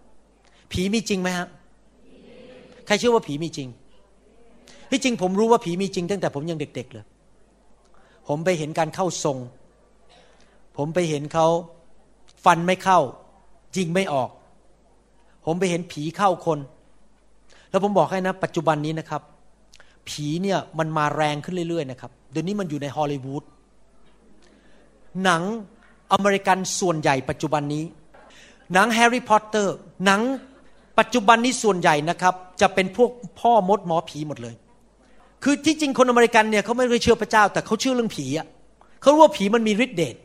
[0.05, 1.47] 11 ผีมีจริงไหมฮะ
[2.87, 3.69] ใครเชื่อว่าผีมีจริง
[4.91, 7.05] ที่จริงผมรู้ว่าผีมีจริง ตั้งแต่ผมยังเด็ก ๆ เลย
[8.29, 9.39] ผมไปเห็นการเข้าทรง
[10.77, 11.47] ผมไปเห็นเขา
[12.45, 12.99] ฟันไม่เข้า
[13.77, 14.31] ยิงไม่ออก
[15.47, 16.59] ผมไปเห็นผีเข้าคน
[17.71, 19.23] แล้วผมบอกให้นะ ปัจจุบันนี้นะครับ
[20.09, 23.43] ผีเนี่ยมันมาแรงขึ้นเรื่อยๆนะครับเดี๋ยวนี้มันอยู่ในฮอลลีวูด
[25.25, 25.43] หนัง
[26.13, 27.85] อเมริกันส่วนใหญ่ปัจจุบันนี้
[28.73, 29.75] หนังแฮร์รี่พอตเตอร์
[30.05, 30.21] หนัง
[30.99, 33.11] ปัจจุบันนี้ส่วนใหญ่นะครับ จะเป็นพวก
[33.41, 34.55] พ่อมดหมอผีหมดเลย
[35.43, 38.47] คือที่จริงคนอเมริกันเนี่ยเขาไม่ได้เชื่อพระเจ้า แต่เขาเชื่อเรื่องผีอะ
[39.01, 40.17] เขารู้ว่าผีมันมีฤทธิ์เดช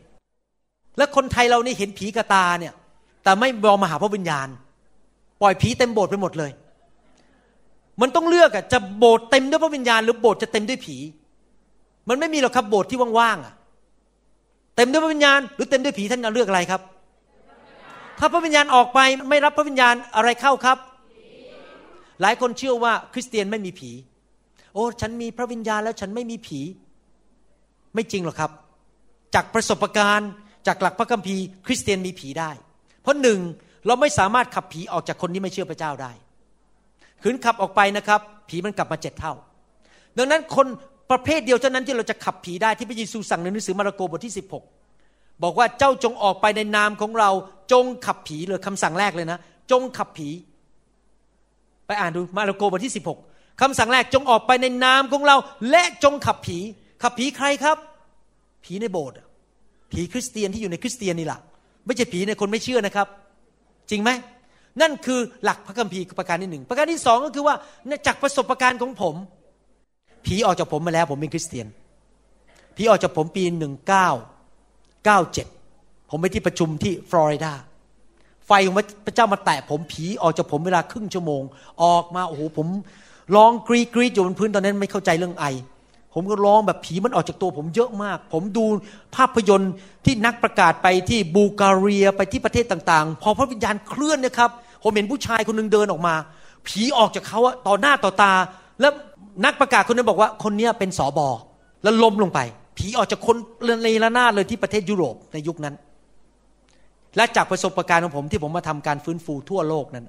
[0.96, 2.74] และคนไทยเรานี่เห็นผีกระตาเนี่ย
[3.24, 4.48] แต่ไม่มองมาหาพระวิญญาณ
[5.40, 6.50] ปล่อยผีเต็มโบสถ์ไปหมดเลย
[8.00, 10.96] มันต้องเลือกอะจะโบสถ์เต็มด้วยพระวิญญาณ หรือโบสถ์จะเต็มด้วยผี
[12.08, 13.54] มันไม่มีหรอกครับโบสถ์ที่ว่างๆอะ
[14.76, 16.80] เต็มด้วยพระวิญญาณ หรือเต็มด้วยผีท่านจะเลือกอะไรครับ
[18.18, 20.78] ถ้าพระวิญญาณออกไปไม่รับพระวิญญาณอะไรเข้าครับ
[22.20, 23.90] หลายคนเชื่อว่าคริสเตียนไม่มีผี
[24.74, 26.60] โอ้ฉันมีพระวิญญาณแล้วฉันไม่มีผี
[27.94, 28.50] ไม่จริงหรอกครับ
[29.34, 30.30] จากประสบการณ์
[30.66, 32.50] จากหลักพระคัมภีร์คริสเตียนมีผีได้
[33.02, 33.38] เพราะหนึ่ง
[33.86, 36.12] เราไม่สามารถขับผีออกจากคนที่ไม่เชื่อพระเจ้าได้
[37.22, 39.34] ขืนขับออกไปนะครับ ผีมันกลับมาเจ็ดเท่า
[40.18, 40.66] ดังนั้นคน
[41.10, 47.30] ประเภทเดียวเท่านั้นที่เราจะขับผีได้ที่พระเยซูสั่งในหนังสือมาระโกบทที่ 16 บอกว่าเจ้าจงออกไปในนามของเรา
[47.72, 49.38] จงขับผีเลยคำสั่งแรกเลยนะ
[49.70, 50.28] จงขับผี
[51.86, 52.94] ไปอ่านดูมาระโกบทที่
[53.26, 55.36] 16คำสั่งแรกจงออกไปในนามของเรา
[55.70, 56.58] และจงขับผี
[57.02, 57.76] ขับผีใครครับ
[58.64, 59.16] ผีในโบสถ์
[59.92, 61.40] ผีคริสเตียนที่อยู่ในคริสเตียนนี่แหละ
[61.86, 63.06] ไม่ใช่ผีในคนไม่เชื่อนะครับ
[63.90, 64.10] จริงไหม
[64.80, 67.54] นั่นคือหลักพระคัมภีร์ประการที่หนึ่งประการที่สองก็คือว่า
[68.06, 69.14] จากประสบการณ์ของผม
[70.26, 71.66] ผีออกจากผมมาแล้วผมเป็นคริสเตียน
[72.76, 74.08] ผีออกจากผมปีหนึ่งเก้า
[75.04, 75.46] เก้าเจ็ด
[76.10, 77.52] ผมไปที่ประชุมที่ฟลอริดา
[78.46, 78.74] ไฟของ
[79.06, 81.42] พระเจ้ามาแตะผมผีออกจากผมเวลาครึ่งชั่วโมง
[81.82, 82.66] ออกมาโอ้โหผม
[83.36, 85.44] ร้องกรีดกรีดอยู่บนพื้นตอนนั้นไม่เข้าใจเรื่องไอ
[86.18, 88.64] ผมก็ร้องแบบผีมันออกจากตัวผมเยอะมาก ผมดู
[89.16, 89.72] ภาพยนตร์
[90.04, 94.50] ที่นักประกาศไปที่บูการีไปที่ประเทศต่างๆ พอพระวิญญาณเคลื่อนนะครับ
[94.82, 96.14] ผมเห็นผู้ชายคนหนึ่งเดินออกมา
[96.68, 98.32] ผีออกจากเขาต่อหน้าต่อตา
[98.80, 98.92] แล้ว
[99.44, 101.28] นักประกาศคนนั้นบอกว่าคนนี้เป็นสอบอ
[101.82, 102.40] แล้วล้มลงไป
[102.78, 103.36] ผีออกจากคน
[103.84, 105.74] ในระนาดเลยที่ประเทศยุโรปในยุคนั้น
[107.16, 110.06] และจากประสบการณ์ของผมที่ผมมาทำการฟื้นฟูทั่วโลกนั้น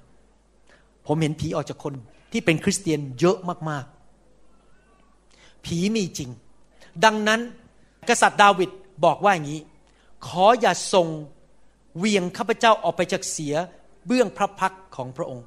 [1.07, 1.93] ผมเห็นผีออกจากคน
[2.31, 3.37] ที่เป็นคริสเตียนเยอะ
[3.69, 3.96] มากๆ
[5.65, 6.29] ผีมีจริง
[7.05, 7.41] ดังนั้น
[8.09, 8.69] กษัตริย์ดาวิด
[9.05, 9.61] บอกว่าอย่างนี้
[10.27, 11.07] ขออย่าส่ง
[11.97, 13.55] เวียงข้าพเจ้าออกไปจากเสีย
[14.07, 15.45] เบื้องพระพักของพระองค์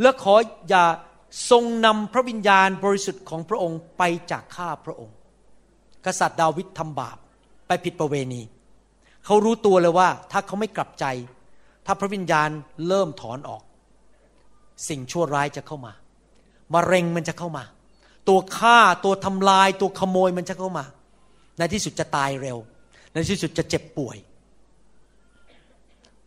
[0.00, 0.34] และขอ
[0.68, 0.84] อย่า
[1.50, 5.14] ทรงนำพระวิญญาณบริสุทธิ์ของพระองค์ไปจากข้าพระองค์
[6.06, 7.16] กษัตริย์ดาวิดทำบาป
[7.66, 8.42] ไปผิดประเวณี
[9.24, 11.04] เขารู้ตัวเลยว่าถ้าเขาไม่กลับใจ
[11.86, 12.48] ถ้าพระวิญญาณ
[12.88, 13.62] เริ่มถอนออก
[14.88, 15.92] สิ่งชั่วร้ายจะเข้ามา
[16.74, 17.64] มะเร็งมันจะเข้ามา
[18.28, 20.84] ตัวฆ่าตัวทำลาย ตัวขโมยมันจะเข้ามา
[21.58, 22.58] ในที่สุดจะตายเร็ว
[23.12, 24.16] ในที่สุดจะเจ็บป่วย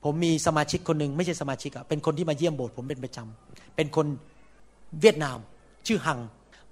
[0.04, 4.06] ผมมีสมาชิกคนหนึ่งไม่ใช่สมาชิกอะเป็นคนที่มาเยี่ยมโบสถ์ผมเป็นประจำเป็นคน
[5.02, 5.38] เวียดนาม
[5.88, 6.20] ชื่อหัง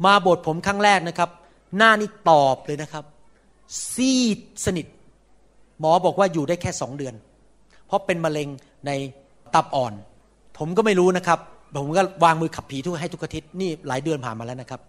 [0.05, 1.30] มาโบสถ์ผมครั้งแรกนะครับ
[1.78, 3.05] หน้านี่ตอบเลยนะครับ
[3.91, 4.86] ซีดสนิท
[5.80, 7.13] หมอบอกว่าอยู่ได้แค่สองเดือน
[7.88, 8.47] เพราะเป็นมะเร็ง
[8.88, 8.91] ใน
[9.53, 9.93] ตับอ่อน
[10.57, 11.39] ผมก็ไม่รู้นะครับ
[11.78, 14.82] ผมก็วางมือขับผีทุกให้ทุกอาทิตย์นี่หลายเดือนผ่านมาแล้วนะครับ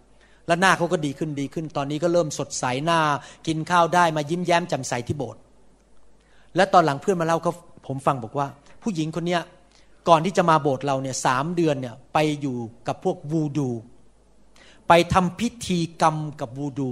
[0.47, 3.01] แล้วหน้าเขาก็ดีขึ้นดีขึ้น ตอนนี้ก็เริ่มสดใสหน้า
[3.47, 5.41] กินข้าวได้มายิ้มแย้มแจ่มใสที่โบสถ์
[6.57, 7.53] และตอนหลังเพื่อนมาเล่าเขา
[7.87, 8.47] ผมฟังบอกว่า
[8.83, 9.43] ผู้หญิงคนเนี้ย
[10.09, 12.57] ก่อนที่จะมาโบสถ์เราเนี่ยสามเดือนเนี่ยไปอยู่
[12.89, 13.71] กับพวกวูดู
[14.89, 16.91] ไปทำพิธีกรรมกับวูดู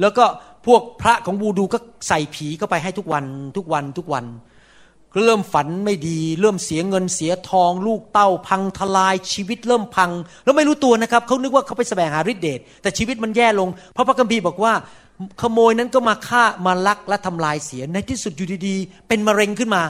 [0.00, 0.24] แล้วก็
[0.66, 1.78] พวกพระของวูดูก็
[2.08, 3.24] ใส่ผีเข้าไปให้ทุกวัน
[3.56, 4.24] ทุกวันทุกวัน
[5.24, 10.10] เริ่มฝันไม่ดี เริ่มเสียเงินเสียทอง ลูกเต้าพังทลายชีวิตเริ่มพัง
[10.44, 14.72] แล้วไม่รู้ตัวนะครับเขานึกว่าเขาไปแสวงหาฤทธิเดชแต่ชีวิตมันแย่ลง เพราะพระคัมภีร์บอกว่า
[15.40, 19.82] ขโมยนั้นก็มาฆ่ามาลักและทำลายเสียในที่สุดอยู่ดีๆ เป็นมะเร็งขึ้นมา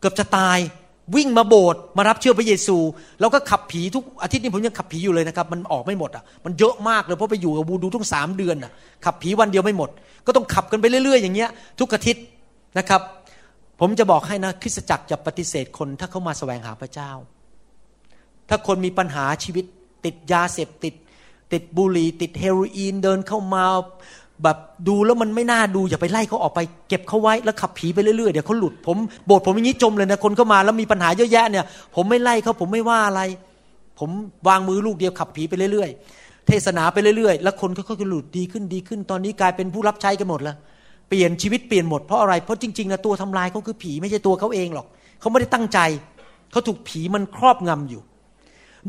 [0.00, 0.58] เกือบจะตาย
[1.16, 2.76] วิ่งมาโบสถ์มารับเชื่อพระเยซู
[3.20, 8.72] แล้วก็ขับผีทุกอาทิตย์นี้ผมยังขับผีอยู่เลยนะครับ มันออกไม่หมดอะมันเยอะมากเลยเพราะไปอยู่กับบูดูทุกสามเดือนอะ
[9.04, 9.90] ขับผีวันเดียวไม่หมด
[10.26, 12.24] ก็ต้องขับกันไปเรื่อย ๆ อย่างเงี้ย ทุกอาทิตย์
[12.78, 13.00] นะครับ
[13.80, 17.10] ผมจะบอกให้นะคริสตจักรจะปฏิเสธคนถ้าเขามาแสวงหาพระเจ้า
[18.48, 19.64] ถ้าคนมีปัญหาชีวิต
[20.04, 20.94] ติดยาเสพติด
[21.52, 23.64] ติดบุหรี่ติดเฮโรอีนเดินเข้ามา
[24.42, 24.58] แบบ
[24.88, 28.96] ดูแล้วมันไม่น่าดูอย่าไปไล่เขาออกไปเก็บเขาไว้แล้วขับผีไปเรื่อยๆเดี๋ยวเขาหลุดผม
[29.26, 31.64] โบสถ์ผมอย่างนี้จมเลยนะคนเข้ามาแล้วมีปัญหาเยอะแยะเนี่ย
[31.94, 33.22] ผมไม่ไล่เขาผมไม่ว่าอะไร
[33.98, 34.10] ผม
[34.48, 40.56] วางมือลูกเดียวขับผีไปเรื่อยๆ เทศนาไปเรื่อยๆ แล้วคนเขาก็หลุดดีขึ้นดีขึ้น ตอนนี้กลายเป็นผู้รับใช้กันหมดแล้ว
[41.08, 44.86] เปลี่ยนชีวิตเปลี่ยนหมดเพราะอะไร เพราะจริงๆนะตัวทำลายเขาคือผีไม่ใช่ตัวเขาเองหรอก
[45.20, 45.78] เขาไม่ได้ตั้งใจ
[46.50, 48.02] เขาถูกผีมันครอบงำอยู่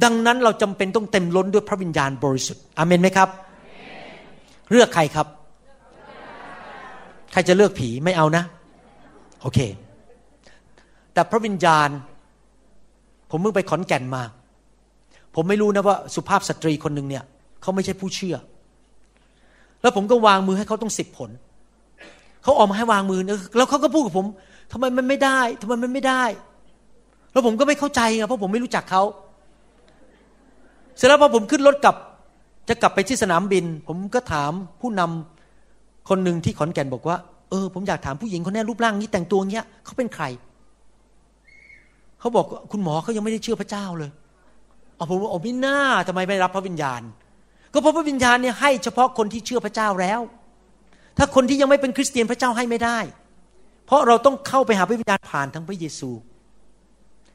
[0.03, 3.29] ดังนั้นเราจำเป็นต้องเต็มล้นด้วยพระวิญญาณบริสุทธิ์อเมนไหมครับ
[4.71, 5.27] เลือกใครครับ
[7.31, 8.43] ใครจะเลือกผีไม่เอานะ
[9.41, 9.59] โอเค
[11.13, 11.89] แต่พระวิญญาณ
[13.31, 14.23] ผมเพิ่งไปขอนแก่นมา
[15.35, 17.23] ผมไม่รู้นะว่าสุภาพสตรีคนหนึ่งเนี่ย
[17.61, 18.35] เขาไม่ใช่ผู้เชื่อ
[19.81, 21.29] แล้วผมก็วางมือให้เขาต้องสิบผล
[22.43, 23.21] เขาออกมาให้วางมือ
[23.57, 24.25] แล้วเขาก็พูดกับผม
[24.71, 26.23] ทำไมมันไม่ได้ทำไมมันไม่ได้
[27.31, 29.03] แล้วผมก็ไม่เข้าใจไงเพราะผมไม่รู้จักเขา
[30.97, 31.95] เสร็จแล้วพอผมขึ้นรถกลับ
[32.69, 37.17] จะกลับไปที่สนามบิน ผมก็ถามผู้นำคนหนึ่งที่ขอนแก่นบอกว่า
[37.49, 40.25] เออ ผมอยากถามผู้หญิงคนนี้รูปร่างนี้แต่งตัวเงี้ยเขาเป็นใคร
[42.19, 44.11] เขาบอกคุณหมอเขายังไม่ได้เชื่อพระเจ้าเลย
[44.95, 47.01] เอาผมว่าโอ้ไม่น่าทำไมไม่รับพระวิญญาณ
[47.73, 50.19] ก็เพราะพระวิญญาณเนี่ยให้เฉพาะคนที่เชื่อพระเจ้าแล้ว
[51.17, 52.99] ถ้าคนที่ยังไม่เป็นคริสเตียนพระเจ้าให้ไม่ได้
[53.85, 56.09] เพราะเราต้องเข้าไปหาพระวิญญาณผ่านทั้งพระเยซู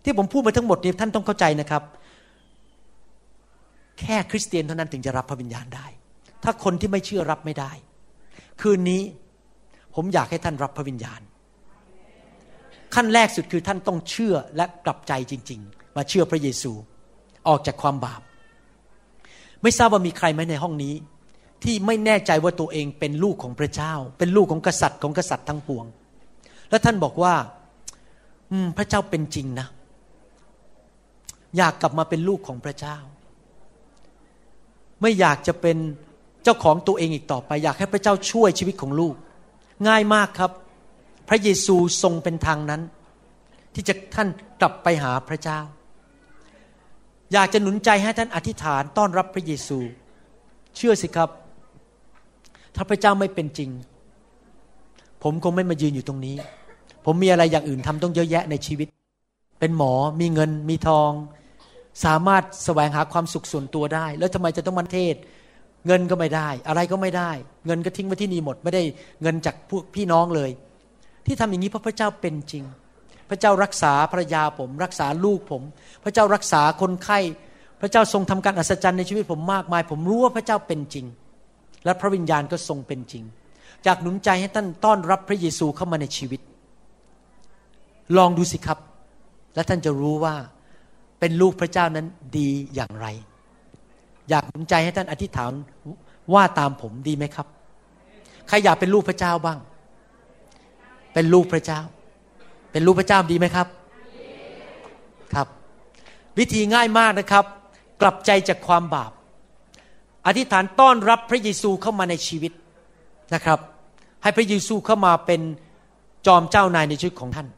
[0.04, 1.82] ที่ผมพูดมาทั้งหมดนี่ยท่านต้องเข้าใจนะครับ
[4.00, 5.86] แค่คริสเตียนเท่านั้นถึงจะรับพระวิญญาณได้
[6.42, 7.72] ถ้าคนที่ไม่เชื่อรับไม่ได้
[8.60, 9.02] คืนนี้
[9.94, 11.20] ผมอยากให้ท่านรับพระวิญญาณ
[12.94, 16.72] ขั้นแรกสุดคือท่านต้องเชื่อและกลับใจจริง ๆ มาเชื่อพระเยซู
[17.48, 18.22] ออกจากความบาป
[19.62, 20.94] ไม่ทราบว่ามีใครไหมในห้องนี้
[21.62, 25.84] ที่ไม่แน่ใจว่าตัวเองเป็นลูกของพระเจ้า เป็นลูกของกษัตริย์ของกษัตริย์ทั้งปวง
[26.70, 27.34] แล้วท่านบอกว่า
[28.76, 29.68] พระเจ้าเป็นจริงนะ
[31.56, 32.96] อยากกลับมาเป็นลูกของพระเจ้า
[35.00, 35.76] ไม่อยากจะเป็น
[36.44, 39.14] เจ้าของตัวเองอีกต่อไป อยากให้พระเจ้าช่วยชีวิตของลูก
[39.88, 40.50] ง่ายมากครับ
[41.28, 42.82] พระเยซูทรงเป็นทางนั้น
[43.74, 44.28] ที่จะท่าน
[44.60, 45.60] กลับไปหาพระเจ้า
[47.32, 49.78] อยากจะหนุนใจให้ท่านอธิษฐานต้อนรับพระเยซู
[50.76, 51.30] เชื่อสิครับ
[52.76, 53.70] ถ้าพระเจ้าไม่เป็นจริง
[55.22, 56.36] ผมคงไม่มายืนอยู่ตรงนี้
[57.04, 58.88] ผมมีอะไรอย่างอื่นทำต้องเยอะแยะในชีวิต
[59.60, 61.10] เป็นหมอมีเงินมีทอง
[62.04, 65.14] สามารถแสวงหาความสุขส่วนตัวได้ แล้วทำไมจะต้องมันเทศ
[65.86, 67.30] เงินก็ไม่ได้ อะไรก็ไม่ได้
[67.66, 68.82] เงินก็ทิ้งไว้ที่นี่หมด ไม่ได้
[69.22, 70.50] เงินจากพวกพี่น้องเลย
[71.26, 72.64] ที่ทำอย่างนี้เพราะพระเจ้าเป็นจริง
[73.30, 75.62] พระเจ้ารักษาภรรยาผม รักษาลูกผม
[76.04, 77.18] พระเจ้ารักษาคนไข้
[77.80, 81.06] พระเจ้าทรงทำการอัศจรรย์ในชีวิตผมมากมาย ผมรู้ว่าพระเจ้าเป็นจริง
[81.84, 83.24] และพระวิญญาณก็ทรงเป็นจริง
[83.86, 86.40] จากหนุนใจให้ท่านต้อนรับพระเยซูเข้ามาในชีวิต
[88.16, 88.78] ลองดูสิครับ
[89.54, 90.34] และท่านจะรู้ว่า
[91.20, 92.06] เป็นลูกพระเจ้านั้น
[92.38, 93.06] ดีอย่างไร
[94.28, 95.52] อยากหนุนใจให้ท่านอธิษฐาน
[96.34, 97.46] ว่าตามผมดีไหมครับ
[98.48, 99.58] ใครอยากเป็นลูกพระเจ้าบ้าง
[101.14, 101.80] เป็นลูกพระเจ้า
[102.72, 103.66] เป็นลูกพระเจ้าดีไหมครับ
[105.34, 105.46] ครับ
[106.38, 107.44] วิธีง่ายมากนะครับ
[108.00, 109.12] กลับใจจากความบาป
[110.26, 112.52] อธิษฐานต้อนรับพระเยซูเข้ามาในชีวิต
[113.34, 113.58] นะครับ
[114.22, 115.40] ให้พระเยซูเข้ามาเป็น
[116.26, 117.48] จอมเจ้านายในชีวิตของท่าน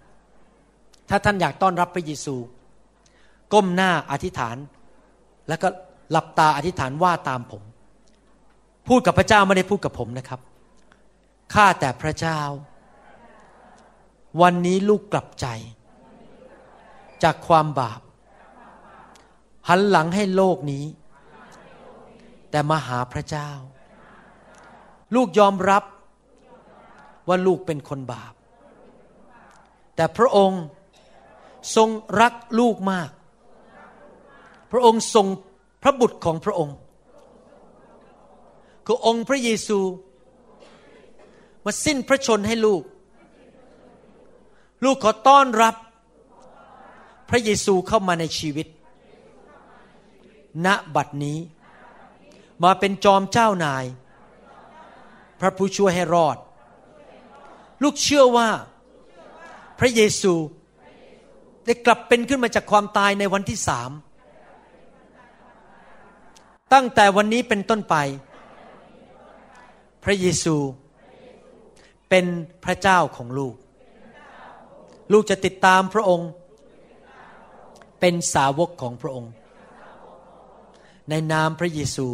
[1.09, 2.35] ถ้าท่านอยากต้อนรับพระเยซู
[3.53, 4.57] ก้มหน้าอธิษฐาน
[5.49, 5.69] แล้วก็
[6.11, 7.63] หลับตาอธิษฐานว่าตามผม
[8.89, 10.41] พูดกับพระเจ้าไม่ได้พูดกับผมนะครับ
[11.55, 12.41] ข้าแต่พระเจ้า
[14.43, 15.47] วันนี้ลูกกลับใจ
[17.23, 18.01] จากความบาป
[19.69, 20.85] หันหลังให้โลกนี้
[22.55, 23.51] แต่มาหาพระเจ้า
[25.15, 25.85] ลูกยอมรับ
[27.29, 28.35] ว่าลูกเป็นคนบาป
[29.97, 30.63] แต่พระองค์
[31.77, 31.89] ทรง
[32.21, 33.11] รักลูกมาก
[34.73, 35.27] พระองค์ทรง
[35.83, 36.77] พระบุตรของพระองค์
[38.87, 39.79] คือองค์พระเยซู
[41.65, 42.83] มาสิ้นพระชนให้ลูก
[44.85, 45.75] ลูกขอต้อนรับ
[47.31, 48.67] พระเยซูเข้ามาในชีวิต
[50.67, 51.39] ณบัดนี้
[52.63, 53.85] มาเป็นจอมเจ้านาย
[55.41, 56.37] พระผู้ช่วยให้รอด
[57.83, 58.49] ลูกเชื่อว่า
[59.79, 60.35] พระเยซู
[61.65, 63.91] ได้กลับเป็นขึ้นมาจากความตายในวันที่สาม
[66.73, 67.97] ตั้งแต่วันนี้เป็นต้นไป
[70.05, 70.57] พระเยซู
[72.11, 72.27] เป็น
[72.65, 73.55] พระเจ้าของลูก
[75.13, 76.31] ลูกจะติดตามพระองค์
[78.01, 79.33] เป็นสาวกของพระองค์
[81.11, 82.07] ในนามพระเยซู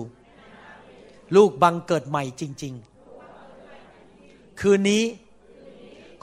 [1.36, 2.74] ลูกบังเกิดใหม่จริง
[3.52, 5.02] ๆ คืนนี้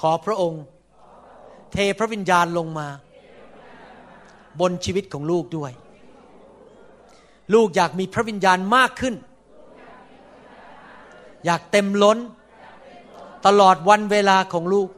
[0.01, 0.63] ขอพระองค์
[1.71, 2.88] เทพระวิญญาณลงมา
[4.59, 5.71] บนชีวิตของลูกด้วย
[7.53, 9.15] ลูกอยากมีพระวิญญาณมากขึ้น
[11.45, 12.17] อยากเต็มล้น
[13.45, 14.89] ตลอดวันเวลาของลูก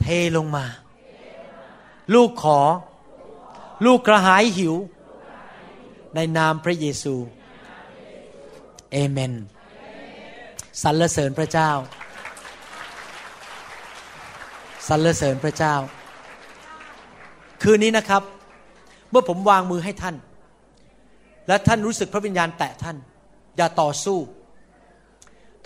[0.00, 0.06] เท
[0.36, 0.64] ลงมา
[2.14, 2.60] ลูกขอ
[3.86, 4.74] ลูกกระหายหิว
[6.14, 7.14] ในนามพระเยซู
[8.92, 9.32] เอเมน
[10.82, 11.70] สรรเสริญพระเจ้า
[14.88, 15.74] สรรเสริญพระเจ้า
[17.62, 18.22] คืนนี้นะครับ
[19.10, 20.16] เมื่อผมวางมือให้ท่าน
[21.48, 22.96] และท่านรู้สึกพระวิญญาณแตะท่าน
[23.56, 24.18] อย่าต่อสู้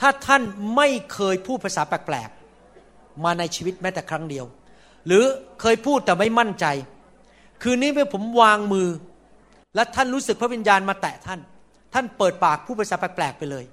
[0.01, 0.43] ถ้าท่าน
[0.77, 4.45] ไม่เคยพูดภาษาแปลกๆมาในชีวิตแม้แต่ครั้งเดียว
[5.07, 5.23] หรือ
[5.61, 6.67] เคยพูดแต่ไม่มั่นใจ
[7.63, 8.89] คืนนี้เมื่อผมวางมือ
[9.77, 11.41] และท่านรู้สึกพระวิญญาณมาแตะท่าน
[11.95, 13.65] ท่านเปิดปากพูดภาษาแปลกๆไปเลย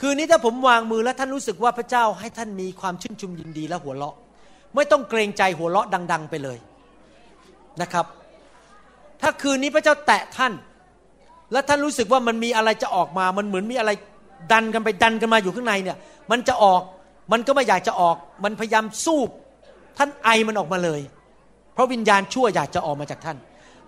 [0.00, 4.16] คืนนี้ถ้าผมวางมือและท่านรู้สึกว่าพระเจ้าให้ท่านมีความชื่นชมยินดีและหัวเราะ
[4.74, 6.58] ไม่ต้องเกรงใจหัวเราะดัง ๆ ไปเลย
[7.82, 8.06] นะครับ
[9.20, 10.52] ถ้าคืนนี้พระเจ้าแตะท่าน
[11.52, 13.90] และท่านรู้สึกว่ามันมีอะไรจะออกมา มันเหมือนมีอะไร
[14.52, 15.96] ดันกันไปดันกันมาอยู่ข้างในเนี่ย
[16.30, 16.82] มันจะออก
[17.32, 19.20] มันก็ไม่อยากจะออก มันพยายามสู้
[19.98, 21.00] ท่านไอมันออกมาเลย
[21.72, 23.36] เพราะวิญญาณชั่วอยากจะออกมาจากท่าน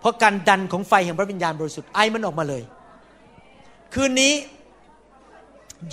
[0.04, 2.62] เพราะการดันของไฟแห่งพระวิญญาณบริสุทธิ์ไอมันออกมาเลย
[3.94, 4.34] คืนนี้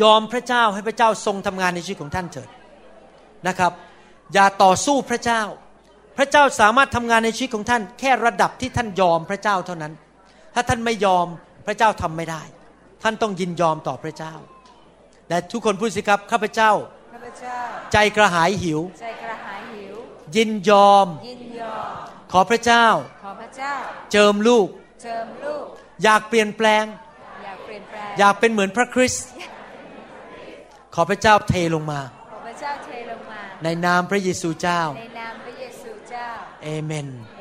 [0.01, 2.49] ยอมพระเจ้าให้พระเจ้าทรงทำงานในชีวิตของท่านเถิด
[3.47, 3.71] นะครับ
[4.33, 5.41] อย่าต่อสู้พระเจ้า
[6.17, 9.93] พระเจ้าสามารถทำงานในชีวิตของท่าน แค่ระดับที่ท่านยอมพระเจ้าเท่านั้น
[10.53, 11.27] ถ้าท่านไม่ยอม
[11.65, 12.41] พระเจ้าทำไม่ได้
[13.03, 14.33] ท่านต้องยินยอมต่อพระเจ้า
[15.29, 16.71] และทุกคนพูดสิครับข้าพเจ้า
[17.13, 17.57] ข้าพเจ้า
[17.93, 19.95] ใจกระหายหิวใจกระหายหิว
[20.35, 22.85] ยินยอมยินยอม ขอพระเจ้า
[23.23, 23.73] ขอพระเจ้า
[24.11, 24.67] เจิมลูก
[25.03, 25.65] เจิมลูก
[26.03, 26.85] อยากเปลี่ยนแปลง
[27.43, 29.25] อยากเปลี่ยนแปลง อยากเป็นเหมือนพระคริสต์
[30.95, 32.01] ขอพระเจ้าเทลงมา
[32.31, 36.27] ขอพระเจ้าเทลงมา ในนามพระเยซูเจ้า ในนามพระเยซูเจ้า
[36.63, 37.40] เอเมนเอเม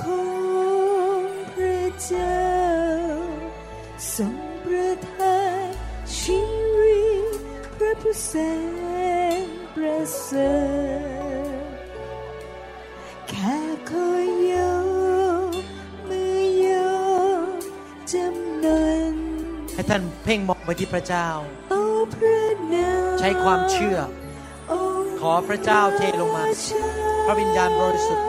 [0.00, 0.22] ขอ
[1.18, 1.22] ง
[1.52, 2.44] พระเจ้า
[4.14, 5.68] ทรงประทาน
[6.18, 6.40] ชี
[6.78, 7.02] วิ
[7.32, 7.40] ต
[7.78, 8.32] พระผู้แส
[9.40, 9.42] น
[9.74, 10.54] ประเสริ
[11.70, 11.76] ฐ
[13.28, 13.56] แค่
[13.90, 14.54] คอยโย
[15.50, 15.52] ก
[16.08, 16.68] มือโย
[17.48, 17.50] ก
[18.12, 18.66] จำน
[19.12, 19.14] น
[19.74, 21.28] ให้ท่านเพ่งมองไปที่พระเจ้า
[21.70, 21.82] เอา
[22.14, 23.98] พระนามใช้ความเชื่อ
[25.20, 26.44] ขอพระเจ้าเทลงมา
[27.24, 28.26] พระวิญญาณบริสุทธิ์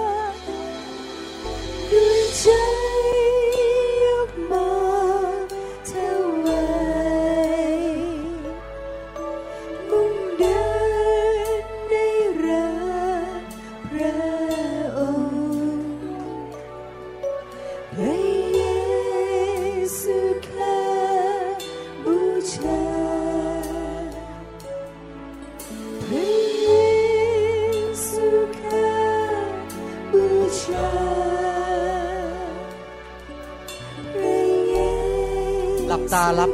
[36.39, 36.51] รับ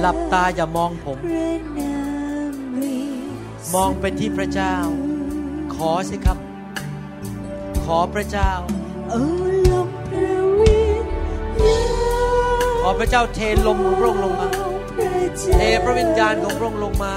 [0.00, 1.18] หลับตาอย่ามองผม
[3.74, 4.74] มองไปที่พระเจ้า
[5.74, 6.38] ขอสิครับ
[7.84, 8.50] ขอพระเจ้า
[12.80, 14.48] ขอพระเจ้าเทลมของพระองค์ลงมา
[15.54, 17.12] เทพระวิญญาณของพระองค์ลงมา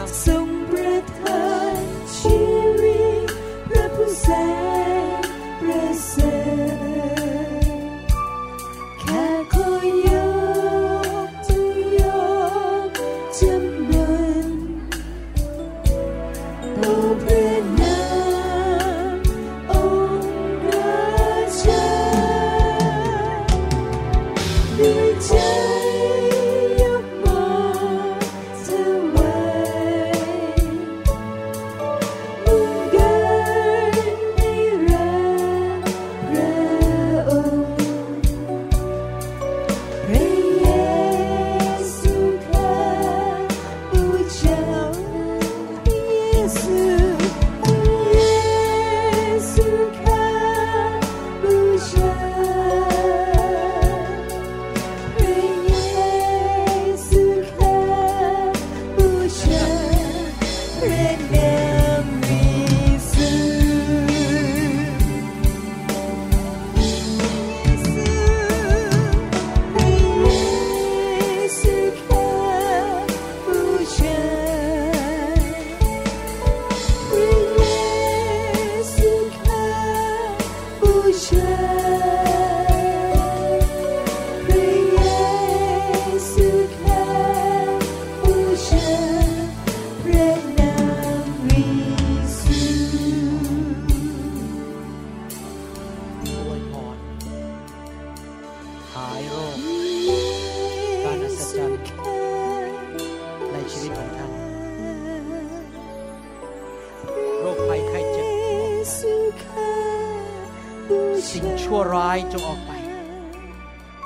[111.75, 112.71] ชั่วร้ายจงออกไป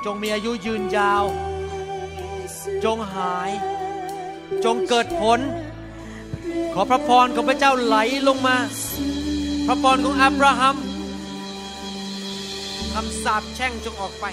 [0.04, 1.24] จงมีอายุยืนยาว
[2.84, 3.50] จงหาย
[4.64, 5.40] จงเกิดผล
[6.72, 7.96] ขอพระพรของพระเจ้าไหล
[8.28, 8.56] ลงมา
[9.66, 10.76] พระพรของอับราฮัม
[12.92, 14.24] คำสาปแช่งจงออกไป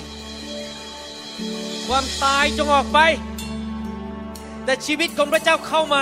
[1.88, 3.00] ความตายจงออกไป
[4.66, 6.02] แต่ชีวิตของพระเจ้าเข้ามา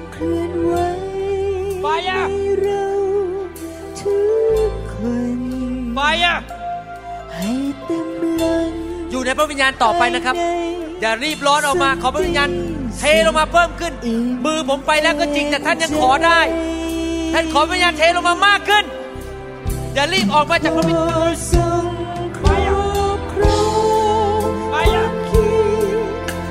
[0.21, 0.73] ทรงเคลื่อนไหว
[1.83, 2.85] Fire ในเรา
[3.99, 4.17] ทุ
[4.69, 4.95] กค
[5.37, 5.39] น
[5.97, 6.37] Fire
[7.33, 7.51] ให้
[7.85, 8.07] เต็ม
[8.41, 8.71] ล้น
[9.11, 10.35] อยู่ในพระวิญญาณต่อไปนะครับ
[11.01, 12.49] อย่ารีบร้อนออกมาขอพระวิญญาณ
[12.97, 13.93] เทลงมาเพิ่มขึ้น
[14.45, 16.39] มือผมไปแล้วก็จริงแต่ท่านยังขอได้
[17.33, 18.85] ท่านขอพระวิญญาณเทลงมามากขึ้น
[19.93, 21.85] อย่ารีบออกมาจากพระวิญญาณทรง
[22.37, 23.61] ครอบครอ
[24.43, 25.97] ง Fire คิด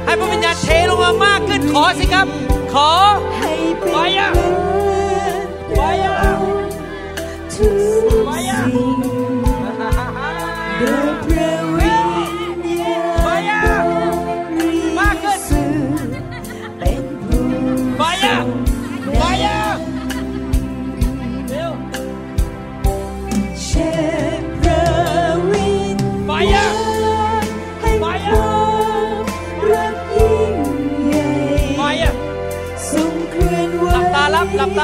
[0.04, 2.26] ให้พระวิญญาณเทลงมามากขึ้นขอสิครับ
[2.74, 2.90] ขอ
[3.36, 3.59] ให้เป็น
[3.92, 4.50] Fire เลิ
[5.32, 5.46] ศ
[5.76, 6.14] Fire
[7.54, 8.60] ทุก Fire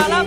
[0.01, 0.21] ารั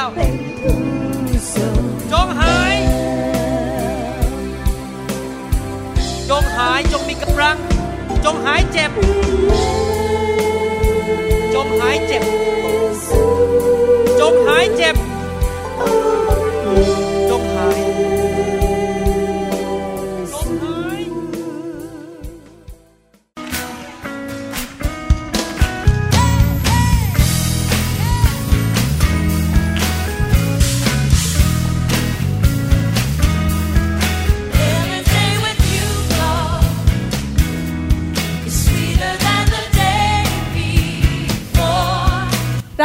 [0.00, 0.04] า
[2.12, 2.76] จงหาย
[6.30, 7.58] จงหายจงมีกำลัง
[8.24, 8.92] จงหายเจ็บ
[11.54, 12.55] จงหายเจ็บ